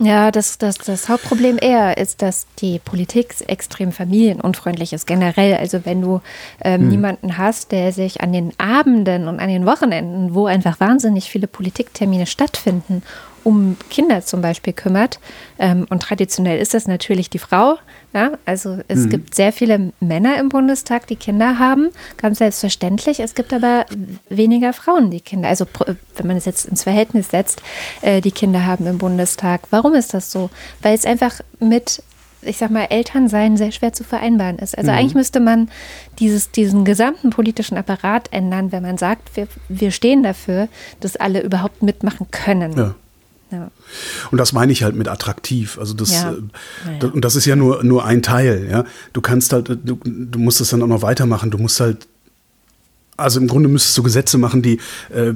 [0.00, 5.54] Ja, das, das, das Hauptproblem eher ist, dass die Politik extrem familienunfreundlich ist, generell.
[5.54, 6.20] Also wenn du
[6.62, 11.30] ähm, niemanden hast, der sich an den Abenden und an den Wochenenden, wo einfach wahnsinnig
[11.30, 13.02] viele Politiktermine stattfinden,
[13.44, 15.18] um Kinder zum Beispiel kümmert.
[15.58, 17.76] Ähm, und traditionell ist das natürlich die Frau.
[18.12, 18.32] Ja?
[18.44, 23.20] Also es gibt sehr viele Männer im Bundestag, die Kinder haben, ganz selbstverständlich.
[23.20, 23.86] Es gibt aber
[24.28, 25.66] weniger Frauen, die Kinder, also
[26.16, 27.62] wenn man es jetzt ins Verhältnis setzt,
[28.02, 29.62] äh, die Kinder haben im Bundestag.
[29.70, 30.50] Warum ist das so?
[30.82, 32.02] Weil es einfach mit
[32.42, 34.76] ich sag mal, Elternsein sehr schwer zu vereinbaren ist.
[34.76, 35.68] Also eigentlich müsste man
[36.18, 40.68] dieses, diesen gesamten politischen Apparat ändern, wenn man sagt, wir, wir stehen dafür,
[41.00, 42.76] dass alle überhaupt mitmachen können.
[42.76, 42.94] Ja.
[43.50, 43.70] Ja.
[44.30, 45.78] Und das meine ich halt mit attraktiv.
[45.78, 46.32] Also das, Ja.
[46.32, 46.36] äh,
[46.86, 48.84] Ja, das und das ist ja nur, nur ein Teil, ja.
[49.12, 51.50] Du kannst halt, du, du musst es dann auch noch weitermachen.
[51.50, 52.06] Du musst halt,
[53.16, 54.78] also im Grunde müsstest du Gesetze machen, die,
[55.10, 55.32] äh,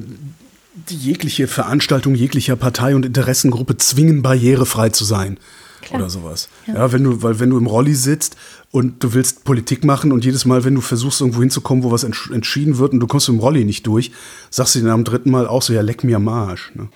[0.88, 5.38] die jegliche Veranstaltung jeglicher Partei und Interessengruppe zwingen, barrierefrei zu sein.
[5.82, 6.00] Klar.
[6.00, 6.48] Oder sowas.
[6.66, 6.92] Ja.
[6.92, 8.36] wenn du, weil wenn du im Rolli sitzt
[8.70, 12.04] und du willst Politik machen und jedes Mal, wenn du versuchst, irgendwo hinzukommen, wo was
[12.04, 14.12] entsch entschieden wird und du kommst im Rolli nicht durch,
[14.48, 16.70] sagst du dir dann am dritten Mal auch so, ja, leck mir am Arsch.
[16.74, 16.88] Ne?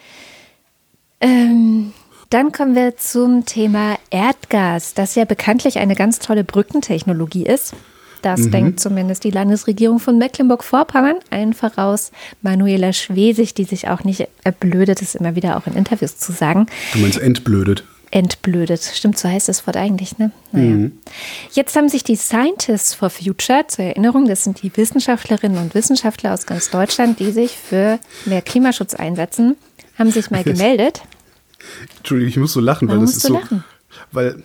[1.20, 1.92] Ähm,
[2.30, 7.74] dann kommen wir zum Thema Erdgas, das ja bekanntlich eine ganz tolle Brückentechnologie ist.
[8.22, 12.10] Das denkt zumindest die Landesregierung von Mecklenburg-Vorpommern allen voraus.
[12.42, 16.66] Manuela Schwesig, die sich auch nicht erblödet, es immer wieder auch in Interviews zu sagen.
[16.92, 17.84] Du meinst entblödet.
[18.10, 18.82] Entblödet.
[18.82, 20.32] Stimmt, so heißt das Wort eigentlich, ne?
[20.50, 20.90] Naja.
[21.52, 26.32] Jetzt haben sich die Scientists for Future, zur Erinnerung, das sind die Wissenschaftlerinnen und Wissenschaftler
[26.32, 29.56] aus ganz Deutschland, die sich für mehr Klimaschutz einsetzen,
[29.98, 31.02] haben sich mal gemeldet.
[31.98, 33.34] Entschuldigung, ich muss so lachen, weil Warum das musst ist so.
[33.34, 33.64] lachen?
[34.12, 34.42] Weil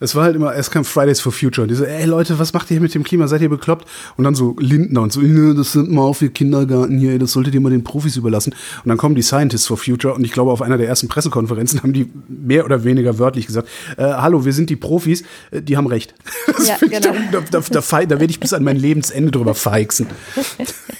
[0.00, 2.52] es war halt immer, erst kam Fridays for Future und die so, ey Leute, was
[2.52, 3.26] macht ihr hier mit dem Klima?
[3.26, 3.84] Seid ihr bekloppt?
[4.16, 7.32] Und dann so Lindner und so, "Ja, das sind mal auf ihr Kindergarten hier, das
[7.32, 8.52] solltet ihr mal den Profis überlassen.
[8.84, 11.82] Und dann kommen die Scientists for Future und ich glaube, auf einer der ersten Pressekonferenzen
[11.82, 15.76] haben die mehr oder weniger wörtlich gesagt, äh, hallo, wir sind die Profis, äh, die
[15.76, 16.14] haben recht.
[16.46, 17.00] Das Ja, genau.
[17.32, 20.06] da, da, da, da, da werde ich bis an mein Lebensende drüber feixen.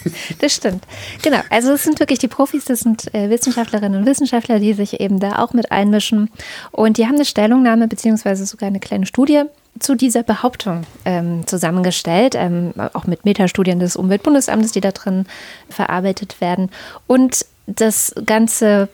[0.39, 0.83] Das stimmt.
[1.21, 1.39] Genau.
[1.49, 5.19] Also es sind wirklich die Profis, das sind äh, Wissenschaftlerinnen und Wissenschaftler, die sich eben
[5.19, 6.29] da auch mit einmischen.
[6.71, 9.43] Und die haben eine Stellungnahme beziehungsweise sogar eine kleine Studie
[9.79, 15.25] zu dieser Behauptung ähm, zusammengestellt, ähm, auch mit Metastudien des Umweltbundesamtes, die da drin
[15.69, 16.69] verarbeitet werden.
[17.07, 18.89] Und das Ganze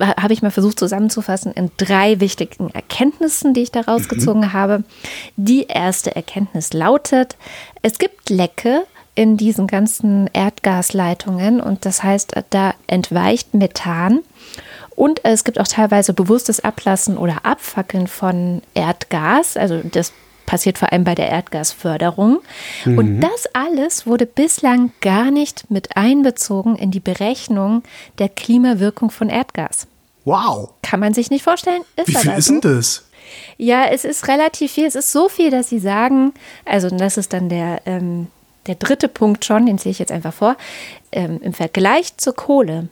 [0.00, 4.82] ha- habe ich mal versucht zusammenzufassen in drei wichtigen Erkenntnissen, die ich da rausgezogen habe.
[5.36, 7.36] Die erste Erkenntnis lautet,
[7.82, 8.82] es gibt Lecke
[9.18, 14.20] in diesen ganzen Erdgasleitungen und das heißt, da entweicht Methan
[14.94, 20.12] und es gibt auch teilweise bewusstes Ablassen oder Abfackeln von Erdgas, also das
[20.46, 22.38] passiert vor allem bei der Erdgasförderung.
[22.86, 27.82] Und das alles wurde bislang gar nicht mit einbezogen in die Berechnung
[28.18, 29.88] der Klimawirkung von Erdgas.
[30.24, 30.70] Wow.
[30.82, 33.04] Kann man sich nicht vorstellen, ist Wie viel aber ist denn das?
[33.58, 34.86] Ja, es ist relativ viel.
[34.86, 36.32] Es ist so viel, dass sie sagen,
[36.64, 38.28] also das ist dann der, ähm,
[38.68, 40.56] der dritte Punkt schon, den ziehe ich jetzt einfach vor.
[41.10, 42.88] Ähm, Im Vergleich zur Kohle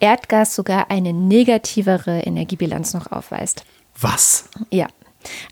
[0.00, 3.64] Erdgas sogar eine negativere Energiebilanz noch aufweist.
[3.98, 4.48] Was?
[4.70, 4.88] Ja.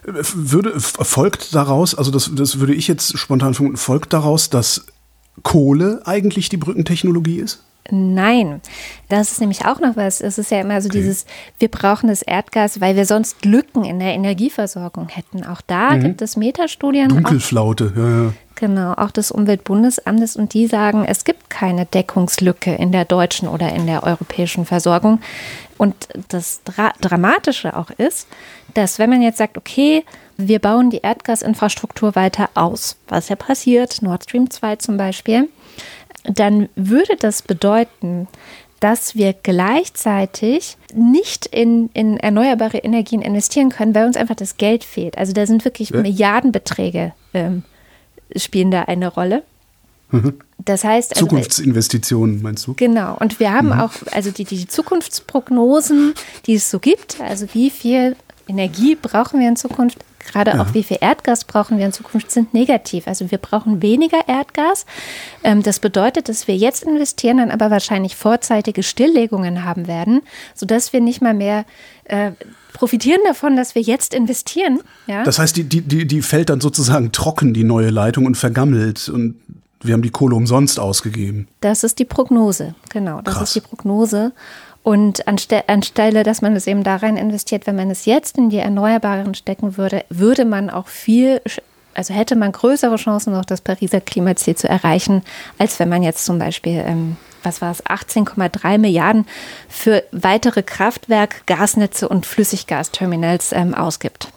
[0.05, 4.87] Würde, folgt daraus, also das, das würde ich jetzt spontan vermuten, folgt daraus, dass
[5.43, 7.63] Kohle eigentlich die Brückentechnologie ist?
[7.91, 8.61] Nein,
[9.09, 10.21] das ist nämlich auch noch was.
[10.21, 10.99] Es ist ja immer so okay.
[10.99, 11.27] dieses,
[11.59, 15.45] wir brauchen das Erdgas, weil wir sonst Lücken in der Energieversorgung hätten.
[15.45, 16.01] Auch da mhm.
[16.01, 17.09] gibt es Metastudien.
[17.09, 18.33] Dunkelflaute, auch, ja, ja.
[18.55, 23.73] Genau, auch des Umweltbundesamtes und die sagen, es gibt keine Deckungslücke in der deutschen oder
[23.75, 25.21] in der europäischen Versorgung.
[25.79, 25.95] Und
[26.29, 28.29] das Dra Dramatische auch ist,
[28.75, 30.05] dass wenn man jetzt sagt, okay,
[30.37, 35.49] wir bauen die Erdgasinfrastruktur weiter aus, was ja passiert, Nord Stream 2 zum Beispiel,
[36.25, 38.29] dann würde das bedeuten,
[38.81, 44.83] dass wir gleichzeitig nicht in, in erneuerbare Energien investieren können, weil uns einfach das Geld
[44.83, 45.17] fehlt.
[45.19, 46.01] Also da sind wirklich ja.
[46.01, 47.63] Milliardenbeträge ähm,
[48.37, 49.45] spielen da eine Rolle.
[50.11, 50.35] Mhm.
[50.65, 52.75] Das heißt, also, Zukunftsinvestitionen meinst du?
[52.75, 53.17] Genau.
[53.19, 53.81] Und wir haben mhm.
[53.81, 56.15] auch, also die, die Zukunftsprognosen,
[56.47, 58.17] die es so gibt, also wie viel
[58.49, 60.63] Energie brauchen wir in Zukunft, gerade ja.
[60.63, 63.07] auch wie viel Erdgas brauchen wir in Zukunft, sind negativ.
[63.07, 64.87] Also wir brauchen weniger Erdgas.
[65.43, 70.23] Ähm, das bedeutet, dass wir jetzt investieren, dann aber wahrscheinlich vorzeitige Stilllegungen haben werden,
[70.55, 71.65] sodass wir nicht mal mehr
[72.05, 72.33] äh,
[72.73, 74.81] profitieren davon, dass wir jetzt investieren.
[75.07, 75.25] Ja?
[75.25, 79.09] Das heißt, die, die, die, die fällt dann sozusagen trocken, die neue Leitung, und vergammelt.
[79.09, 79.37] Und
[79.83, 81.49] wir haben die Kohle umsonst ausgegeben.
[81.61, 83.21] Das ist die Prognose, genau.
[83.23, 83.49] Das Krass.
[83.49, 84.33] ist die Prognose.
[84.83, 88.51] Und anste anstelle, dass man es eben da rein investiert, wenn man es jetzt in
[88.51, 91.41] die Erneuerbaren stecken würde, würde man auch viel,
[91.95, 95.23] also hätte man größere Chancen, noch das Pariser Klimaziel zu erreichen,
[95.57, 99.27] als wenn man jetzt zum Beispiel, ähm, was war es, 18,3 Milliarden
[99.69, 104.33] für weitere Kraftwerk, Gasnetze und Flüssiggasterminals ähm, ausgibt.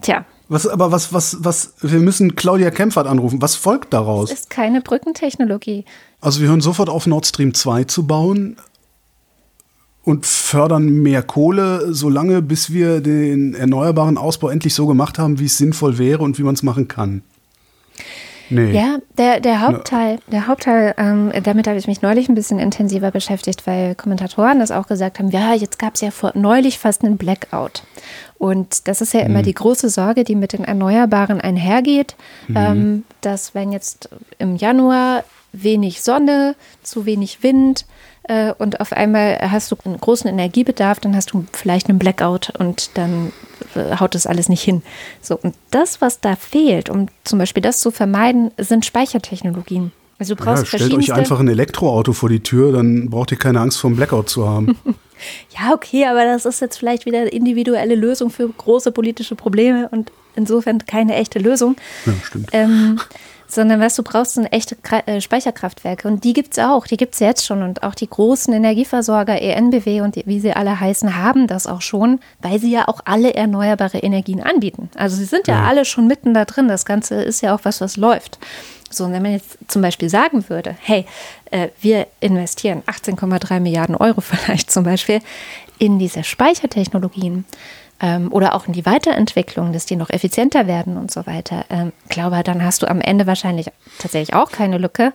[0.00, 0.24] Tja.
[0.48, 3.40] Was, aber was, was, was, wir müssen Claudia Kempfert anrufen.
[3.40, 4.30] Was folgt daraus?
[4.30, 5.84] Es ist keine Brückentechnologie.
[6.20, 8.56] Also wir hören sofort auf, Nord Stream 2 zu bauen
[10.04, 15.46] und fördern mehr Kohle, solange bis wir den erneuerbaren Ausbau endlich so gemacht haben, wie
[15.46, 17.22] es sinnvoll wäre und wie man es machen kann.
[18.50, 18.72] Nee.
[18.72, 23.10] Ja, der, der Hauptteil, der Hauptteil, ähm, damit habe ich mich neulich ein bisschen intensiver
[23.10, 27.02] beschäftigt, weil Kommentatoren das auch gesagt haben, ja, jetzt gab es ja vor, neulich fast
[27.02, 27.82] einen Blackout.
[28.36, 29.44] Und das ist ja immer mhm.
[29.44, 32.16] die große Sorge, die mit den Erneuerbaren einhergeht,
[32.48, 32.56] mhm.
[32.56, 37.86] ähm, dass wenn jetzt im Januar wenig Sonne, zu wenig Wind,
[38.24, 42.52] äh, und auf einmal hast du einen großen Energiebedarf, dann hast du vielleicht einen Blackout
[42.58, 43.32] und dann
[43.74, 44.82] äh, haut das alles nicht hin.
[45.20, 49.92] So, und das, was da fehlt, um zum Beispiel das zu vermeiden, sind Speichertechnologien.
[50.18, 53.38] Also du brauchst ja, stellt euch einfach ein Elektroauto vor die Tür, dann braucht ihr
[53.38, 54.78] keine Angst vor einem Blackout zu haben.
[55.58, 59.88] ja, okay, aber das ist jetzt vielleicht wieder eine individuelle Lösung für große politische Probleme
[59.90, 61.76] und insofern keine echte Lösung.
[62.06, 62.48] Ja, stimmt.
[62.52, 63.00] Ähm,
[63.54, 64.76] sondern was du brauchst, sind echte
[65.06, 66.08] äh, Speicherkraftwerke.
[66.08, 67.62] Und die gibt es auch, die gibt es jetzt schon.
[67.62, 72.20] Und auch die großen Energieversorger, ENBW und wie sie alle heißen, haben das auch schon,
[72.40, 74.90] weil sie ja auch alle erneuerbare Energien anbieten.
[74.96, 75.68] Also sie sind ja, ja.
[75.68, 76.68] alle schon mitten da drin.
[76.68, 78.38] Das Ganze ist ja auch was, was läuft.
[78.90, 81.04] So, und wenn man jetzt zum Beispiel sagen würde, hey,
[81.50, 85.20] äh, wir investieren 18,3 Milliarden Euro vielleicht zum Beispiel
[85.78, 87.44] in diese Speichertechnologien,
[88.00, 91.92] ähm, oder auch in die Weiterentwicklung, dass die noch effizienter werden und so weiter, ähm,
[92.08, 95.12] glaube, dann hast du am Ende wahrscheinlich tatsächlich auch keine Lücke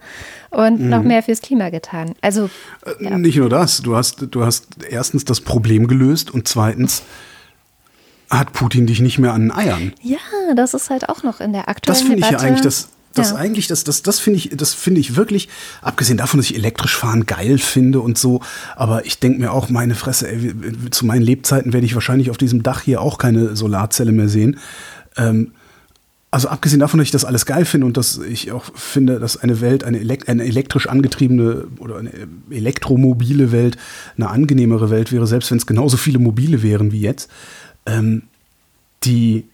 [0.49, 0.89] und mhm.
[0.89, 2.15] noch mehr fürs Klima getan.
[2.21, 2.49] Also
[2.86, 3.17] äh, ja.
[3.17, 7.03] nicht nur das, du hast, du hast erstens das Problem gelöst und zweitens
[8.30, 9.93] hat Putin dich nicht mehr an den Eiern.
[10.01, 10.17] Ja,
[10.55, 13.32] das ist halt auch noch in der aktuellen Das finde ich ja eigentlich das das
[13.32, 13.38] ja.
[13.38, 15.49] eigentlich, das, das, das finde ich, das finde ich wirklich,
[15.82, 18.41] abgesehen davon, dass ich elektrisch fahren geil finde und so,
[18.76, 20.53] aber ich denke mir auch, meine Fresse, ey,
[20.91, 24.60] zu meinen Lebzeiten werde ich wahrscheinlich auf diesem Dach hier auch keine Solarzelle mehr sehen.
[25.18, 25.51] Ähm,
[26.32, 29.38] also abgesehen davon, dass ich das alles geil finde und dass ich auch finde, dass
[29.38, 32.12] eine Welt, eine, elekt eine elektrisch angetriebene oder eine
[32.51, 33.78] elektromobile Welt
[34.16, 37.32] eine angenehmere Welt wäre, selbst wenn es genauso viele mobile wären wie jetzt.
[37.88, 38.24] Ähm,
[39.03, 39.45] die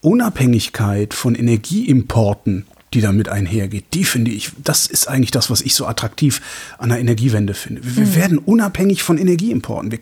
[0.00, 5.74] Unabhängigkeit von Energieimporten, die damit einhergeht, die finde ich, das ist eigentlich das, was ich
[5.74, 6.40] so attraktiv
[6.78, 7.82] an der Energiewende finde.
[7.84, 8.14] Wir mhm.
[8.14, 9.92] werden unabhängig von Energieimporten.
[9.92, 9.98] Wir,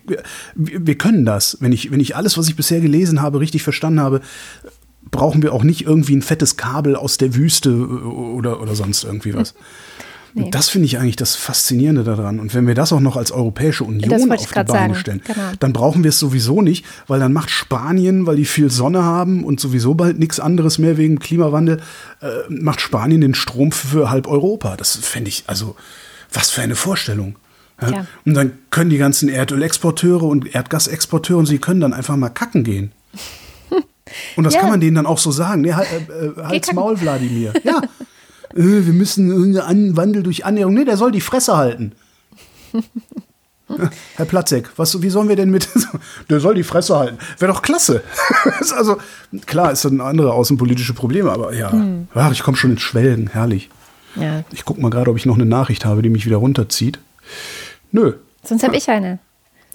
[0.55, 1.59] wir, wir können das.
[1.61, 4.21] Wenn ich, wenn ich alles, was ich bisher gelesen habe, richtig verstanden habe,
[5.11, 9.35] brauchen wir auch nicht irgendwie ein fettes Kabel aus der Wüste oder, oder sonst irgendwie
[9.35, 9.55] was.
[10.39, 10.51] Nee.
[10.51, 12.41] Das finde ich eigentlich das Faszinierende daran.
[12.41, 14.95] Und wenn wir das auch noch als Europäische Union auf die Beine sagen.
[14.95, 15.41] stellen, genau.
[15.61, 19.45] dann brauchen wir es sowieso nicht, weil dann macht Spanien, weil die viel Sonne haben
[19.45, 21.81] und sowieso bald nichts anderes mehr wegen Klimawandel,
[22.21, 24.77] äh, macht Spanien den Strom für halb Europa.
[24.77, 25.75] Das fände ich, also,
[26.31, 27.37] was für eine Vorstellung.
[27.81, 27.91] Ja?
[27.91, 28.07] Ja.
[28.27, 32.63] Und dann können die ganzen Erdölexporteure und Erdgasexporteure, und sie können dann einfach mal kacken
[32.63, 32.93] gehen.
[34.37, 34.61] Und das ja.
[34.61, 35.63] kann man denen dann auch so sagen.
[35.63, 37.55] Nee, halt, äh, äh halt's Maul, Wladimir.
[37.65, 37.81] Ja.
[38.57, 40.75] äh, wir müssen einen Wandel durch Annäherung.
[40.75, 41.93] Nee, der soll die Fresse halten.
[44.15, 45.69] Herr Platzek, was, wie sollen wir denn mit.
[46.31, 47.19] Der soll die Fresse halten.
[47.39, 48.03] Wäre doch klasse.
[48.77, 48.97] also,
[49.45, 51.73] klar, ist ein andere außenpolitische Probleme, aber ja.
[51.73, 52.07] Hm.
[52.15, 53.69] Ach, ich komme schon ins Schwelgen, herrlich.
[54.15, 54.45] Ja.
[54.53, 57.01] Ich gucke mal gerade, ob ich noch eine Nachricht habe, die mich wieder runterzieht.
[57.91, 58.15] Nö.
[58.45, 59.19] Sonst habe ich eine.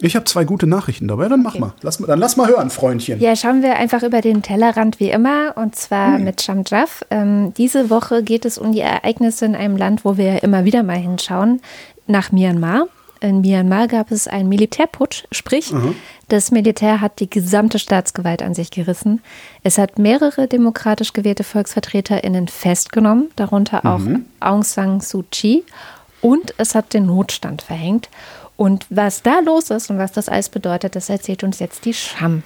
[0.02, 1.60] Ich habe zwei gute Nachrichten dabei, dann mach okay.
[1.60, 1.74] mal.
[1.80, 3.20] Lass, dann lass mal hören, Freundchen.
[3.20, 6.24] Ja, schauen wir einfach über den Tellerrand wie immer und zwar hm.
[6.24, 7.04] mit Shamjaf.
[7.10, 10.82] Ähm, diese Woche geht es um die Ereignisse in einem Land, wo wir immer wieder
[10.82, 11.60] mal hinschauen,
[12.06, 12.88] nach Myanmar.
[13.20, 15.94] In Myanmar gab es einen Militärputsch, sprich, mhm.
[16.28, 19.20] das Militär hat die gesamte Staatsgewalt an sich gerissen.
[19.62, 24.26] Es hat mehrere demokratisch gewählte VolksvertreterInnen festgenommen, darunter auch mhm.
[24.40, 25.62] Aung San Suu Kyi,
[26.20, 28.08] und es hat den Notstand verhängt.
[28.56, 31.94] Und was da los ist und was das alles bedeutet, das erzählt uns jetzt die
[31.94, 32.42] Scham.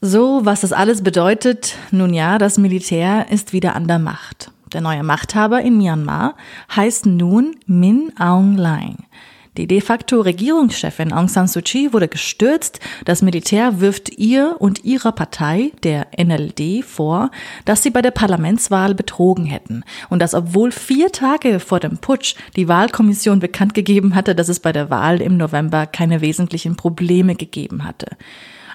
[0.00, 4.50] So, was das alles bedeutet, nun ja, das Militär ist wieder an der Macht.
[4.72, 6.34] Der neue Machthaber in Myanmar
[6.74, 9.04] heißt nun Min Aung Hlaing.
[9.58, 12.80] Die de facto Regierungschefin Aung San Suu Kyi wurde gestürzt.
[13.04, 17.30] Das Militär wirft ihr und ihrer Partei, der NLD, vor,
[17.66, 19.84] dass sie bei der Parlamentswahl betrogen hätten.
[20.08, 24.58] Und das obwohl vier Tage vor dem Putsch die Wahlkommission bekannt gegeben hatte, dass es
[24.58, 28.16] bei der Wahl im November keine wesentlichen Probleme gegeben hatte.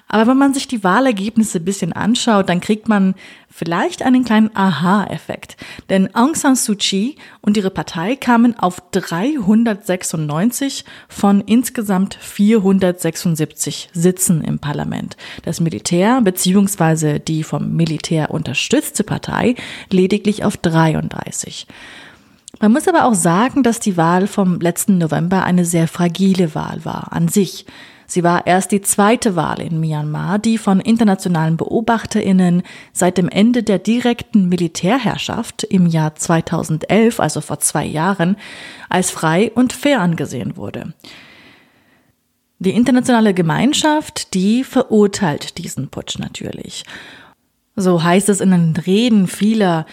[0.08, 3.14] Aber wenn man sich die Wahlergebnisse ein bisschen anschaut, dann kriegt man
[3.50, 5.58] vielleicht einen kleinen Aha-Effekt.
[5.90, 14.42] Denn Aung San Suu Kyi und ihre Partei kamen auf 396 von insgesamt 476 Sitzen
[14.42, 15.16] im Parlament.
[15.44, 17.18] Das Militär bzw.
[17.18, 19.54] die vom Militär unterstützte Partei
[19.90, 21.66] lediglich auf 33.
[22.60, 26.84] Man muss aber auch sagen, dass die Wahl vom letzten November eine sehr fragile Wahl
[26.84, 27.66] war an sich.
[28.10, 32.62] Sie war erst die zweite Wahl in Myanmar, die von internationalen Beobachterinnen
[32.94, 38.36] seit dem Ende der direkten Militärherrschaft im Jahr 2011, also vor zwei Jahren,
[38.88, 40.94] als frei und fair angesehen wurde.
[42.60, 46.84] Die internationale Gemeinschaft, die verurteilt diesen Putsch natürlich.
[47.76, 49.84] So heißt es in den Reden vieler,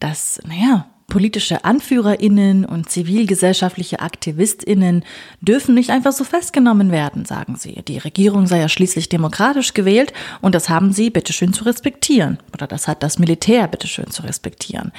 [0.00, 5.04] dass, naja, Politische Anführerinnen und zivilgesellschaftliche Aktivistinnen
[5.40, 7.82] dürfen nicht einfach so festgenommen werden, sagen sie.
[7.86, 12.38] Die Regierung sei ja schließlich demokratisch gewählt und das haben sie bitteschön zu respektieren.
[12.54, 14.92] Oder das hat das Militär bitteschön zu respektieren.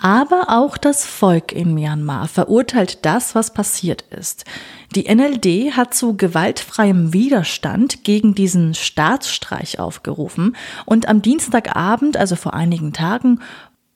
[0.00, 4.46] Aber auch das Volk in Myanmar verurteilt das, was passiert ist.
[4.94, 10.56] Die NLD hat zu gewaltfreiem Widerstand gegen diesen Staatsstreich aufgerufen
[10.86, 13.40] und am Dienstagabend, also vor einigen Tagen,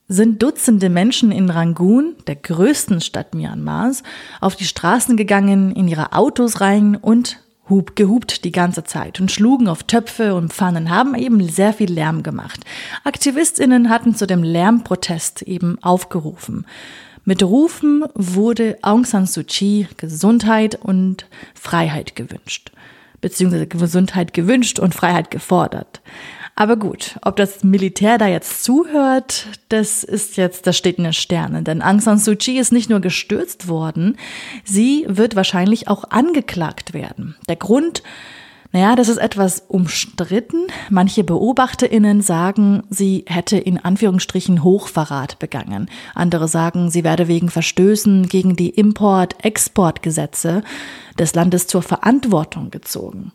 [0.09, 4.03] sind Dutzende Menschen in Rangoon, der größten Stadt Myanmars,
[4.41, 7.39] auf die Straßen gegangen, in ihre Autos rein und
[7.71, 11.91] hub, gehupt die ganze Zeit und schlugen auf Töpfe und Pfannen, haben eben sehr viel
[11.91, 12.61] Lärm gemacht.
[13.05, 16.67] Aktivistinnen hatten zu dem Lärmprotest eben aufgerufen.
[17.25, 22.73] Mit Rufen wurde Aung San Suu Kyi Gesundheit und Freiheit gewünscht,
[23.23, 26.03] beziehungsweise Gesundheit gewünscht und Freiheit gefordert.
[26.57, 31.13] Aber gut, ob das Militär da jetzt zuhört, das ist jetzt, das steht in den
[31.13, 31.65] Sternen.
[31.65, 34.17] Denn Aung San Suu Kyi ist nicht nur gestürzt worden,
[34.65, 37.35] sie wird wahrscheinlich auch angeklagt werden.
[37.49, 38.05] Der Grund,
[38.71, 40.67] naja, das ist etwas umstritten.
[40.91, 45.89] Manche BeobachterInnen sagen, sie hätte in Anführungsstrichen Hochverrat begangen.
[46.15, 50.63] Andere sagen, sie werde wegen Verstößen gegen die Import-Export-Gesetze
[51.19, 53.33] des Landes zur Verantwortung gezogen.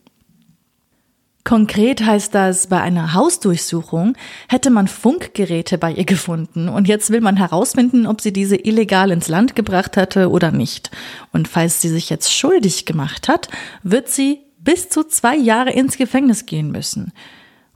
[1.46, 4.16] Konkret heißt das, bei einer Hausdurchsuchung
[4.48, 9.10] hätte man Funkgeräte bei ihr gefunden und jetzt will man herausfinden, ob sie diese illegal
[9.10, 10.92] ins Land gebracht hatte oder nicht.
[11.32, 13.48] Und falls sie sich jetzt schuldig gemacht hat,
[13.84, 17.14] wird sie bis zu zwei Jahre ins Gefängnis gehen müssen.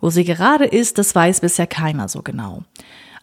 [0.01, 2.63] Wo sie gerade ist, das weiß bisher keiner so genau.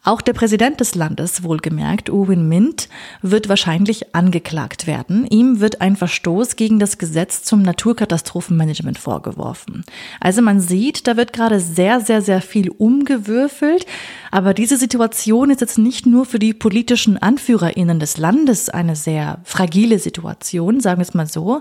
[0.02, 2.88] Auch der Präsident des Landes, wohlgemerkt, U Win Mint,
[3.20, 5.26] wird wahrscheinlich angeklagt werden.
[5.26, 9.84] Ihm wird ein Verstoß gegen das Gesetz zum Naturkatastrophenmanagement vorgeworfen.
[10.18, 13.84] Also man sieht, da wird gerade sehr, sehr, sehr viel umgewürfelt.
[14.30, 19.40] Aber diese Situation ist jetzt nicht nur für die politischen AnführerInnen des Landes eine sehr
[19.44, 21.60] fragile Situation, sagen wir es mal so.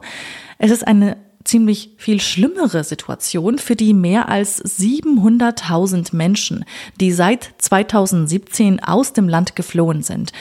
[0.57, 6.65] Es ist eine ziemlich viel schlimmere Situation für die mehr als 700.000 Menschen,
[6.99, 10.31] die seit 2017 aus dem Land geflohen sind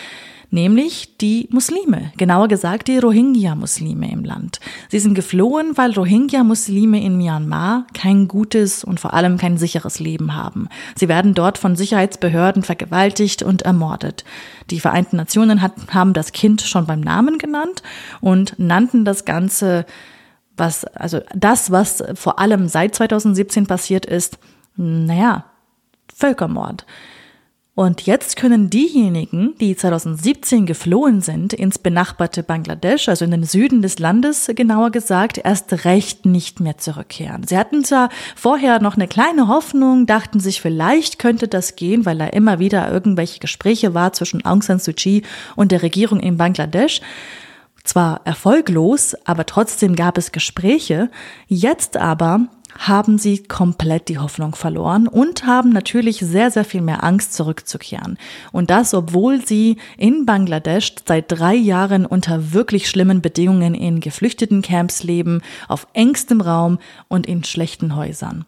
[0.50, 4.60] nämlich die Muslime, genauer gesagt die Rohingya-Muslime im Land.
[4.88, 10.34] Sie sind geflohen, weil Rohingya-Muslime in Myanmar kein gutes und vor allem kein sicheres Leben
[10.34, 10.68] haben.
[10.94, 14.24] Sie werden dort von Sicherheitsbehörden vergewaltigt und ermordet.
[14.70, 17.82] Die Vereinten Nationen hat, haben das Kind schon beim Namen genannt
[18.20, 19.84] und nannten das Ganze
[20.58, 24.38] was, also das, was vor allem seit 2017 passiert ist,
[24.76, 25.44] naja,
[26.14, 26.84] Völkermord.
[27.78, 33.82] Und jetzt können diejenigen, die 2017 geflohen sind ins benachbarte Bangladesch, also in den Süden
[33.82, 37.44] des Landes genauer gesagt, erst recht nicht mehr zurückkehren.
[37.46, 42.18] Sie hatten zwar vorher noch eine kleine Hoffnung, dachten sich, vielleicht könnte das gehen, weil
[42.18, 45.22] da immer wieder irgendwelche Gespräche war zwischen Aung San Suu Kyi
[45.54, 47.00] und der Regierung in Bangladesch
[47.88, 51.10] zwar erfolglos, aber trotzdem gab es Gespräche.
[51.46, 57.02] Jetzt aber haben sie komplett die Hoffnung verloren und haben natürlich sehr, sehr viel mehr
[57.02, 58.18] Angst zurückzukehren.
[58.52, 64.62] Und das, obwohl sie in Bangladesch seit drei Jahren unter wirklich schlimmen Bedingungen in geflüchteten
[64.62, 66.78] Camps leben, auf engstem Raum
[67.08, 68.44] und in schlechten Häusern.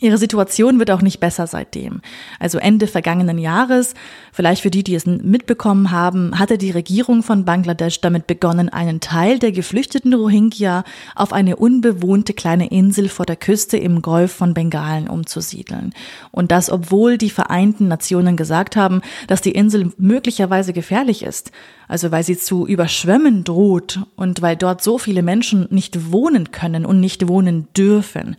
[0.00, 2.00] Ihre Situation wird auch nicht besser seitdem.
[2.38, 3.94] Also Ende vergangenen Jahres,
[4.32, 9.00] vielleicht für die, die es mitbekommen haben, hatte die Regierung von Bangladesch damit begonnen, einen
[9.00, 10.84] Teil der geflüchteten Rohingya
[11.14, 15.92] auf eine unbewohnte kleine Insel vor der Küste im Golf von Bengalen umzusiedeln.
[16.30, 21.52] Und das, obwohl die Vereinten Nationen gesagt haben, dass die Insel möglicherweise gefährlich ist.
[21.88, 26.86] Also weil sie zu überschwemmen droht und weil dort so viele Menschen nicht wohnen können
[26.86, 28.36] und nicht wohnen dürfen.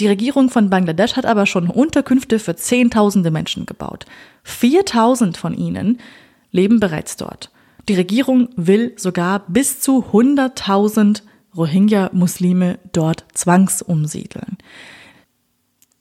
[0.00, 4.06] Die Regierung von Bangladesch hat aber schon Unterkünfte für Zehntausende Menschen gebaut.
[4.44, 5.98] 4000 von ihnen
[6.52, 7.50] leben bereits dort.
[7.86, 11.20] Die Regierung will sogar bis zu 100.000
[11.54, 14.56] Rohingya-Muslime dort zwangsumsiedeln.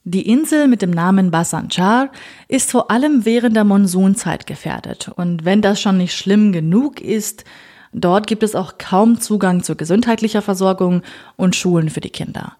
[0.05, 2.09] Die Insel mit dem Namen Basanchar
[2.47, 5.11] ist vor allem während der Monsunzeit gefährdet.
[5.13, 7.43] Und wenn das schon nicht schlimm genug ist,
[7.91, 11.01] dort gibt es auch kaum Zugang zu gesundheitlicher Versorgung
[11.35, 12.55] und Schulen für die Kinder.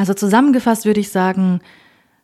[0.00, 1.60] Also zusammengefasst würde ich sagen,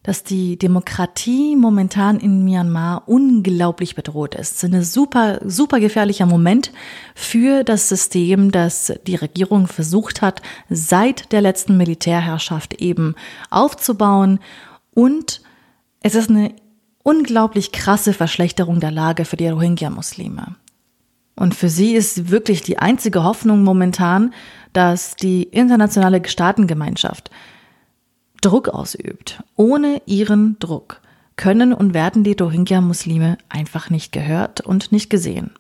[0.03, 4.55] dass die Demokratie momentan in Myanmar unglaublich bedroht ist.
[4.55, 6.73] Es ist ein super, super gefährlicher Moment
[7.15, 13.15] für das System, das die Regierung versucht hat, seit der letzten Militärherrschaft eben
[13.51, 14.41] aufzubauen.
[14.95, 15.43] Und
[16.01, 16.55] es ist eine
[17.03, 20.57] unglaublich krasse Verschlechterung der Lage für die Rohingya-Muslime.
[21.35, 24.33] Und für sie ist wirklich die einzige Hoffnung momentan,
[24.73, 27.31] dass die internationale Staatengemeinschaft
[28.41, 29.43] Druck ausübt.
[29.57, 31.01] Ohne ihren Druck
[31.37, 35.51] können und werden die Rohingya-Muslime einfach nicht gehört und nicht gesehen.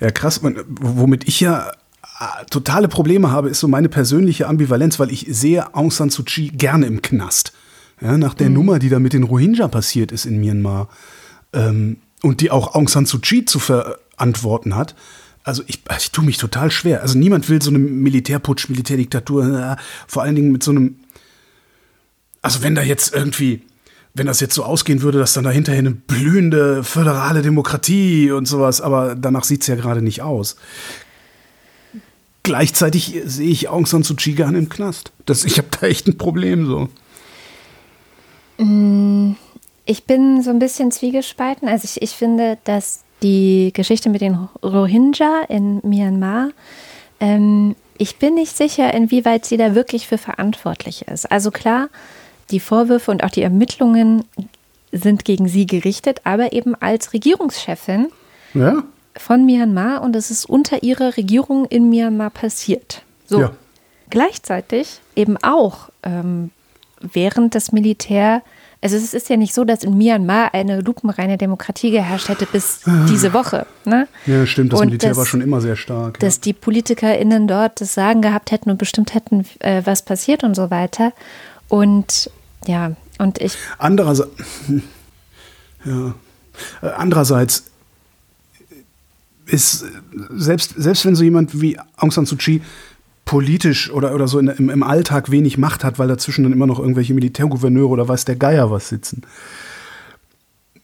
[0.00, 0.40] Ja, krass.
[0.42, 5.74] Womit ich ja äh, totale Probleme habe, ist so meine persönliche Ambivalenz, weil ich sehe
[5.74, 7.52] Aung San Suu Kyi gerne im Knast.
[8.00, 8.54] Ja, nach der mhm.
[8.54, 10.88] Nummer, die da mit den Rohingya passiert ist in Myanmar
[11.52, 14.94] ähm, und die auch Aung San Suu Kyi zu verantworten hat.
[15.44, 17.02] Also ich, ich tue mich total schwer.
[17.02, 19.76] Also niemand will so eine Militärputsch, Militärdiktatur, äh,
[20.06, 20.96] vor allen Dingen mit so einem
[22.42, 23.62] also wenn da jetzt irgendwie,
[24.14, 28.80] wenn das jetzt so ausgehen würde, dass dann dahinter eine blühende föderale Demokratie und sowas,
[28.80, 30.56] aber danach sieht es ja gerade nicht aus.
[32.42, 35.12] Gleichzeitig sehe ich Aung San Suu Kyi im Knast.
[35.26, 36.88] Das, ich habe da echt ein Problem so.
[38.58, 39.36] Mm,
[39.86, 41.68] ich bin so ein bisschen zwiegespalten.
[41.68, 44.34] Also ich, ich finde, dass die Geschichte mit den
[44.64, 46.50] Rohingya in Myanmar
[47.22, 51.30] ähm, ich bin nicht sicher, inwieweit sie da wirklich für verantwortlich ist.
[51.30, 51.88] Also klar,
[52.52, 54.24] die Vorwürfe und auch die Ermittlungen
[54.92, 58.08] sind gegen sie gerichtet, aber eben als Regierungschefin
[58.54, 58.82] ja.
[59.16, 63.02] von Myanmar und es ist unter ihrer Regierung in Myanmar passiert.
[63.26, 63.40] So.
[63.40, 63.52] Ja.
[64.10, 66.50] Gleichzeitig eben auch ähm,
[67.00, 68.42] während das Militär,
[68.82, 72.82] also es ist ja nicht so, dass in Myanmar eine lupenreine Demokratie geherrscht hätte bis
[73.08, 73.66] diese Woche.
[73.86, 74.08] Ne?
[74.26, 76.18] Ja, stimmt, das und Militär das, war schon immer sehr stark.
[76.20, 76.40] Dass ja.
[76.44, 80.70] die PolitikerInnen dort das Sagen gehabt hätten und bestimmt hätten, äh, was passiert und so
[80.70, 81.12] weiter.
[81.68, 82.30] Und
[82.66, 83.56] ja, und ich.
[83.78, 84.30] Andererseits,
[85.84, 86.14] ja.
[86.96, 87.64] Andererseits
[89.46, 89.84] ist,
[90.30, 92.62] selbst, selbst wenn so jemand wie Aung San Suu Kyi
[93.24, 96.66] politisch oder, oder so in, im, im Alltag wenig Macht hat, weil dazwischen dann immer
[96.66, 99.22] noch irgendwelche Militärgouverneure oder weiß der Geier was sitzen.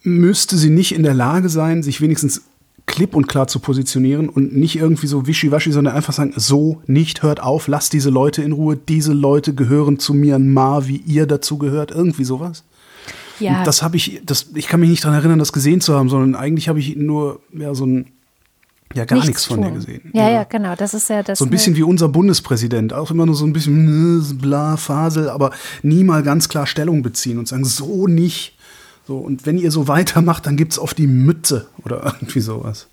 [0.02, 2.42] müsste sie nicht in der Lage sein, sich wenigstens
[2.88, 7.22] klipp und klar zu positionieren und nicht irgendwie so wischiwaschi, sondern einfach sagen, so nicht,
[7.22, 11.58] hört auf, lasst diese Leute in Ruhe, diese Leute gehören zu Myanmar, wie ihr dazu
[11.58, 12.64] gehört, irgendwie sowas.
[13.38, 13.58] Ja.
[13.58, 16.08] Und das habe ich, das, ich kann mich nicht daran erinnern, das gesehen zu haben,
[16.08, 18.06] sondern eigentlich habe ich nur ja, so ein,
[18.94, 19.78] ja, gar nichts, von der tun.
[19.78, 20.10] gesehen.
[20.14, 20.74] Ja, ja, genau.
[20.74, 21.38] Das ist ja das.
[21.38, 25.50] So ein bisschen wie unser Bundespräsident, auch immer nur so ein bisschen bla, Fasel, aber
[25.82, 28.57] nie mal ganz klar Stellung beziehen und sagen, so nicht.
[29.08, 32.88] So, und wenn ihr so weitermacht, dann gibt's auf die Mütze oder irgendwie sowas.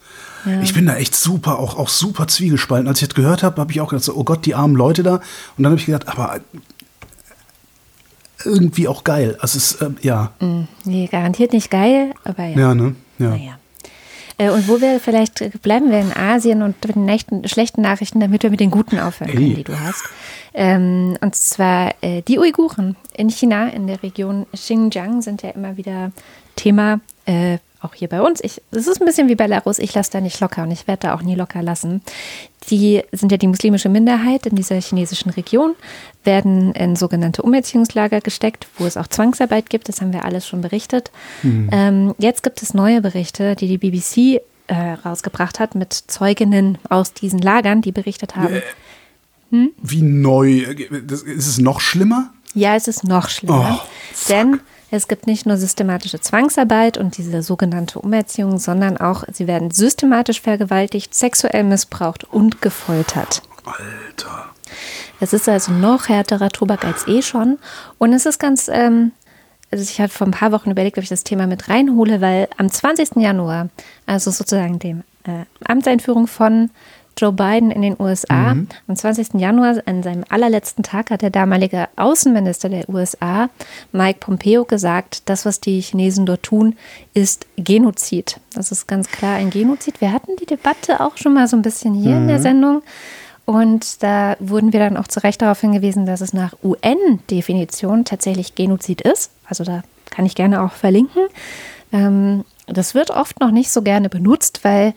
[0.63, 2.88] Ich bin da echt super, auch, auch super zwiegespalten.
[2.88, 5.03] Als ich das gehört habe, habe ich auch gedacht, so, oh Gott, die armen Leute
[5.03, 5.16] da.
[5.16, 6.39] Und dann habe ich gedacht, aber
[8.45, 9.36] irgendwie auch geil.
[9.41, 10.32] Also es ist, äh, ja.
[10.39, 12.59] Mm, Nee, garantiert nicht geil, aber ja.
[12.59, 12.95] Ja, ne?
[13.20, 13.30] Ja.
[13.32, 13.59] Naja.
[14.38, 18.20] Äh, Und wo wir vielleicht bleiben wir in Asien und mit den nächten, schlechten Nachrichten,
[18.20, 19.54] damit wir mit den guten aufhören können, Ey.
[19.56, 20.04] die du hast.
[20.54, 25.78] Ähm, und zwar äh, die Uiguren in China, in der Region Xinjiang, sind ja immer
[25.78, 26.12] wieder
[26.56, 28.42] Thema, äh, auch hier bei uns.
[28.44, 31.08] Ich, es ist ein bisschen wie Belarus, ich lasse da nicht locker und ich werde
[31.08, 32.02] da auch nie locker lassen.
[32.70, 35.76] Die sind ja die muslimische Minderheit in dieser chinesischen Region,
[36.24, 40.62] werden in sogenannte Umerziehungslager gesteckt, wo es auch Zwangsarbeit gibt, das haben wir alles schon
[40.62, 41.12] berichtet.
[41.72, 47.14] Ähm, jetzt gibt es neue Berichte, die die BBC äh, rausgebracht hat mit Zeuginnen aus
[47.14, 48.62] diesen Lagern, die berichtet haben.
[49.82, 50.76] Wie neu.
[51.06, 52.34] Das, ist es noch schlimmer?
[52.54, 53.82] Ja, es ist noch schlimmer.
[53.84, 53.88] Oh,
[54.30, 54.60] denn
[54.92, 60.42] es gibt nicht nur systematische Zwangsarbeit und diese sogenannte Umerziehung, sondern auch, sie werden systematisch
[60.42, 63.42] vergewaltigt, sexuell missbraucht und gefoltert.
[63.66, 64.52] Alter.
[65.20, 67.58] Es ist also noch härterer Tobak als eh schon.
[67.98, 69.12] Und es ist ganz, ähm,
[69.72, 72.48] also ich habe vor ein paar Wochen überlegt, ob ich das Thema mit reinhole, weil
[72.58, 73.18] am 20.
[73.18, 73.70] Januar,
[74.06, 76.70] also sozusagen dem äh, Amtseinführung von
[77.18, 79.36] Joe Biden in den USA, am 20.
[79.36, 83.49] Januar, an seinem allerletzten Tag, hat der damalige Außenminister der USA,
[83.91, 86.76] Mike Pompeo, gesagt, das, was die Chinesen dort tun,
[87.13, 88.39] ist Genozid.
[88.53, 90.01] Das ist ganz klar ein Genozid.
[90.01, 92.84] Wir hatten die Debatte auch schon mal so ein bisschen hier in der Sendung.
[93.45, 98.55] Und da wurden wir dann auch zu Recht darauf hingewiesen, dass es nach UN-Definition tatsächlich
[98.55, 99.32] Genozid ist.
[99.45, 101.28] Also da kann ich gerne auch verlinken.
[101.93, 104.93] Ähm, das wird oft noch nicht so gerne benutzt, weil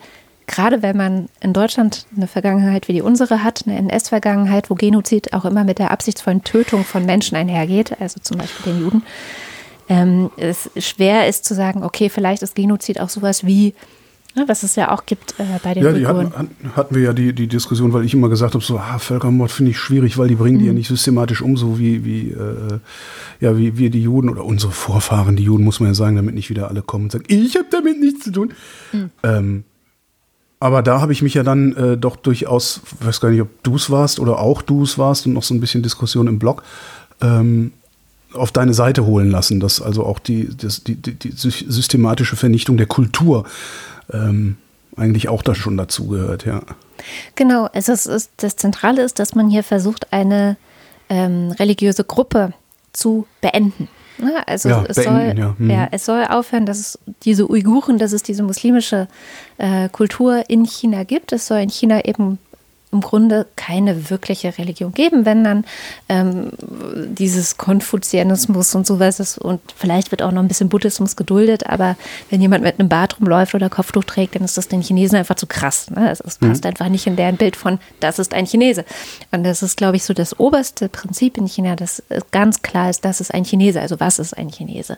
[0.49, 5.33] gerade wenn man in Deutschland eine Vergangenheit wie die unsere hat, eine NS-Vergangenheit, wo Genozid
[5.33, 9.03] auch immer mit der absichtsvollen Tötung von Menschen einhergeht, also zum Beispiel den Juden,
[9.87, 13.73] ähm, es schwer ist zu sagen, okay, vielleicht ist Genozid auch sowas wie,
[14.35, 16.31] ne, was es ja auch gibt äh, bei den Ja, die hatten,
[16.75, 19.71] hatten- wir ja die, die Diskussion, weil ich immer gesagt habe, so ah, Völkermord finde
[19.71, 22.79] ich schwierig, weil die bringen die ja nicht systematisch um, so wie, wie, äh,
[23.39, 26.35] ja, wie wir die Juden oder unsere Vorfahren, die Juden, muss man ja sagen, damit
[26.35, 28.53] nicht wieder alle kommen und sagen, ich habe damit nichts zu tun.
[29.23, 29.63] Ähm,
[30.59, 33.75] aber da habe ich mich ja dann äh, doch durchaus, weiß gar nicht, ob du
[33.75, 36.63] es warst oder auch du es warst und noch so ein bisschen Diskussion im Blog,
[37.21, 37.71] ähm,
[38.33, 42.35] auf deine Seite holen lassen, dass also auch die, das, die, die, die sy- systematische
[42.35, 43.45] Vernichtung der Kultur
[44.11, 44.57] ähm,
[44.97, 46.61] eigentlich auch da schon dazugehört, ja.
[47.35, 50.57] Genau, ist, ist, das Zentrale ist, dass man hier versucht, eine
[51.07, 52.53] ähm, religiöse Gruppe
[52.91, 53.87] zu beenden.
[54.19, 54.47] Ne?
[54.47, 55.55] Also Ja, es, beenden, soll, ja.
[55.57, 55.69] Mhm.
[55.69, 59.07] ja, es soll aufhören, dass es diese Uiguren, dass es diese muslimische
[59.57, 61.31] äh, Kultur in China gibt.
[61.31, 62.39] Es soll in China eben
[62.91, 65.65] im Grunde keine wirkliche Religion geben, wenn dann
[66.07, 66.51] ähm,
[67.09, 71.97] dieses Konfuzianismus und sowas ist und vielleicht wird auch noch ein bisschen Buddhismus geduldet, aber
[72.29, 75.35] wenn jemand mit einem Bart rumläuft oder Kopftuch trägt, dann ist das den Chinesen einfach
[75.35, 75.89] zu krass.
[75.91, 76.09] Ne?
[76.09, 78.85] Es es passt einfach nicht in deren Bild von, das ist ein Chinese.
[79.31, 83.05] Und das ist, glaube ich, so das oberste Prinzip in China, dass ganz klar ist,
[83.05, 83.81] das ist ein Chinese.
[83.81, 84.97] Also was ist ein Chinese?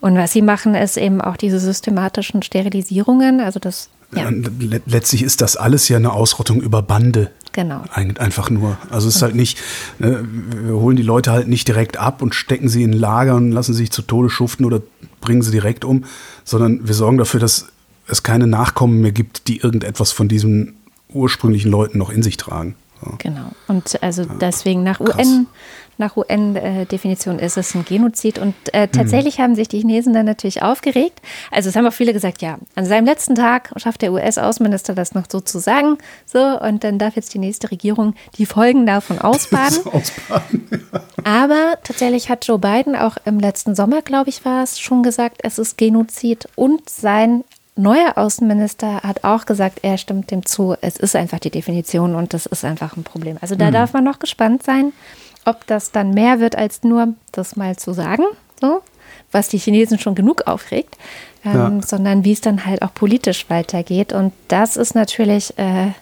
[0.00, 4.30] Und was sie machen, ist eben auch diese systematischen Sterilisierungen, also das, ja, Ja.
[4.30, 7.30] le- Letztlich ist das alles ja eine Ausrottung über Bande.
[7.52, 7.82] genau.
[7.92, 8.76] Ein- Einfach nur.
[8.90, 9.58] Also es ist halt nicht,
[9.98, 10.24] ne,
[10.64, 13.74] wir holen die Leute halt nicht direkt ab und stecken sie in Lager und lassen
[13.74, 14.80] sich zu Tode schuften oder
[15.20, 16.04] bringen sie direkt um,
[16.44, 17.66] sondern wir sorgen dafür, dass
[18.06, 20.74] es keine Nachkommen mehr gibt, die irgendetwas von diesen
[21.12, 22.74] ursprünglichen Leuten noch in sich tragen.
[23.04, 23.14] So.
[23.18, 23.52] Genau.
[23.68, 25.26] Und also deswegen nach krass.
[25.26, 25.46] UN,
[26.00, 28.38] nach UN-Definition ist es ein Genozid.
[28.38, 28.92] Und äh, Mhm.
[28.92, 31.20] tatsächlich haben sich die Chinesen dann natürlich aufgeregt.
[31.52, 35.14] Also es haben auch viele gesagt, ja, an seinem letzten Tag schafft der US-Außenminister das
[35.14, 35.98] noch so zu sagen.
[36.26, 39.78] So, und dann darf jetzt die nächste Regierung die Folgen davon ausbaden.
[39.86, 40.88] Ausbaden.
[41.24, 45.38] Aber tatsächlich hat Joe Biden auch im letzten Sommer, glaube ich, war es, schon gesagt,
[45.44, 46.48] es ist Genozid.
[46.56, 47.44] Und sein
[47.76, 50.74] neuer Außenminister hat auch gesagt, er stimmt dem zu.
[50.80, 53.36] Es ist einfach die Definition und das ist einfach ein Problem.
[53.40, 54.92] Also da darf man noch gespannt sein,
[55.44, 58.24] ob das dann mehr wird, als nur das mal zu sagen,
[58.60, 58.82] so,
[59.32, 60.96] was die Chinesen schon genug aufregt,
[61.44, 61.80] ähm, Ja.
[61.86, 64.12] sondern wie es dann halt auch politisch weitergeht.
[64.12, 65.92] Und das ist natürlich äh,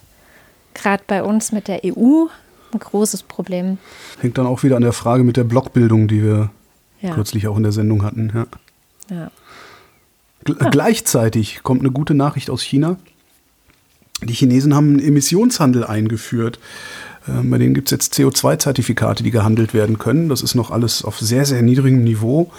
[0.73, 2.25] gerade bei uns mit der EU
[2.71, 3.77] ein großes Problem.
[4.19, 6.49] Hängt dann auch wieder an der Frage mit der Blockbildung, die wir
[7.01, 7.13] Ja.
[7.13, 8.31] kürzlich auch in der Sendung hatten.
[8.35, 9.15] Ja.
[9.15, 9.31] Ja.
[10.45, 12.97] G Gleichzeitig kommt eine gute Nachricht aus China.
[14.21, 16.59] Die Chinesen haben einen Emissionshandel eingeführt.
[17.27, 20.29] Ähm, bei denen gibt es jetzt CO2-Zertifikate, die gehandelt werden können.
[20.29, 22.51] Das ist noch alles auf sehr, sehr niedrigem Niveau.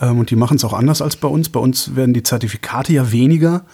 [0.00, 1.48] Ähm, und die machen es auch anders als bei uns.
[1.48, 3.64] Bei uns werden die Zertifikate ja weniger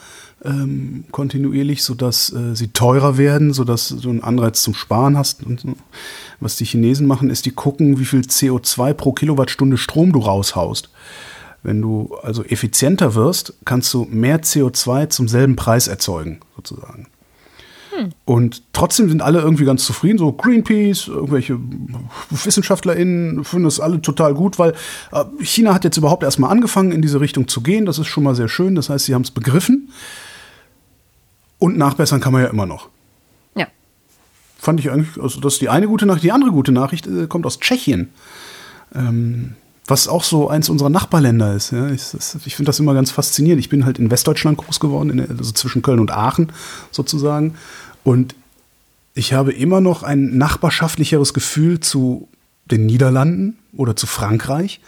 [0.45, 5.43] ähm, kontinuierlich, sodass äh, sie teurer werden, sodass du einen Anreiz zum Sparen hast.
[5.45, 5.75] Und so.
[6.41, 10.91] was die Chinesen machen, ist, die gucken, wie viel CO2 pro Kilowattstunde Strom du raushaust.
[11.63, 17.07] Wenn du also effizienter wirst, kannst du mehr CO2 zum selben Preis erzeugen, sozusagen.
[18.25, 20.19] Und trotzdem sind alle irgendwie ganz zufrieden.
[20.19, 21.59] So Greenpeace, irgendwelche
[22.31, 24.75] WissenschaftlerInnen finden das alle total gut, weil
[25.13, 27.87] äh, China hat jetzt überhaupt erstmal angefangen, in diese Richtung zu gehen.
[27.87, 28.75] Das ist schon mal sehr schön.
[28.75, 29.91] Das heißt, sie haben es begriffen.
[31.59, 32.89] Und nachbessern kann man ja immer noch.
[33.55, 33.69] Ja.
[34.59, 36.25] Fand ich eigentlich, also das ist die eine gute Nachricht.
[36.25, 38.11] Die andere gute Nachricht äh, kommt aus Tschechien.
[38.95, 39.55] Ähm,
[39.87, 41.71] was auch so eins unserer Nachbarländer ist.
[41.71, 41.91] Ja.
[41.91, 42.03] Ich,
[42.47, 43.61] ich finde das immer ganz faszinierend.
[43.61, 46.53] Ich bin halt in Westdeutschland groß geworden, der, also zwischen Köln und Aachen
[46.91, 47.55] sozusagen.
[48.05, 48.37] Und
[49.15, 52.29] ich habe immer noch ein nachbarschaftlicheres Gefühl zu
[52.71, 54.81] den Niederlanden oder zu Frankreich,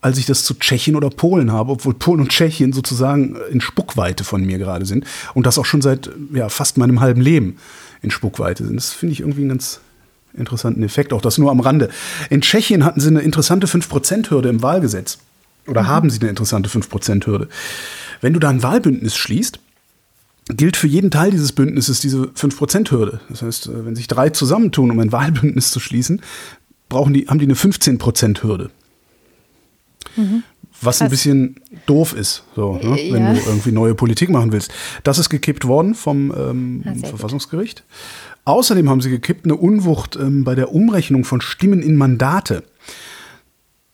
[0.00, 4.24] als ich das zu Tschechien oder Polen habe, obwohl Polen und Tschechien sozusagen in Spuckweite
[4.24, 7.56] von mir gerade sind und das auch schon seit ja, fast meinem halben Leben
[8.02, 8.76] in Spuckweite sind.
[8.76, 9.80] Das finde ich irgendwie einen ganz
[10.34, 11.88] interessanten Effekt, auch das nur am Rande.
[12.30, 15.18] In Tschechien hatten sie eine interessante 5%-Hürde im Wahlgesetz.
[15.66, 15.86] Oder mhm.
[15.88, 17.48] haben sie eine interessante 5%-Hürde.
[18.20, 19.58] Wenn du da ein Wahlbündnis schließt,
[20.48, 23.20] gilt für jeden Teil dieses Bündnisses diese 5%-Hürde.
[23.28, 26.22] Das heißt, äh, wenn sich drei zusammentun, um ein Wahlbündnis zu schließen,
[26.88, 28.70] brauchen die, haben die eine 15%-Hürde.
[30.16, 30.42] Mhm.
[30.82, 31.56] Was ein bisschen
[31.86, 32.98] doof ist, so, ne?
[33.10, 33.32] wenn ja.
[33.32, 34.70] du irgendwie neue Politik machen willst.
[35.04, 37.82] Das ist gekippt worden vom ähm, Verfassungsgericht.
[38.44, 42.62] Außerdem haben sie gekippt eine Unwucht ähm, bei der Umrechnung von Stimmen in Mandate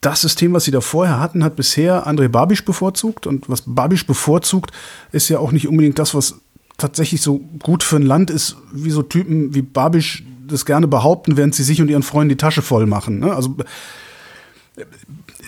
[0.02, 3.26] das System, was sie da vorher hatten, hat bisher André Babisch bevorzugt.
[3.26, 4.72] Und was Babisch bevorzugt,
[5.12, 6.34] ist ja auch nicht unbedingt das, was
[6.76, 11.36] tatsächlich so gut für ein Land ist, wie so Typen wie Babisch das gerne behaupten,
[11.36, 13.20] während sie sich und ihren Freunden die Tasche voll machen.
[13.20, 13.32] Ne?
[13.32, 13.56] Also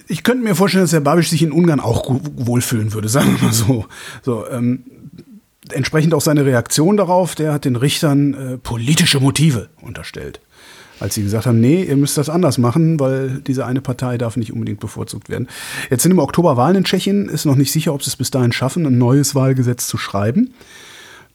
[0.07, 3.49] ich könnte mir vorstellen, dass Herr Babisch sich in Ungarn auch wohlfühlen würde, sagen wir
[3.49, 3.87] mal so.
[4.23, 4.85] so ähm,
[5.71, 10.41] entsprechend auch seine Reaktion darauf, der hat den Richtern äh, politische Motive unterstellt
[11.01, 14.37] als sie gesagt haben, nee, ihr müsst das anders machen, weil diese eine Partei darf
[14.37, 15.49] nicht unbedingt bevorzugt werden.
[15.91, 18.31] Jetzt sind im Oktober Wahlen in Tschechien, ist noch nicht sicher, ob sie es bis
[18.31, 20.55] dahin schaffen, ein neues Wahlgesetz zu schreiben.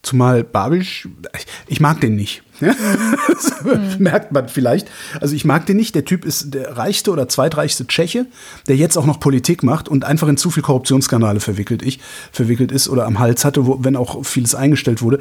[0.02, 1.08] Zumal Babisch,
[1.66, 2.42] ich mag den nicht.
[3.28, 4.02] Das mhm.
[4.02, 4.90] merkt man vielleicht.
[5.20, 5.94] Also ich mag den nicht.
[5.94, 8.26] Der Typ ist der reichste oder zweitreichste Tscheche,
[8.68, 12.00] der jetzt auch noch Politik macht und einfach in zu viel Korruptionsskandale verwickelt, ich,
[12.32, 15.20] verwickelt ist oder am Hals hatte, wo, wenn auch vieles eingestellt wurde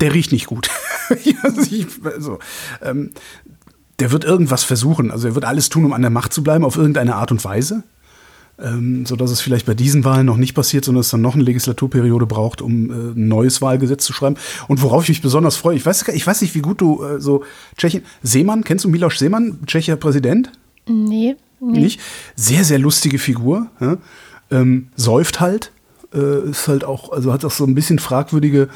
[0.00, 0.70] der riecht nicht gut.
[2.04, 2.38] also,
[2.82, 3.10] ähm,
[3.98, 5.10] der wird irgendwas versuchen.
[5.10, 7.44] Also er wird alles tun, um an der Macht zu bleiben, auf irgendeine Art und
[7.44, 7.82] Weise.
[8.60, 11.34] Ähm, so dass es vielleicht bei diesen Wahlen noch nicht passiert, sondern es dann noch
[11.34, 14.36] eine Legislaturperiode braucht, um äh, ein neues Wahlgesetz zu schreiben.
[14.66, 17.20] Und worauf ich mich besonders freue, ich weiß, ich weiß nicht, wie gut du äh,
[17.20, 17.44] so
[17.76, 20.50] Tschechien, Seemann, kennst du Miloš Seemann, tschechischer Präsident?
[20.88, 21.80] Nee, nee.
[21.80, 22.00] Nicht?
[22.34, 23.68] Sehr, sehr lustige Figur.
[23.80, 23.98] Ja?
[24.50, 25.70] Ähm, säuft halt,
[26.14, 28.68] äh, ist halt auch, also hat auch so ein bisschen fragwürdige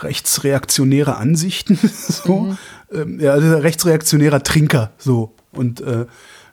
[0.00, 1.78] rechtsreaktionäre Ansichten.
[2.08, 2.40] so.
[2.40, 2.58] Mhm.
[2.92, 5.34] Ähm, ja, also rechtsreaktionärer Trinker, so.
[5.52, 6.06] Und äh,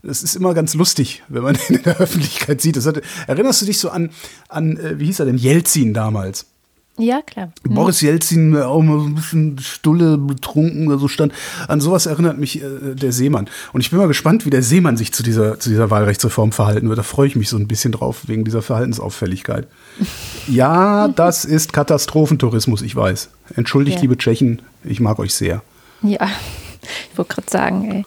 [0.03, 2.75] das ist immer ganz lustig, wenn man ihn in der Öffentlichkeit sieht.
[2.75, 4.11] Das hat, erinnerst du dich so an,
[4.47, 6.45] an äh, wie hieß er denn, Jelzin damals?
[6.99, 7.53] Ja, klar.
[7.63, 7.75] Mhm.
[7.75, 11.31] Boris Jelzin, auch mal so ein bisschen Stulle betrunken oder so stand.
[11.69, 13.49] An sowas erinnert mich äh, der Seemann.
[13.71, 16.89] Und ich bin mal gespannt, wie der Seemann sich zu dieser, zu dieser Wahlrechtsreform verhalten
[16.89, 16.99] wird.
[16.99, 19.67] Da freue ich mich so ein bisschen drauf, wegen dieser Verhaltensauffälligkeit.
[20.47, 23.29] ja, das ist Katastrophentourismus, ich weiß.
[23.55, 24.01] Entschuldigt, ja.
[24.01, 25.63] liebe Tschechen, ich mag euch sehr.
[26.01, 26.27] Ja.
[27.11, 28.05] Ich wollte gerade sagen, ey.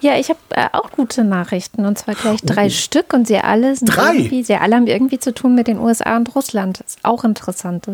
[0.00, 2.70] Ja, ich habe äh, auch gute Nachrichten und zwar gleich drei oh.
[2.70, 4.14] Stück und sie alle sind drei.
[4.14, 6.80] irgendwie, sie alle haben irgendwie zu tun mit den USA und Russland.
[6.80, 7.86] Das ist auch interessant.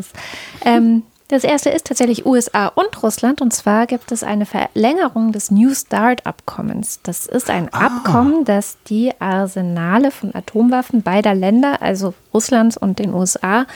[0.65, 3.40] Ähm, das erste ist tatsächlich USA und Russland.
[3.40, 7.01] Und zwar gibt es eine Verlängerung des New Start-Abkommens.
[7.05, 7.86] Das ist ein ah.
[7.86, 13.66] Abkommen, das die Arsenale von Atomwaffen beider Länder, also Russlands und den USA,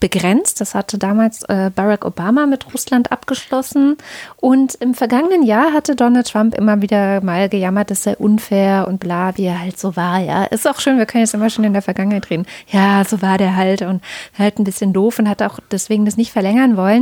[0.00, 0.60] begrenzt.
[0.60, 3.96] Das hatte damals äh, Barack Obama mit Russland abgeschlossen.
[4.36, 9.00] Und im vergangenen Jahr hatte Donald Trump immer wieder mal gejammert, es sei unfair und
[9.00, 10.20] bla, wie er halt so war.
[10.20, 12.46] Ja, ist auch schön, wir können jetzt immer schon in der Vergangenheit reden.
[12.68, 14.02] Ja, so war der halt und
[14.38, 16.97] halt ein bisschen doof und hat auch deswegen das nicht verlängern wollen.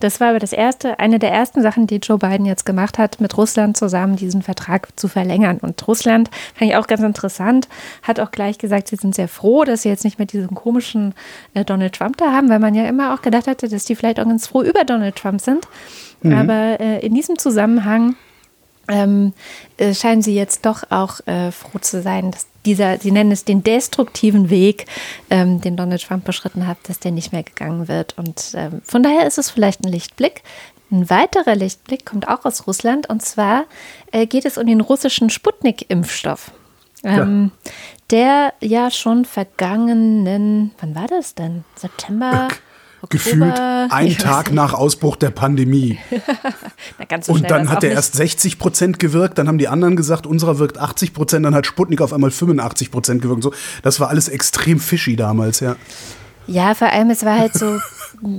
[0.00, 3.20] Das war aber das erste, eine der ersten Sachen, die Joe Biden jetzt gemacht hat,
[3.20, 5.58] mit Russland zusammen diesen Vertrag zu verlängern.
[5.58, 7.68] Und Russland, fand ich auch ganz interessant,
[8.02, 11.14] hat auch gleich gesagt, sie sind sehr froh, dass sie jetzt nicht mehr diesen komischen
[11.54, 14.18] äh, Donald Trump da haben, weil man ja immer auch gedacht hatte, dass die vielleicht
[14.20, 15.66] auch ganz froh über Donald Trump sind.
[16.22, 16.32] Mhm.
[16.34, 18.16] Aber äh, in diesem Zusammenhang
[18.88, 19.32] ähm,
[19.76, 23.44] äh, scheinen sie jetzt doch auch äh, froh zu sein, dass dieser, Sie nennen es
[23.44, 24.86] den destruktiven Weg,
[25.30, 28.18] ähm, den Donald Trump beschritten hat, dass der nicht mehr gegangen wird.
[28.18, 30.42] Und ähm, von daher ist es vielleicht ein Lichtblick.
[30.90, 33.64] Ein weiterer Lichtblick kommt auch aus Russland und zwar
[34.12, 36.52] äh, geht es um den russischen Sputnik-Impfstoff.
[37.02, 37.72] Ähm, ja.
[38.10, 41.64] Der ja schon vergangenen, wann war das denn?
[41.74, 42.48] September?
[43.06, 43.60] Oktober, Gefühlt
[43.92, 45.98] ein Tag nach Ausbruch der Pandemie.
[46.98, 50.26] Na, so und dann hat er erst 60 Prozent gewirkt, dann haben die anderen gesagt,
[50.26, 53.42] unserer wirkt 80 Prozent, dann hat Sputnik auf einmal 85 Prozent gewirkt.
[53.42, 53.52] So,
[53.82, 55.76] das war alles extrem fishy damals, ja.
[56.46, 57.78] Ja, vor allem, es war halt so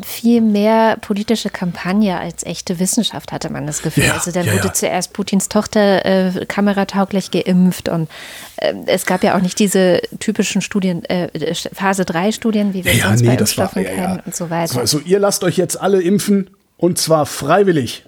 [0.05, 4.05] viel mehr politische Kampagne als echte Wissenschaft, hatte man das Gefühl.
[4.05, 4.73] Ja, also dann ja, wurde ja.
[4.73, 8.09] zuerst Putins Tochter äh, kameratauglich geimpft und
[8.57, 12.93] äh, es gab ja auch nicht diese typischen Studien, äh, Phase 3 Studien, wie wir
[12.93, 14.79] ja, sonst nee, bei Impfstoffen kennen und so weiter.
[14.79, 18.05] Also ihr lasst euch jetzt alle impfen und zwar freiwillig.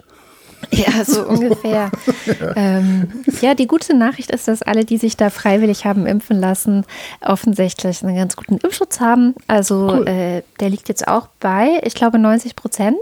[0.70, 1.90] Ja, so ungefähr.
[2.26, 2.52] ja.
[2.56, 3.08] Ähm,
[3.40, 6.84] ja, die gute Nachricht ist, dass alle, die sich da freiwillig haben impfen lassen,
[7.20, 9.34] offensichtlich einen ganz guten Impfschutz haben.
[9.46, 10.08] Also cool.
[10.08, 12.98] äh, der liegt jetzt auch bei, ich glaube, 90 Prozent.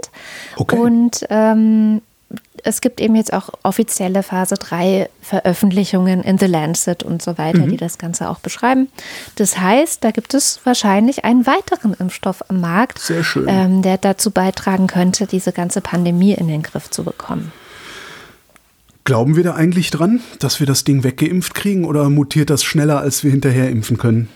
[0.55, 0.77] Okay.
[0.77, 2.01] Und ähm,
[2.63, 7.65] es gibt eben jetzt auch offizielle Phase 3 Veröffentlichungen in The Lancet und so weiter,
[7.65, 7.69] mhm.
[7.69, 8.89] die das Ganze auch beschreiben.
[9.35, 13.11] Das heißt, da gibt es wahrscheinlich einen weiteren Impfstoff am Markt,
[13.47, 17.51] ähm, der dazu beitragen könnte, diese ganze Pandemie in den Griff zu bekommen.
[19.05, 22.99] Glauben wir da eigentlich dran, dass wir das Ding weggeimpft kriegen oder mutiert das schneller,
[22.99, 24.29] als wir hinterher impfen können?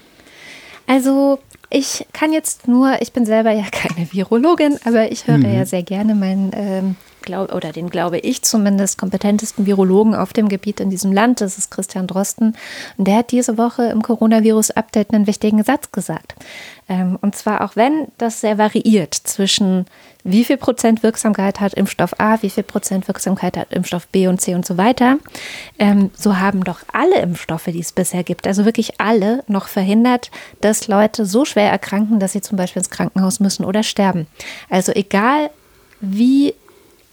[0.88, 1.40] Also
[1.70, 5.54] ich kann jetzt nur, ich bin selber ja keine Virologin, aber ich höre mhm.
[5.54, 10.48] ja sehr gerne meinen ähm, glaube, oder den glaube ich zumindest kompetentesten Virologen auf dem
[10.48, 12.56] Gebiet in diesem Land, das ist Christian Drosten.
[12.98, 16.36] Und der hat diese Woche im Coronavirus-Update einen wichtigen Satz gesagt.
[16.88, 19.86] Ähm, und zwar auch wenn das sehr variiert zwischen
[20.24, 24.40] wie viel Prozent Wirksamkeit hat Impfstoff A, wie viel Prozent Wirksamkeit hat Impfstoff B und
[24.40, 25.18] C und so weiter,
[25.80, 30.32] ähm, so haben doch alle Impfstoffe, die es bisher gibt, also wirklich alle, noch verhindert,
[30.62, 34.28] dass Leute so schwer erkranken, dass sie zum Beispiel ins Krankenhaus müssen oder sterben.
[34.70, 35.50] Also egal
[36.00, 36.54] wie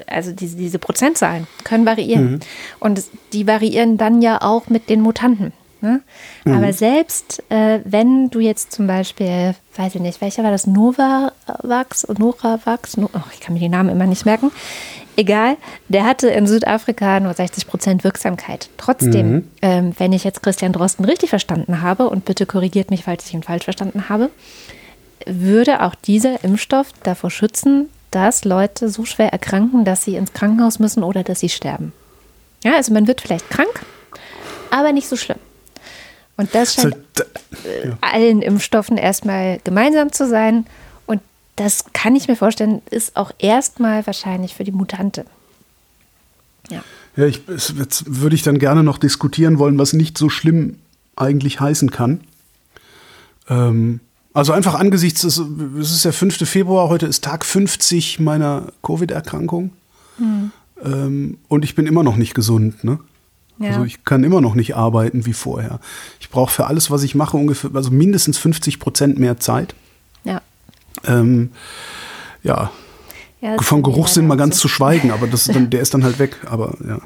[0.06, 2.32] also diese, diese Prozentzahlen können variieren.
[2.32, 2.40] Mhm.
[2.78, 3.02] Und
[3.32, 5.52] die variieren dann ja auch mit den Mutanten.
[5.82, 6.02] Ne?
[6.44, 6.52] Mhm.
[6.52, 12.06] Aber selbst äh, wenn du jetzt zum Beispiel, weiß ich nicht, welcher war das, Novavax,
[12.18, 14.50] Novavax, no, oh, ich kann mir die Namen immer nicht merken,
[15.16, 15.56] egal,
[15.88, 18.68] der hatte in Südafrika nur 60 Prozent Wirksamkeit.
[18.76, 19.48] Trotzdem, mhm.
[19.62, 23.34] ähm, wenn ich jetzt Christian Drosten richtig verstanden habe, und bitte korrigiert mich, falls ich
[23.34, 24.30] ihn falsch verstanden habe,
[25.26, 30.78] würde auch dieser Impfstoff davor schützen, dass Leute so schwer erkranken, dass sie ins Krankenhaus
[30.78, 31.92] müssen oder dass sie sterben.
[32.64, 33.84] Ja, also man wird vielleicht krank,
[34.70, 35.38] aber nicht so schlimm.
[36.36, 36.96] Und das scheint
[37.64, 40.66] äh, allen Impfstoffen erstmal gemeinsam zu sein.
[41.06, 41.20] Und
[41.56, 45.26] das kann ich mir vorstellen, ist auch erstmal wahrscheinlich für die Mutante.
[46.70, 46.82] Ja.
[47.16, 50.78] Ja, ich, jetzt würde ich dann gerne noch diskutieren wollen, was nicht so schlimm
[51.16, 52.20] eigentlich heißen kann.
[53.48, 54.00] Ähm,
[54.32, 56.48] also einfach angesichts des, es ist der 5.
[56.48, 59.72] Februar, heute ist Tag 50 meiner Covid-Erkrankung.
[60.18, 60.52] Mhm.
[60.82, 63.00] Ähm, und ich bin immer noch nicht gesund, ne?
[63.58, 63.70] Ja.
[63.70, 65.80] Also ich kann immer noch nicht arbeiten wie vorher.
[66.18, 69.74] Ich brauche für alles, was ich mache, ungefähr, also mindestens 50 Prozent mehr Zeit.
[70.24, 70.40] Ja.
[71.04, 71.50] Ähm,
[72.42, 72.70] ja.
[73.42, 74.62] ja Vom Geruchssinn mal ganz so.
[74.62, 76.38] zu schweigen, aber das dann, der ist dann halt weg.
[76.46, 77.00] Aber ja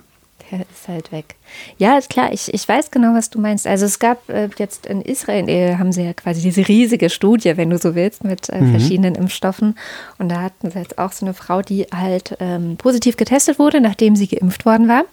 [0.51, 1.37] der ist halt weg.
[1.79, 3.67] Ja, ist klar, ich, ich weiß genau, was du meinst.
[3.67, 7.57] Also es gab äh, jetzt in Israel, äh, haben sie ja quasi diese riesige Studie,
[7.57, 8.71] wenn du so willst, mit äh, mhm.
[8.71, 9.77] verschiedenen Impfstoffen.
[10.19, 13.81] Und da hatten sie jetzt auch so eine Frau, die halt ähm, positiv getestet wurde,
[13.81, 15.05] nachdem sie geimpft worden war.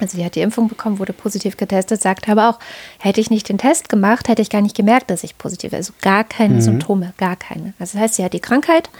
[0.00, 2.58] Also sie hat die Impfung bekommen, wurde positiv getestet, sagt aber auch,
[2.98, 5.78] hätte ich nicht den Test gemacht, hätte ich gar nicht gemerkt, dass ich positiv bin.
[5.78, 6.60] Also gar keine mhm.
[6.60, 7.74] Symptome, gar keine.
[7.78, 8.90] Also das heißt, sie hat die Krankheit,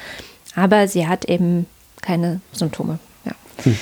[0.54, 1.66] aber sie hat eben
[2.00, 2.98] keine Symptome.
[3.24, 3.32] Ja.
[3.64, 3.78] Mhm.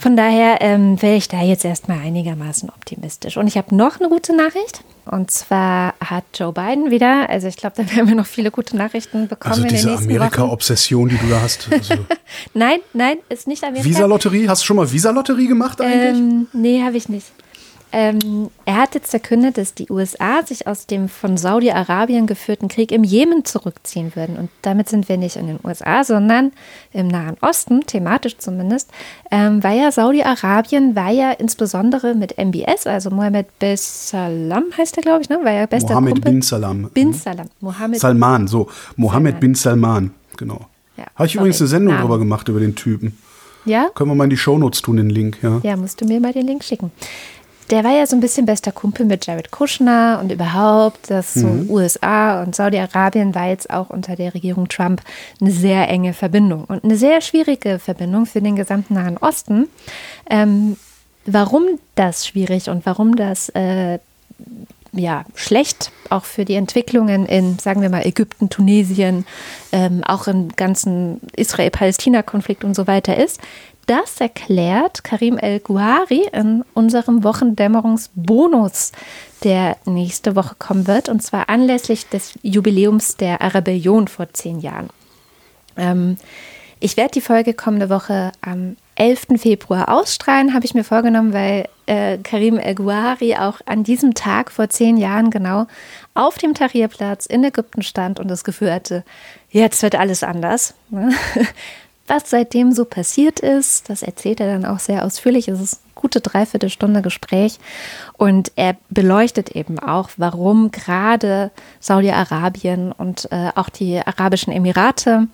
[0.00, 3.36] Von daher ähm, wäre ich da jetzt erstmal einigermaßen optimistisch.
[3.36, 4.82] Und ich habe noch eine gute Nachricht.
[5.04, 8.78] Und zwar hat Joe Biden wieder, also ich glaube, da werden wir noch viele gute
[8.78, 11.68] Nachrichten bekommen also nächsten Amerika-Obsession, die du da hast.
[11.70, 11.94] Also
[12.54, 13.84] nein, nein, ist nicht Amerika.
[13.84, 14.48] Visa-Lotterie?
[14.48, 16.18] Hast du schon mal Visa-Lotterie gemacht eigentlich?
[16.18, 17.26] Ähm, nee, habe ich nicht.
[17.92, 22.92] Ähm, er hat jetzt verkündet, dass die USA sich aus dem von Saudi-Arabien geführten Krieg
[22.92, 24.36] im Jemen zurückziehen würden.
[24.36, 26.52] Und damit sind wir nicht in den USA, sondern
[26.92, 28.90] im Nahen Osten, thematisch zumindest,
[29.32, 35.02] ähm, weil ja Saudi-Arabien war ja insbesondere mit MBS, also Mohammed bin Salam heißt er,
[35.02, 35.40] glaube ich, ne?
[35.42, 36.32] War ja bester Mohammed Kumpel.
[36.32, 36.90] bin Salam.
[36.90, 37.12] Bin mhm.
[37.14, 37.46] Salam.
[37.60, 38.68] Mohammed Salman, so.
[38.96, 39.40] Mohammed Salman.
[39.40, 40.66] bin Salman, genau.
[40.96, 41.42] Ja, Habe ich sorry.
[41.42, 42.02] übrigens eine Sendung Namen.
[42.02, 43.18] drüber gemacht, über den Typen.
[43.64, 43.88] Ja?
[43.94, 45.60] Können wir mal in die Shownotes tun, den Link, ja.
[45.62, 46.92] Ja, musst du mir mal den Link schicken
[47.70, 51.46] der war ja so ein bisschen bester Kumpel mit Jared Kushner und überhaupt, das so
[51.46, 51.70] mhm.
[51.70, 55.02] USA und Saudi-Arabien war jetzt auch unter der Regierung Trump
[55.40, 59.68] eine sehr enge Verbindung und eine sehr schwierige Verbindung für den gesamten Nahen Osten.
[60.28, 60.76] Ähm,
[61.26, 63.98] warum das schwierig und warum das äh,
[64.92, 69.24] ja, schlecht, auch für die Entwicklungen in, sagen wir mal, Ägypten, Tunesien,
[69.70, 73.40] ähm, auch im ganzen Israel-Palästina-Konflikt und so weiter ist.
[73.90, 78.92] Das erklärt Karim El-Guari in unserem Wochendämmerungsbonus,
[79.42, 84.90] der nächste Woche kommen wird, und zwar anlässlich des Jubiläums der Arabellion vor zehn Jahren.
[85.76, 86.18] Ähm,
[86.78, 89.26] ich werde die Folge kommende Woche am 11.
[89.38, 94.68] Februar ausstrahlen, habe ich mir vorgenommen, weil äh, Karim El-Guari auch an diesem Tag vor
[94.68, 95.66] zehn Jahren genau
[96.14, 99.02] auf dem Tahrirplatz in Ägypten stand und das Gefühl hatte,
[99.50, 100.74] jetzt wird alles anders.
[102.10, 105.46] Was seitdem so passiert ist, das erzählt er dann auch sehr ausführlich.
[105.46, 107.60] Es ist eine gute Dreiviertelstunde Gespräch
[108.14, 115.28] und er beleuchtet eben auch, warum gerade Saudi-Arabien und äh, auch die Arabischen Emirate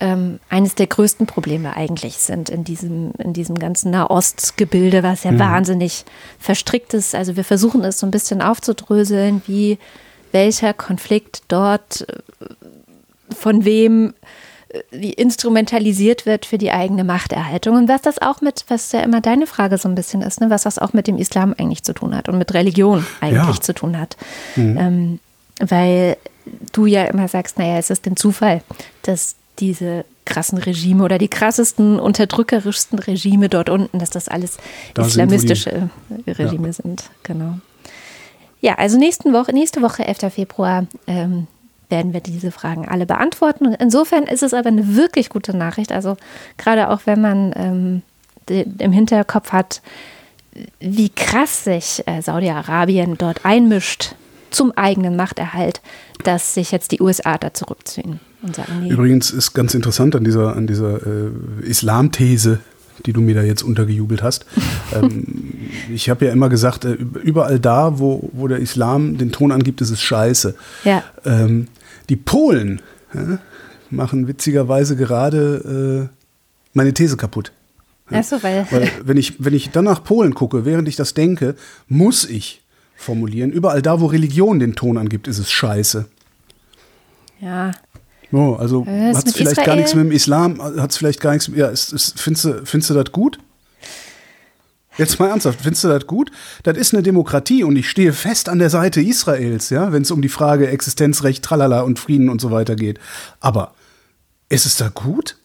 [0.00, 5.32] ähm, eines der größten Probleme eigentlich sind in diesem, in diesem ganzen Nahostgebilde, was ja
[5.32, 5.38] mhm.
[5.38, 6.06] wahnsinnig
[6.38, 7.14] verstrickt ist.
[7.14, 9.76] Also wir versuchen es so ein bisschen aufzudröseln, wie
[10.32, 14.12] welcher Konflikt dort äh, von wem äh,
[14.90, 19.20] wie instrumentalisiert wird für die eigene Machterhaltung und was das auch mit, was ja immer
[19.20, 21.92] deine Frage so ein bisschen ist, ne, was das auch mit dem Islam eigentlich zu
[21.92, 23.60] tun hat und mit Religion eigentlich ja.
[23.60, 24.16] zu tun hat.
[24.56, 24.76] Mhm.
[24.78, 25.20] Ähm,
[25.60, 26.16] weil
[26.72, 28.62] du ja immer sagst, naja, es ist ein Zufall,
[29.02, 34.58] dass diese krassen Regime oder die krassesten, unterdrückerischsten Regime dort unten, dass das alles
[34.94, 36.72] da islamistische sind Regime ja.
[36.72, 37.04] sind.
[37.22, 37.58] Genau.
[38.60, 40.32] Ja, also nächsten Woche, nächste Woche, 11.
[40.32, 41.46] Februar, ähm,
[41.88, 43.66] werden wir diese Fragen alle beantworten.
[43.66, 45.92] Und insofern ist es aber eine wirklich gute Nachricht.
[45.92, 46.16] Also
[46.56, 48.02] gerade auch wenn man ähm,
[48.78, 49.82] im Hinterkopf hat,
[50.80, 54.14] wie krass sich äh, Saudi-Arabien dort einmischt
[54.50, 55.80] zum eigenen Machterhalt,
[56.24, 58.90] dass sich jetzt die USA da zurückziehen und sagen, nee.
[58.90, 61.30] Übrigens ist ganz interessant an dieser, an dieser äh,
[61.62, 62.60] Islamthese,
[63.04, 64.46] die du mir da jetzt untergejubelt hast.
[64.94, 65.26] ähm,
[65.92, 69.80] ich habe ja immer gesagt, äh, überall da, wo, wo der Islam den Ton angibt,
[69.80, 70.54] ist es scheiße.
[70.84, 71.04] Ja.
[71.24, 71.68] Ähm,
[72.08, 72.80] die Polen
[73.12, 73.38] ja,
[73.90, 76.16] machen witzigerweise gerade äh,
[76.72, 77.52] meine These kaputt.
[78.10, 78.20] Ja?
[78.20, 81.56] Ach weil, weil wenn, ich, wenn ich dann nach Polen gucke, während ich das denke,
[81.88, 82.62] muss ich
[82.94, 86.06] formulieren, überall da, wo Religion den Ton angibt, ist es scheiße.
[87.40, 87.72] Ja.
[88.32, 89.66] Oh, also hat es vielleicht Israel?
[89.66, 92.66] gar nichts mit dem Islam, hat es vielleicht gar nichts, ja, ist, ist, findest, du,
[92.66, 93.38] findest du das gut?
[94.98, 96.30] Jetzt mal ernsthaft, findest du das gut?
[96.62, 100.10] Das ist eine Demokratie und ich stehe fest an der Seite Israels, ja, wenn es
[100.10, 102.98] um die Frage Existenzrecht, Tralala und Frieden und so weiter geht.
[103.40, 103.74] Aber
[104.48, 105.36] ist es da gut?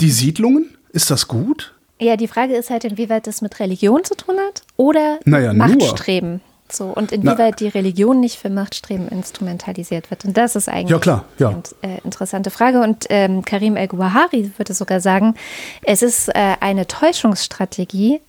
[0.00, 1.74] Die Siedlungen, ist das gut?
[2.00, 6.40] Ja, die Frage ist halt, inwieweit das mit Religion zu tun hat oder naja, Machtstreben.
[6.70, 10.24] So, und inwieweit Na, die Religion nicht für Machtstreben instrumentalisiert wird.
[10.24, 11.48] Und das ist eigentlich ja, klar, ja.
[11.48, 12.80] eine äh, interessante Frage.
[12.80, 15.34] Und ähm, Karim El-Guahari würde sogar sagen,
[15.82, 18.20] es ist äh, eine Täuschungsstrategie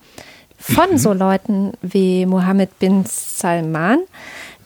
[0.58, 0.98] von mhm.
[0.98, 4.00] so Leuten wie Mohammed bin Salman,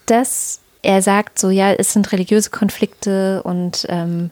[0.05, 4.31] dass er sagt, so ja, es sind religiöse Konflikte und ähm,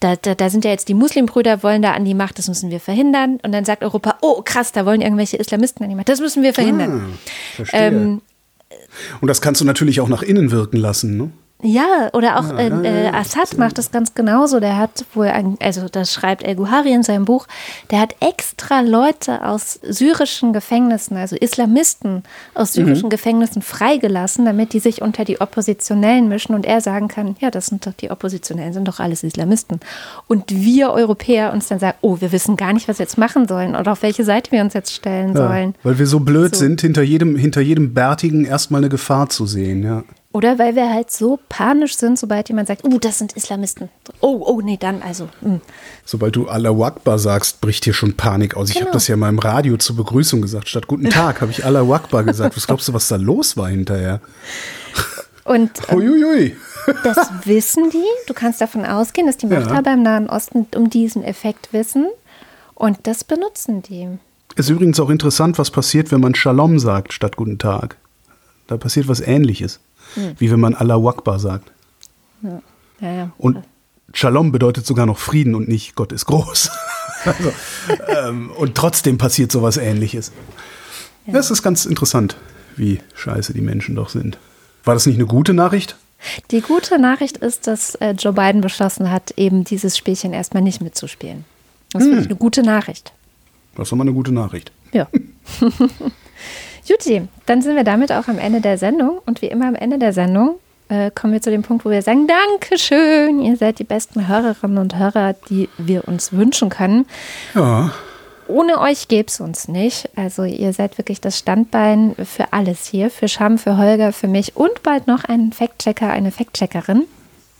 [0.00, 2.70] da, da, da, sind ja jetzt die Muslimbrüder, wollen da an die Macht, das müssen
[2.70, 3.38] wir verhindern.
[3.42, 6.42] Und dann sagt Europa, oh krass, da wollen irgendwelche Islamisten an die Macht, das müssen
[6.42, 7.18] wir verhindern.
[7.58, 8.22] Ah, ähm,
[9.20, 11.30] und das kannst du natürlich auch nach innen wirken lassen, ne?
[11.62, 14.60] Ja, oder auch äh, äh, Assad macht das ganz genauso.
[14.60, 17.46] Der hat wohl, ein, also das schreibt El Guhari in seinem Buch,
[17.90, 22.22] der hat extra Leute aus syrischen Gefängnissen, also Islamisten
[22.54, 23.10] aus syrischen mhm.
[23.10, 27.66] Gefängnissen freigelassen, damit die sich unter die Oppositionellen mischen und er sagen kann, ja, das
[27.66, 29.80] sind doch die Oppositionellen, sind doch alles Islamisten.
[30.28, 33.46] Und wir Europäer uns dann sagen, oh, wir wissen gar nicht, was wir jetzt machen
[33.46, 35.74] sollen oder auf welche Seite wir uns jetzt stellen ja, sollen.
[35.82, 36.60] Weil wir so blöd so.
[36.60, 40.04] sind, hinter jedem, hinter jedem Bärtigen erstmal eine Gefahr zu sehen, ja.
[40.32, 43.88] Oder weil wir halt so panisch sind, sobald jemand sagt, oh, das sind Islamisten.
[44.20, 45.24] Oh, oh, nee, dann also.
[45.40, 45.54] Mh.
[45.54, 45.60] Hm.
[46.04, 48.68] Sobald du Allah Akbar sagst, bricht hier schon Panik aus.
[48.68, 48.86] Ich genau.
[48.86, 50.68] habe das ja mal im Radio zur Begrüßung gesagt.
[50.68, 52.56] Statt Guten Tag habe ich Allah Akbar gesagt.
[52.56, 54.20] Was glaubst du, was da los war hinterher?
[55.44, 56.52] Und ähm,
[57.02, 58.04] das wissen die.
[58.28, 59.94] Du kannst davon ausgehen, dass die Machthaber ja.
[59.94, 62.06] im Nahen Osten um diesen Effekt wissen.
[62.74, 64.06] Und das benutzen die.
[64.54, 67.96] Ist übrigens auch interessant, was passiert, wenn man Shalom sagt statt Guten Tag.
[68.68, 69.80] Da passiert was Ähnliches.
[70.14, 70.34] Hm.
[70.38, 71.70] Wie wenn man Allah Akbar sagt.
[72.42, 72.62] Ja.
[73.00, 73.32] Ja, ja.
[73.38, 73.58] Und
[74.12, 76.70] Shalom bedeutet sogar noch Frieden und nicht Gott ist groß.
[77.24, 77.52] also,
[78.08, 80.32] ähm, und trotzdem passiert sowas ähnliches.
[81.26, 82.36] Das ist ganz interessant,
[82.76, 84.38] wie scheiße die Menschen doch sind.
[84.84, 85.96] War das nicht eine gute Nachricht?
[86.50, 90.82] Die gute Nachricht ist, dass äh, Joe Biden beschlossen hat, eben dieses Spielchen erstmal nicht
[90.82, 91.44] mitzuspielen.
[91.92, 92.08] Das hm.
[92.08, 93.12] finde ich eine gute Nachricht.
[93.76, 94.72] Das ist doch mal eine gute Nachricht.
[94.92, 95.08] Ja.
[96.84, 99.20] Juti, dann sind wir damit auch am Ende der Sendung.
[99.26, 100.58] Und wie immer am Ende der Sendung
[100.88, 104.78] äh, kommen wir zu dem Punkt, wo wir sagen, Dankeschön, ihr seid die besten Hörerinnen
[104.78, 107.06] und Hörer, die wir uns wünschen können.
[107.54, 107.92] Ja.
[108.48, 110.08] ohne euch gäbe es uns nicht.
[110.16, 114.56] Also ihr seid wirklich das Standbein für alles hier, für Scham, für Holger, für mich
[114.56, 117.04] und bald noch einen Fact-Checker, eine Fact-Checkerin.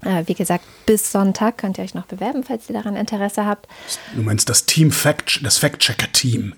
[0.02, 3.68] Äh, wie gesagt, bis Sonntag könnt ihr euch noch bewerben, falls ihr daran Interesse habt.
[4.16, 6.54] Du meinst das Team Fact, das Fact-Checker-Team.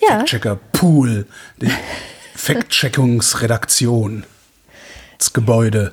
[0.00, 0.18] Ja.
[0.18, 1.26] Fact-Checker-Pool,
[1.60, 1.70] die
[2.34, 4.24] Fact-Checkungsredaktion,
[5.18, 5.92] das Gebäude.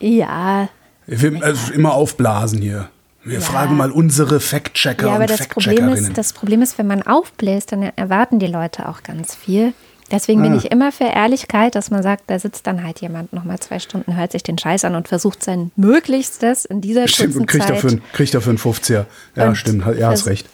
[0.00, 0.68] Ja,
[1.06, 2.88] Wir also immer aufblasen hier.
[3.26, 6.86] Wir fragen mal unsere Fact-Checker ja aber und das Problem, ist, das Problem ist, wenn
[6.86, 9.72] man aufbläst, dann erwarten die Leute auch ganz viel.
[10.10, 10.56] Deswegen bin Ah.
[10.56, 14.14] ich immer für Ehrlichkeit, dass man sagt, da sitzt dann halt jemand nochmal zwei Stunden,
[14.16, 17.64] hört sich den Scheiß an und versucht sein Möglichstes in dieser Stimmt, kurzen und kriegt
[17.66, 19.06] Zeit dafür, kriegt dafür einen 50er.
[19.34, 20.46] Ja, Und stimmt, ja, hast recht.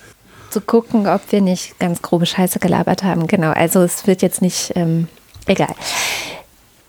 [0.50, 3.26] Zu gucken, ob wir nicht ganz grobe Scheiße gelabert haben.
[3.26, 5.08] Genau, also es wird jetzt nicht, ähm,
[5.46, 5.74] egal.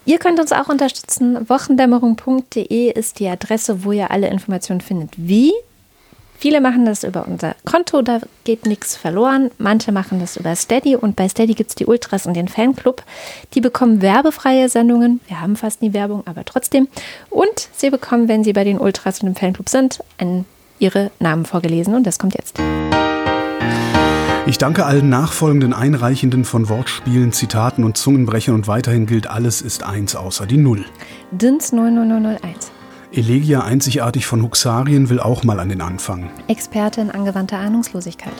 [0.05, 1.47] Ihr könnt uns auch unterstützen.
[1.47, 5.11] Wochendämmerung.de ist die Adresse, wo ihr alle Informationen findet.
[5.15, 5.53] Wie?
[6.41, 9.51] Viele machen das über unser Konto, da geht nichts verloren.
[9.59, 13.03] Manche machen das über Steady und bei Steady gibt es die Ultras und den Fanclub.
[13.53, 15.21] Die bekommen werbefreie Sendungen.
[15.27, 16.87] Wir haben fast nie Werbung, aber trotzdem.
[17.29, 20.45] Und sie bekommen, wenn sie bei den Ultras und dem Fanclub sind, einen,
[20.79, 22.59] ihre Namen vorgelesen und das kommt jetzt.
[24.47, 29.83] Ich danke allen nachfolgenden Einreichenden von Wortspielen, Zitaten und Zungenbrechern und weiterhin gilt, alles ist
[29.83, 30.83] eins außer die Null.
[31.31, 32.71] DINS 00001.
[33.11, 36.31] Elegia einzigartig von Huxarien will auch mal an den Anfang.
[36.47, 38.33] Experte in angewandter Ahnungslosigkeit.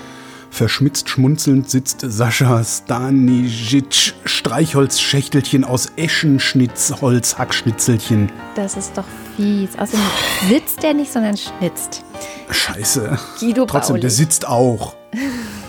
[0.50, 8.32] Verschmitzt schmunzelnd sitzt Sascha Stanisic Streichholzschächtelchen aus Eschenschnitzholz Hackschnitzelchen.
[8.56, 9.06] Das ist doch
[9.38, 9.78] fies.
[9.78, 10.06] Außerdem
[10.50, 12.04] sitzt der nicht, sondern schnitzt.
[12.50, 13.18] Scheiße.
[13.40, 14.02] Guido Trotzdem, Pauli.
[14.02, 14.96] der sitzt auch.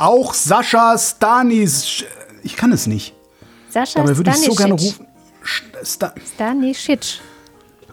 [0.00, 2.04] auch Sascha Stanis.
[2.42, 3.14] Ich kann es nicht.
[3.68, 5.06] Sascha Dabei würde ich so gerne rufen.
[5.82, 7.20] Sta Stanisic.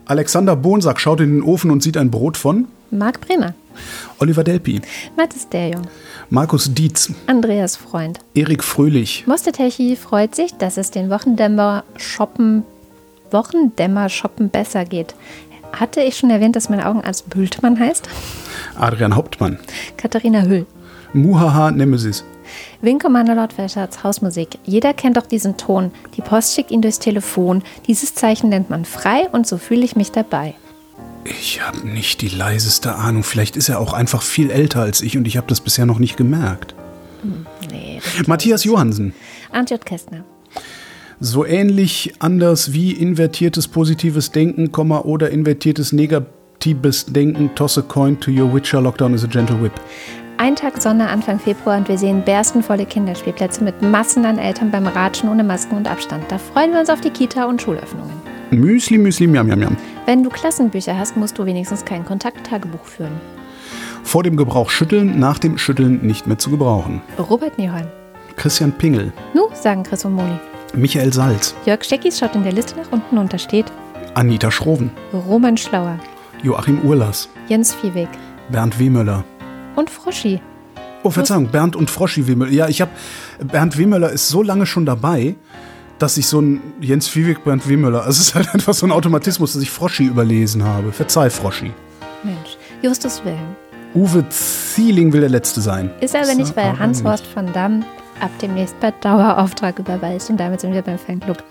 [0.06, 3.54] Alexander Bonsack schaut in den Ofen und sieht ein Brot von Marc Bremer.
[4.20, 4.82] Oliver Delpi,
[5.16, 5.84] Mathis Derjung.
[6.30, 8.20] Markus Dietz, Andreas Freund.
[8.34, 12.64] Erik Fröhlich, Mostetechi freut sich, dass es den Wochendämmer shoppen,
[13.32, 15.14] Wochendämmer shoppen besser geht.
[15.74, 18.10] Hatte ich schon erwähnt, dass mein Augenarzt Bültmann heißt?
[18.78, 19.60] Adrian Hauptmann,
[19.98, 20.66] Katharina Hüll.
[21.14, 22.24] Muhaha Nemesis,
[22.82, 24.50] Lord Felschatz, Hausmusik.
[24.64, 25.92] Jeder kennt doch diesen Ton.
[26.16, 27.64] Die Post schickt ihn durchs Telefon.
[27.88, 30.54] Dieses Zeichen nennt man frei und so fühle ich mich dabei.
[31.26, 33.24] Ich habe nicht die leiseste Ahnung.
[33.24, 36.00] Vielleicht ist er auch einfach viel älter als ich und ich habe das bisher noch
[36.00, 36.74] nicht gemerkt.
[37.70, 39.14] Nee, das Matthias Johansen.
[39.70, 39.84] J.
[39.84, 40.24] Kästner.
[41.20, 48.30] So ähnlich anders wie invertiertes positives Denken, oder invertiertes negatives Denken, toss a coin to
[48.30, 49.74] your Witcher, Lockdown is a gentle whip.
[50.40, 54.86] Ein Tag Sonne Anfang Februar und wir sehen berstenvolle Kinderspielplätze mit Massen an Eltern beim
[54.86, 56.26] Ratschen ohne Masken und Abstand.
[56.30, 58.14] Da freuen wir uns auf die Kita und Schulöffnungen.
[58.52, 59.76] Müsli, Müsli, miam, miam, miam.
[60.06, 63.20] Wenn du Klassenbücher hast, musst du wenigstens kein Kontakttagebuch führen.
[64.04, 67.02] Vor dem Gebrauch schütteln, nach dem Schütteln nicht mehr zu gebrauchen.
[67.18, 67.88] Robert Nieholm.
[68.36, 70.38] Christian Pingel, Nu, sagen Chris und Moni.
[70.76, 73.66] Michael Salz, Jörg Steckis schaut in der Liste nach unten und da steht
[74.14, 75.98] Anita Schroven, Roman Schlauer,
[76.44, 78.10] Joachim Urlas, Jens Viehweg
[78.50, 79.24] Bernd Wehmöller.
[79.78, 80.42] Und Froschi.
[81.04, 82.52] Oh, Verzeihung, Bernd und Froschi Wehmöller.
[82.52, 82.92] Ja, ich habe
[83.40, 85.36] Bernd Wehmöller ist so lange schon dabei,
[86.00, 88.92] dass ich so ein Jens Viehweg, Bernd Wehmöller, also es ist halt einfach so ein
[88.92, 90.92] Automatismus, dass ich Froschi überlesen habe.
[90.92, 91.72] Verzeih, Froschi.
[92.24, 92.58] Mensch.
[92.82, 93.56] Justus Wilhelm.
[93.96, 95.90] Uwe Zieling will der Letzte sein.
[96.02, 97.86] Ist aber nicht, weil Hans-Horst von Damm
[98.20, 101.44] ab demnächst per Dauerauftrag überweist und damit sind wir beim Fanclub.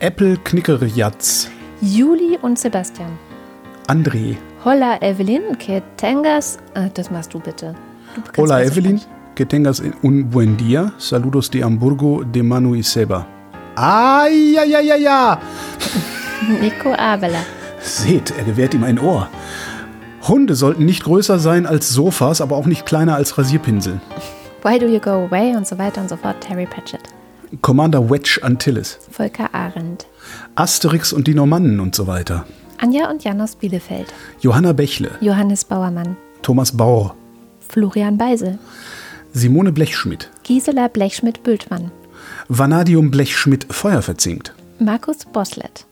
[0.00, 1.50] Apple Knickerjatz.
[1.80, 3.10] Juli und Sebastian.
[3.86, 4.36] André.
[4.64, 6.56] Hola Evelyn, que tengas.
[6.74, 7.74] Äh, das machst du bitte.
[8.14, 9.00] Du Hola besser Evelyn.
[9.34, 10.92] Que tengas un buen día.
[10.98, 13.26] Saludos de Hamburgo de Manu y Seba.
[13.74, 15.40] Ah, ja, ja, ja, ja.
[16.60, 17.40] Nico Abela.
[17.80, 19.28] Seht, er gewährt ihm ein Ohr.
[20.28, 24.00] Hunde sollten nicht größer sein als Sofas, aber auch nicht kleiner als Rasierpinsel.
[24.62, 25.56] Why do you go away?
[25.56, 26.40] Und so weiter und so fort.
[26.40, 27.02] Terry Pratchett.
[27.62, 29.00] Commander Wedge Antilles.
[29.10, 30.06] Volker Arendt.
[30.54, 32.44] Asterix und die Normannen und so weiter.
[32.82, 34.12] Anja und Jan aus Bielefeld.
[34.40, 35.12] Johanna Bächle.
[35.20, 36.16] Johannes Bauermann.
[36.42, 37.14] Thomas Baur.
[37.60, 38.58] Florian Beisel.
[39.32, 40.28] Simone Blechschmidt.
[40.42, 41.92] Gisela Blechschmidt-Bültmann.
[42.48, 44.52] Vanadium Blechschmidt Feuerverzinkt.
[44.80, 45.86] Markus Boslett.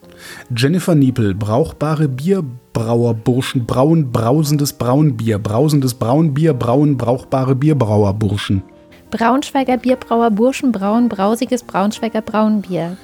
[0.54, 8.64] Jennifer Niepel, brauchbare Bierbrauerburschen, braun, brausendes Braunbier, brausendes Braunbier, braun, brauchbare Bierbrauerburschen.
[9.12, 12.96] Braunschweiger Bierbrauer Burschen Braun, brausiges Braunschweiger Braunbier.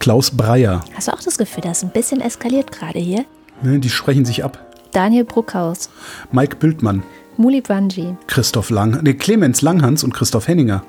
[0.00, 3.24] Klaus Breyer, Hast du auch das Gefühl, das ist ein bisschen eskaliert gerade hier?
[3.62, 4.58] ne, die sprechen sich ab.
[4.92, 5.88] Daniel Bruckhaus.
[6.32, 7.02] Mike Bültmann,
[7.36, 8.16] Muli Banji.
[8.26, 10.82] Christoph Lang, ne, Clemens Langhans und Christoph Henninger.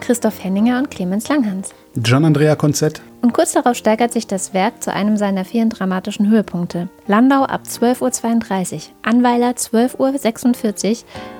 [0.00, 1.74] Christoph Henninger und Clemens Langhans.
[1.96, 6.28] Gian Andrea Konzett, Und kurz darauf steigert sich das Werk zu einem seiner vielen dramatischen
[6.30, 6.88] Höhepunkte.
[7.06, 10.96] Landau ab 12.32 Uhr, Anweiler 12.46 Uhr,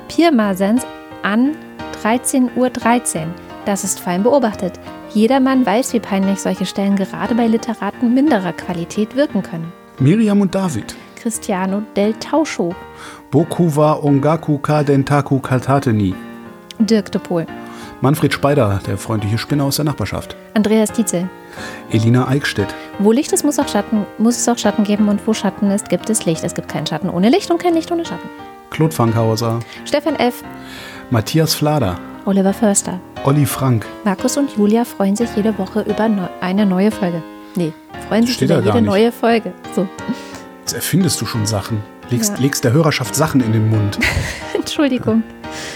[0.09, 0.83] Pirmasens
[1.23, 1.57] an
[2.03, 2.71] 13.13 Uhr.
[3.65, 4.73] Das ist fein beobachtet.
[5.15, 9.73] Jedermann weiß, wie peinlich solche Stellen gerade bei Literaten minderer Qualität wirken können.
[9.99, 10.95] Miriam und David.
[11.17, 12.75] Cristiano del Tauscho.
[13.31, 16.15] Boku wa ongaku ka dentaku katate ni.
[16.79, 17.47] Dirk de Pohl.
[18.01, 20.37] Manfred Speider, der freundliche Spinner aus der Nachbarschaft.
[20.55, 21.29] Andreas Dietzel.
[21.91, 22.73] Elina Eickstedt.
[23.01, 25.89] Wo Licht ist, muss, auch Schatten, muss es auch Schatten geben und wo Schatten ist,
[25.89, 26.45] gibt es Licht.
[26.45, 28.29] Es gibt keinen Schatten ohne Licht und kein Licht ohne Schatten.
[28.71, 29.61] Claude Fankhauser.
[29.85, 30.43] Stefan F.,
[31.11, 31.99] Matthias Flader.
[32.27, 33.01] Oliver Förster.
[33.25, 33.87] Olli Frank.
[34.05, 37.23] Markus und Julia freuen sich jede Woche über neu- eine neue Folge.
[37.57, 37.73] Nee,
[38.09, 39.53] freuen sich Steht über jede neue Folge.
[39.75, 39.89] So,
[40.61, 41.83] Jetzt erfindest du schon Sachen.
[42.11, 42.43] Legst, Ja.
[42.43, 43.99] legst der Hörerschaft Sachen in den Mund.
[44.55, 45.23] Entschuldigung.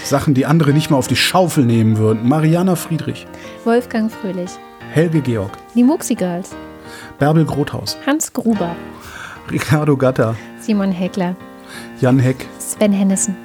[0.03, 2.27] Sachen, die andere nicht mal auf die Schaufel nehmen würden.
[2.27, 3.25] Mariana Friedrich.
[3.65, 4.51] Wolfgang Fröhlich.
[4.91, 5.51] Helge Georg.
[5.73, 6.51] Die Muxi Girls.
[7.17, 7.97] Bärbel Grothaus.
[8.05, 8.75] Hans Gruber.
[9.51, 10.35] Ricardo Gatter.
[10.59, 11.35] Simon Heckler.
[11.99, 12.47] Jan Heck.
[12.59, 13.35] Sven Hennissen.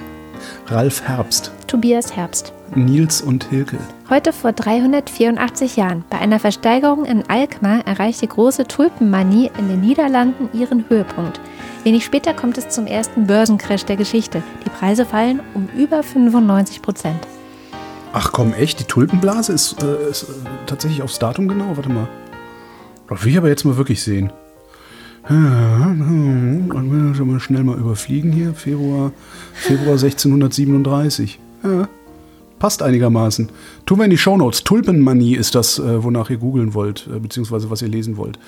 [0.66, 1.52] Ralf Herbst.
[1.66, 2.52] Tobias Herbst.
[2.74, 3.78] Nils und Hilke.
[4.10, 9.80] Heute vor 384 Jahren, bei einer Versteigerung in Alkmaar, erreicht die große Tulpenmanie in den
[9.80, 11.40] Niederlanden ihren Höhepunkt.
[11.84, 14.42] Wenig später kommt es zum ersten Börsencrash der Geschichte.
[14.64, 17.20] Die Preise fallen um über 95 Prozent.
[18.12, 18.80] Ach komm, echt?
[18.80, 20.26] Die Tulpenblase ist, äh, ist äh,
[20.66, 21.76] tatsächlich aufs Datum genau?
[21.76, 22.08] Warte mal.
[23.08, 24.32] Das will ich aber jetzt mal wirklich sehen.
[27.24, 28.54] Mal schnell mal überfliegen hier.
[28.54, 29.12] Februar,
[29.54, 31.38] Februar 1637.
[31.64, 31.88] Ja,
[32.58, 33.48] passt einigermaßen.
[33.86, 34.64] Tun wir in die Shownotes.
[34.64, 38.38] Tulpenmanie ist das, äh, wonach ihr googeln wollt, äh, beziehungsweise was ihr lesen wollt.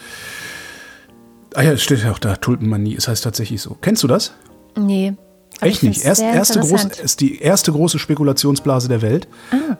[1.54, 2.94] Ah ja, es steht ja auch da, Tulpenmanie.
[2.96, 3.76] Es heißt tatsächlich so.
[3.80, 4.32] Kennst du das?
[4.78, 5.14] Nee.
[5.60, 6.04] Echt nicht.
[6.04, 9.28] Erst, erste große, ist die erste große Spekulationsblase der Welt.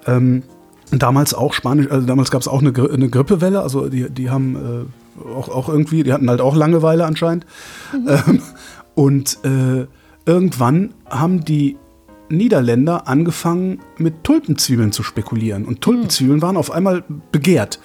[0.07, 0.43] Ähm,
[0.91, 4.29] damals auch Spanisch, also damals gab es auch eine, Gri- eine Grippewelle, also die, die
[4.29, 4.85] haben äh,
[5.25, 7.47] auch, auch irgendwie, die hatten halt auch Langeweile anscheinend.
[7.93, 8.43] Ähm,
[8.95, 9.87] und äh,
[10.27, 11.77] irgendwann haben die
[12.31, 15.65] Niederländer angefangen mit Tulpenzwiebeln zu spekulieren.
[15.65, 17.03] Und Tulpenzwiebeln waren auf einmal
[17.33, 17.81] begehrt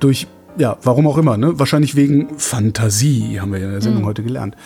[0.00, 0.26] durch,
[0.58, 1.58] ja, warum auch immer, ne?
[1.58, 4.56] Wahrscheinlich wegen Fantasie, haben wir ja in der Sendung heute gelernt.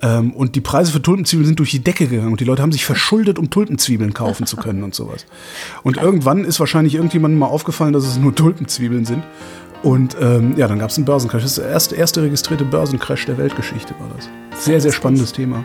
[0.00, 2.72] Ähm, und die Preise für Tulpenzwiebeln sind durch die Decke gegangen und die Leute haben
[2.72, 5.26] sich verschuldet, um Tulpenzwiebeln kaufen zu können und sowas.
[5.82, 9.22] Und irgendwann ist wahrscheinlich irgendjemandem mal aufgefallen, dass es nur Tulpenzwiebeln sind.
[9.82, 11.42] Und ähm, ja, dann gab es einen Börsencrash.
[11.42, 14.28] Das erste, erste registrierte Börsencrash der Weltgeschichte, war das.
[14.64, 15.64] Sehr, sehr spannendes Thema.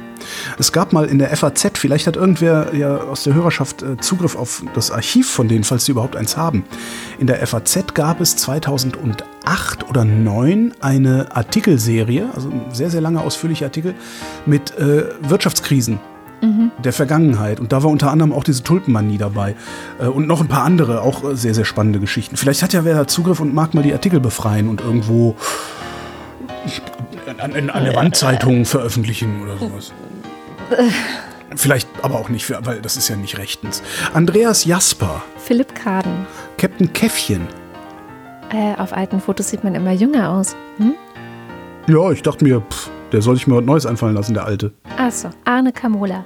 [0.57, 4.35] Es gab mal in der FAZ, vielleicht hat irgendwer ja aus der Hörerschaft äh, Zugriff
[4.35, 6.65] auf das Archiv von denen, falls sie überhaupt eins haben.
[7.19, 13.21] In der FAZ gab es 2008 oder 2009 eine Artikelserie, also ein sehr, sehr lange
[13.21, 13.93] ausführliche Artikel
[14.45, 15.99] mit äh, Wirtschaftskrisen
[16.83, 17.59] der Vergangenheit.
[17.59, 19.55] Und da war unter anderem auch diese Tulpenmanie dabei.
[19.99, 22.37] Äh, Und noch ein paar andere, auch äh, sehr, sehr spannende Geschichten.
[22.37, 25.35] Vielleicht hat ja wer da Zugriff und mag mal die Artikel befreien und irgendwo
[27.39, 29.93] an, an, an der Wandzeitung veröffentlichen oder sowas.
[31.55, 33.81] Vielleicht aber auch nicht, weil das ist ja nicht rechtens.
[34.13, 36.27] Andreas Jasper, Philipp Kaden.
[36.57, 37.47] Captain Käffchen.
[38.51, 40.55] Äh, auf alten Fotos sieht man immer jünger aus.
[40.77, 40.93] Hm?
[41.87, 44.71] Ja, ich dachte mir, pff, der soll sich mir was Neues einfallen lassen, der Alte.
[44.97, 46.25] Achso, Arne Kamola.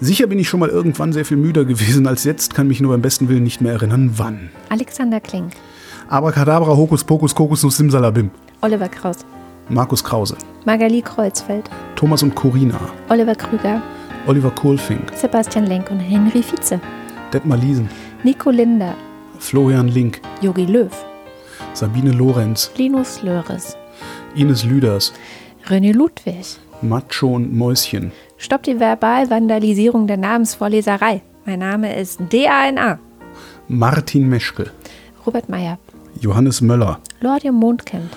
[0.00, 2.92] Sicher bin ich schon mal irgendwann sehr viel müder gewesen als jetzt, kann mich nur
[2.92, 4.50] beim besten Willen nicht mehr erinnern, wann.
[4.68, 5.52] Alexander Klink.
[6.08, 8.30] Abracadabra, Hokus Pokus, Kokos, Nuss, Simsalabim.
[8.60, 9.18] Oliver Kraus.
[9.68, 10.36] Markus Krause,
[10.66, 11.70] Magali Kreuzfeld.
[11.96, 12.78] Thomas und Corina,
[13.08, 13.82] Oliver Krüger.
[14.26, 16.80] Oliver Kohlfink, Sebastian Lenk und Henry Vize.
[17.32, 17.88] Detmar Liesen,
[18.22, 18.94] Nico Linder.
[19.38, 20.90] Florian Link, Jogi Löw.
[21.72, 23.76] Sabine Lorenz, Linus Löres.
[24.34, 25.14] Ines Lüders,
[25.68, 26.58] René Ludwig.
[26.82, 31.22] Macho und Mäuschen, Stopp die Verbalvandalisierung der Namensvorleserei.
[31.46, 32.98] Mein Name ist DANA.
[33.68, 34.70] Martin Meschke,
[35.24, 35.78] Robert Meyer.
[36.20, 38.10] Johannes Möller, Lordium Mondkind.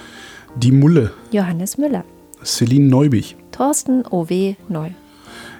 [0.57, 2.03] Die Mulle, Johannes Müller.
[2.43, 3.37] Celine Neubich.
[3.53, 4.55] Thorsten O.W.
[4.67, 4.89] Neu.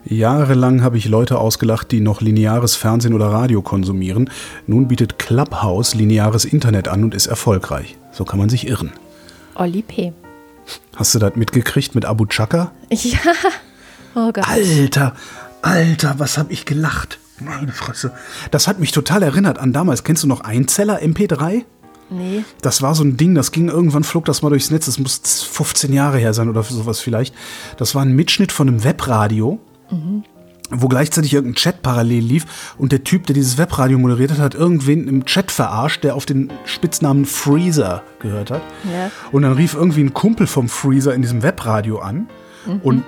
[0.04, 4.30] Jahrelang habe ich Leute ausgelacht, die noch lineares Fernsehen oder Radio konsumieren.
[4.66, 7.98] Nun bietet Clubhouse lineares Internet an und ist erfolgreich.
[8.12, 8.92] So kann man sich irren.
[9.56, 10.12] Olli P.
[10.96, 12.72] Hast du das mitgekriegt mit Abu Chaka?
[12.90, 13.20] Ja.
[14.16, 14.48] Oh Gott.
[14.50, 15.14] Alter,
[15.62, 17.20] Alter, was hab ich gelacht.
[17.40, 18.14] Meine Fresse.
[18.50, 20.04] Das hat mich total erinnert an damals.
[20.04, 21.66] Kennst du noch Einzeller MP3?
[22.10, 22.44] Nee.
[22.62, 24.86] Das war so ein Ding, das ging irgendwann, flog das mal durchs Netz.
[24.86, 27.36] Das muss 15 Jahre her sein oder sowas vielleicht.
[27.78, 29.60] Das war ein Mitschnitt von einem Webradio,
[30.70, 32.74] wo gleichzeitig irgendein Chat parallel lief.
[32.78, 36.26] Und der Typ, der dieses Webradio moderiert hat, hat irgendwen im Chat verarscht, der auf
[36.26, 38.62] den Spitznamen Freezer gehört hat.
[38.92, 39.12] Ja.
[39.32, 42.28] Und dann rief irgendwie ein Kumpel vom Freezer in diesem Webradio an
[42.84, 43.04] und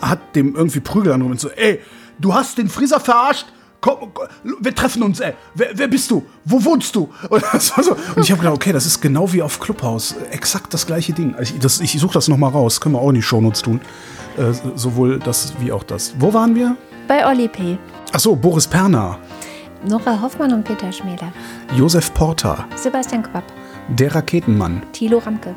[0.00, 1.80] hat dem irgendwie Prügel an und so, ey,
[2.18, 3.46] du hast den Freezer verarscht.
[3.84, 4.12] Komm,
[4.60, 5.34] wir treffen uns, ey.
[5.54, 6.24] Wer, wer bist du?
[6.46, 7.10] Wo wohnst du?
[7.28, 7.92] Und, so.
[8.16, 10.14] und ich habe gedacht, okay, das ist genau wie auf Clubhouse.
[10.30, 11.34] Exakt das gleiche Ding.
[11.34, 12.80] Also Ich, das- ich suche das nochmal raus.
[12.80, 13.82] Können wir auch in die Shownotes tun.
[14.38, 16.14] Äh, sowohl das wie auch das.
[16.18, 16.76] Wo waren wir?
[17.06, 17.76] Bei Olli P.
[18.12, 19.18] Achso, Boris Perner,
[19.86, 21.30] Nora Hoffmann und Peter Schmäler.
[21.76, 23.44] Josef Porta, Sebastian Quapp.
[23.88, 25.52] Der Raketenmann, Thilo Ramke.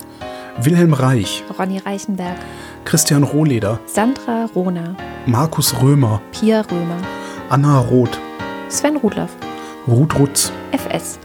[0.62, 2.36] Wilhelm Reich, Ronny Reichenberg.
[2.84, 4.96] Christian Rohleder, Sandra Rohner.
[5.28, 6.98] Markus Römer, Pia Römer.
[7.50, 8.18] Anna Roth,
[8.70, 9.30] Sven Rudloff.
[9.88, 11.18] Ruth Rutz, FS.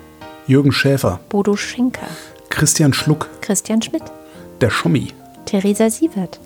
[0.47, 2.07] Jürgen Schäfer, Bodo Schenker.
[2.49, 4.05] Christian Schluck, Christian Schmidt.
[4.61, 5.09] der Schommi,
[5.47, 6.39] Theresa Sievert.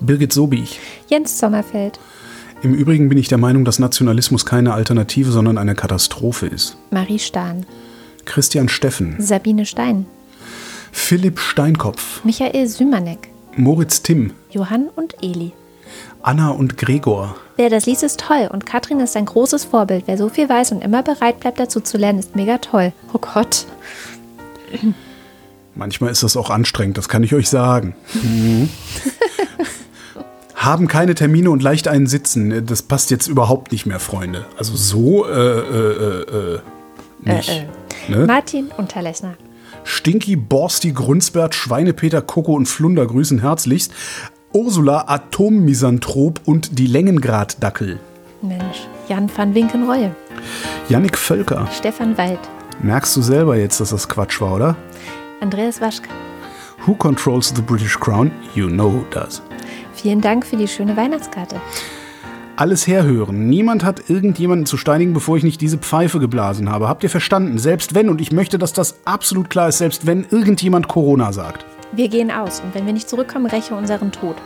[0.00, 0.80] Birgit Sobich.
[1.08, 1.98] Jens Sommerfeld.
[2.62, 6.76] Im Übrigen bin ich der Meinung, dass Nationalismus keine Alternative, sondern eine Katastrophe ist.
[6.90, 7.66] Marie Stahn.
[8.24, 10.06] Christian Steffen, Sabine Stein.
[10.92, 13.30] Philipp Steinkopf, Michael Sümanek.
[13.56, 15.52] Moritz Timm, Johann und Eli.
[16.22, 20.04] Anna und Gregor, Wer das liest, ist toll und Katrin ist ein großes Vorbild.
[20.06, 22.92] Wer so viel weiß und immer bereit bleibt, dazu zu lernen, ist mega toll.
[23.12, 23.66] Oh Gott.
[25.74, 27.94] Manchmal ist das auch anstrengend, das kann ich euch sagen.
[28.14, 28.68] Mhm.
[30.54, 32.66] Haben keine Termine und leicht einen Sitzen.
[32.66, 34.46] Das passt jetzt überhaupt nicht mehr, Freunde.
[34.56, 36.60] Also so, äh, äh, äh, äh,
[37.20, 37.48] nicht.
[37.48, 37.66] Äh,
[38.08, 38.26] Ne?
[38.26, 39.34] Martin Unterlechner.
[39.84, 43.92] Stinky, Borsti, Grunsbert, Schweinepeter, Koko und Flunder grüßen herzlichst.
[44.54, 47.98] Ursula, Atommisanthrop und die Längengrad-Dackel.
[48.42, 48.86] Mensch.
[49.08, 50.14] Jan van Winkenreue.
[50.90, 51.66] Yannick Völker.
[51.72, 52.38] Stefan Wald.
[52.82, 54.76] Merkst du selber jetzt, dass das Quatsch war, oder?
[55.40, 56.08] Andreas Waschke.
[56.86, 58.30] Who controls the British Crown?
[58.54, 59.40] You know who does.
[59.94, 61.56] Vielen Dank für die schöne Weihnachtskarte.
[62.56, 63.48] Alles herhören.
[63.48, 66.88] Niemand hat irgendjemanden zu steinigen, bevor ich nicht diese Pfeife geblasen habe.
[66.88, 67.56] Habt ihr verstanden?
[67.56, 71.64] Selbst wenn, und ich möchte, dass das absolut klar ist, selbst wenn irgendjemand Corona sagt.
[71.94, 74.36] Wir gehen aus und wenn wir nicht zurückkommen, räche unseren Tod.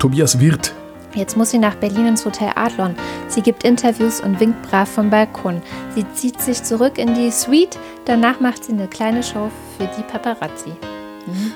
[0.00, 0.74] Tobias Wirth.
[1.14, 2.96] Jetzt muss sie nach Berlin ins Hotel Adlon.
[3.28, 5.62] Sie gibt Interviews und winkt brav vom Balkon.
[5.94, 7.78] Sie zieht sich zurück in die Suite.
[8.04, 10.72] Danach macht sie eine kleine Show für die Paparazzi.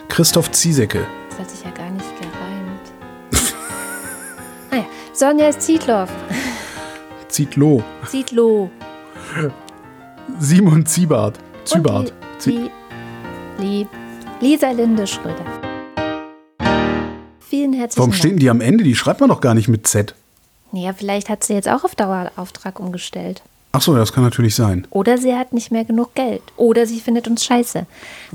[0.09, 1.06] Christoph Ziesecke.
[1.31, 3.52] Das hat sich ja gar nicht gereimt.
[4.70, 6.10] naja, Sonja Zietloff.
[7.28, 7.82] Zietlow.
[8.06, 8.70] Zietlow.
[10.39, 11.39] Simon Ziebart.
[11.74, 12.10] Die,
[12.44, 12.70] die,
[13.60, 13.89] die
[14.43, 15.44] Lisa Linde Schröder.
[17.48, 18.14] Vielen herzlichen Warum Dank.
[18.19, 18.82] stehen die am Ende?
[18.85, 20.14] Die schreibt man doch gar nicht mit Z.
[20.73, 23.40] Ja, vielleicht hat sie jetzt auch auf Dauerauftrag umgestellt.
[23.70, 24.86] Achso, das kann natürlich sein.
[24.90, 26.43] Oder sie hat nicht mehr genug Geld.
[26.56, 27.86] Oder sie findet uns scheiße.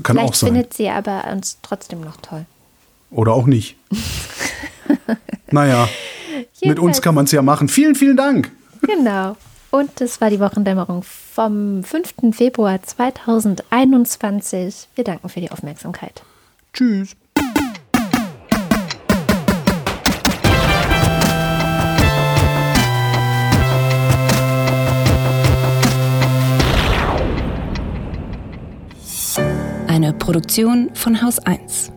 [0.02, 0.52] Kann vielleicht auch sein.
[0.54, 2.46] findet sie aber uns trotzdem noch toll.
[3.10, 3.76] Oder auch nicht.
[5.50, 5.86] naja,
[6.62, 7.68] mit uns Jedenfalls- kann man es ja machen.
[7.68, 8.50] Vielen, vielen Dank.
[8.82, 9.36] Genau.
[9.70, 12.14] Und das war die Wochendämmerung vom 5.
[12.32, 14.88] Februar 2021.
[14.94, 16.22] Wir danken für die Aufmerksamkeit.
[16.72, 17.14] Tschüss.
[29.86, 31.92] Eine Produktion von Haus 1.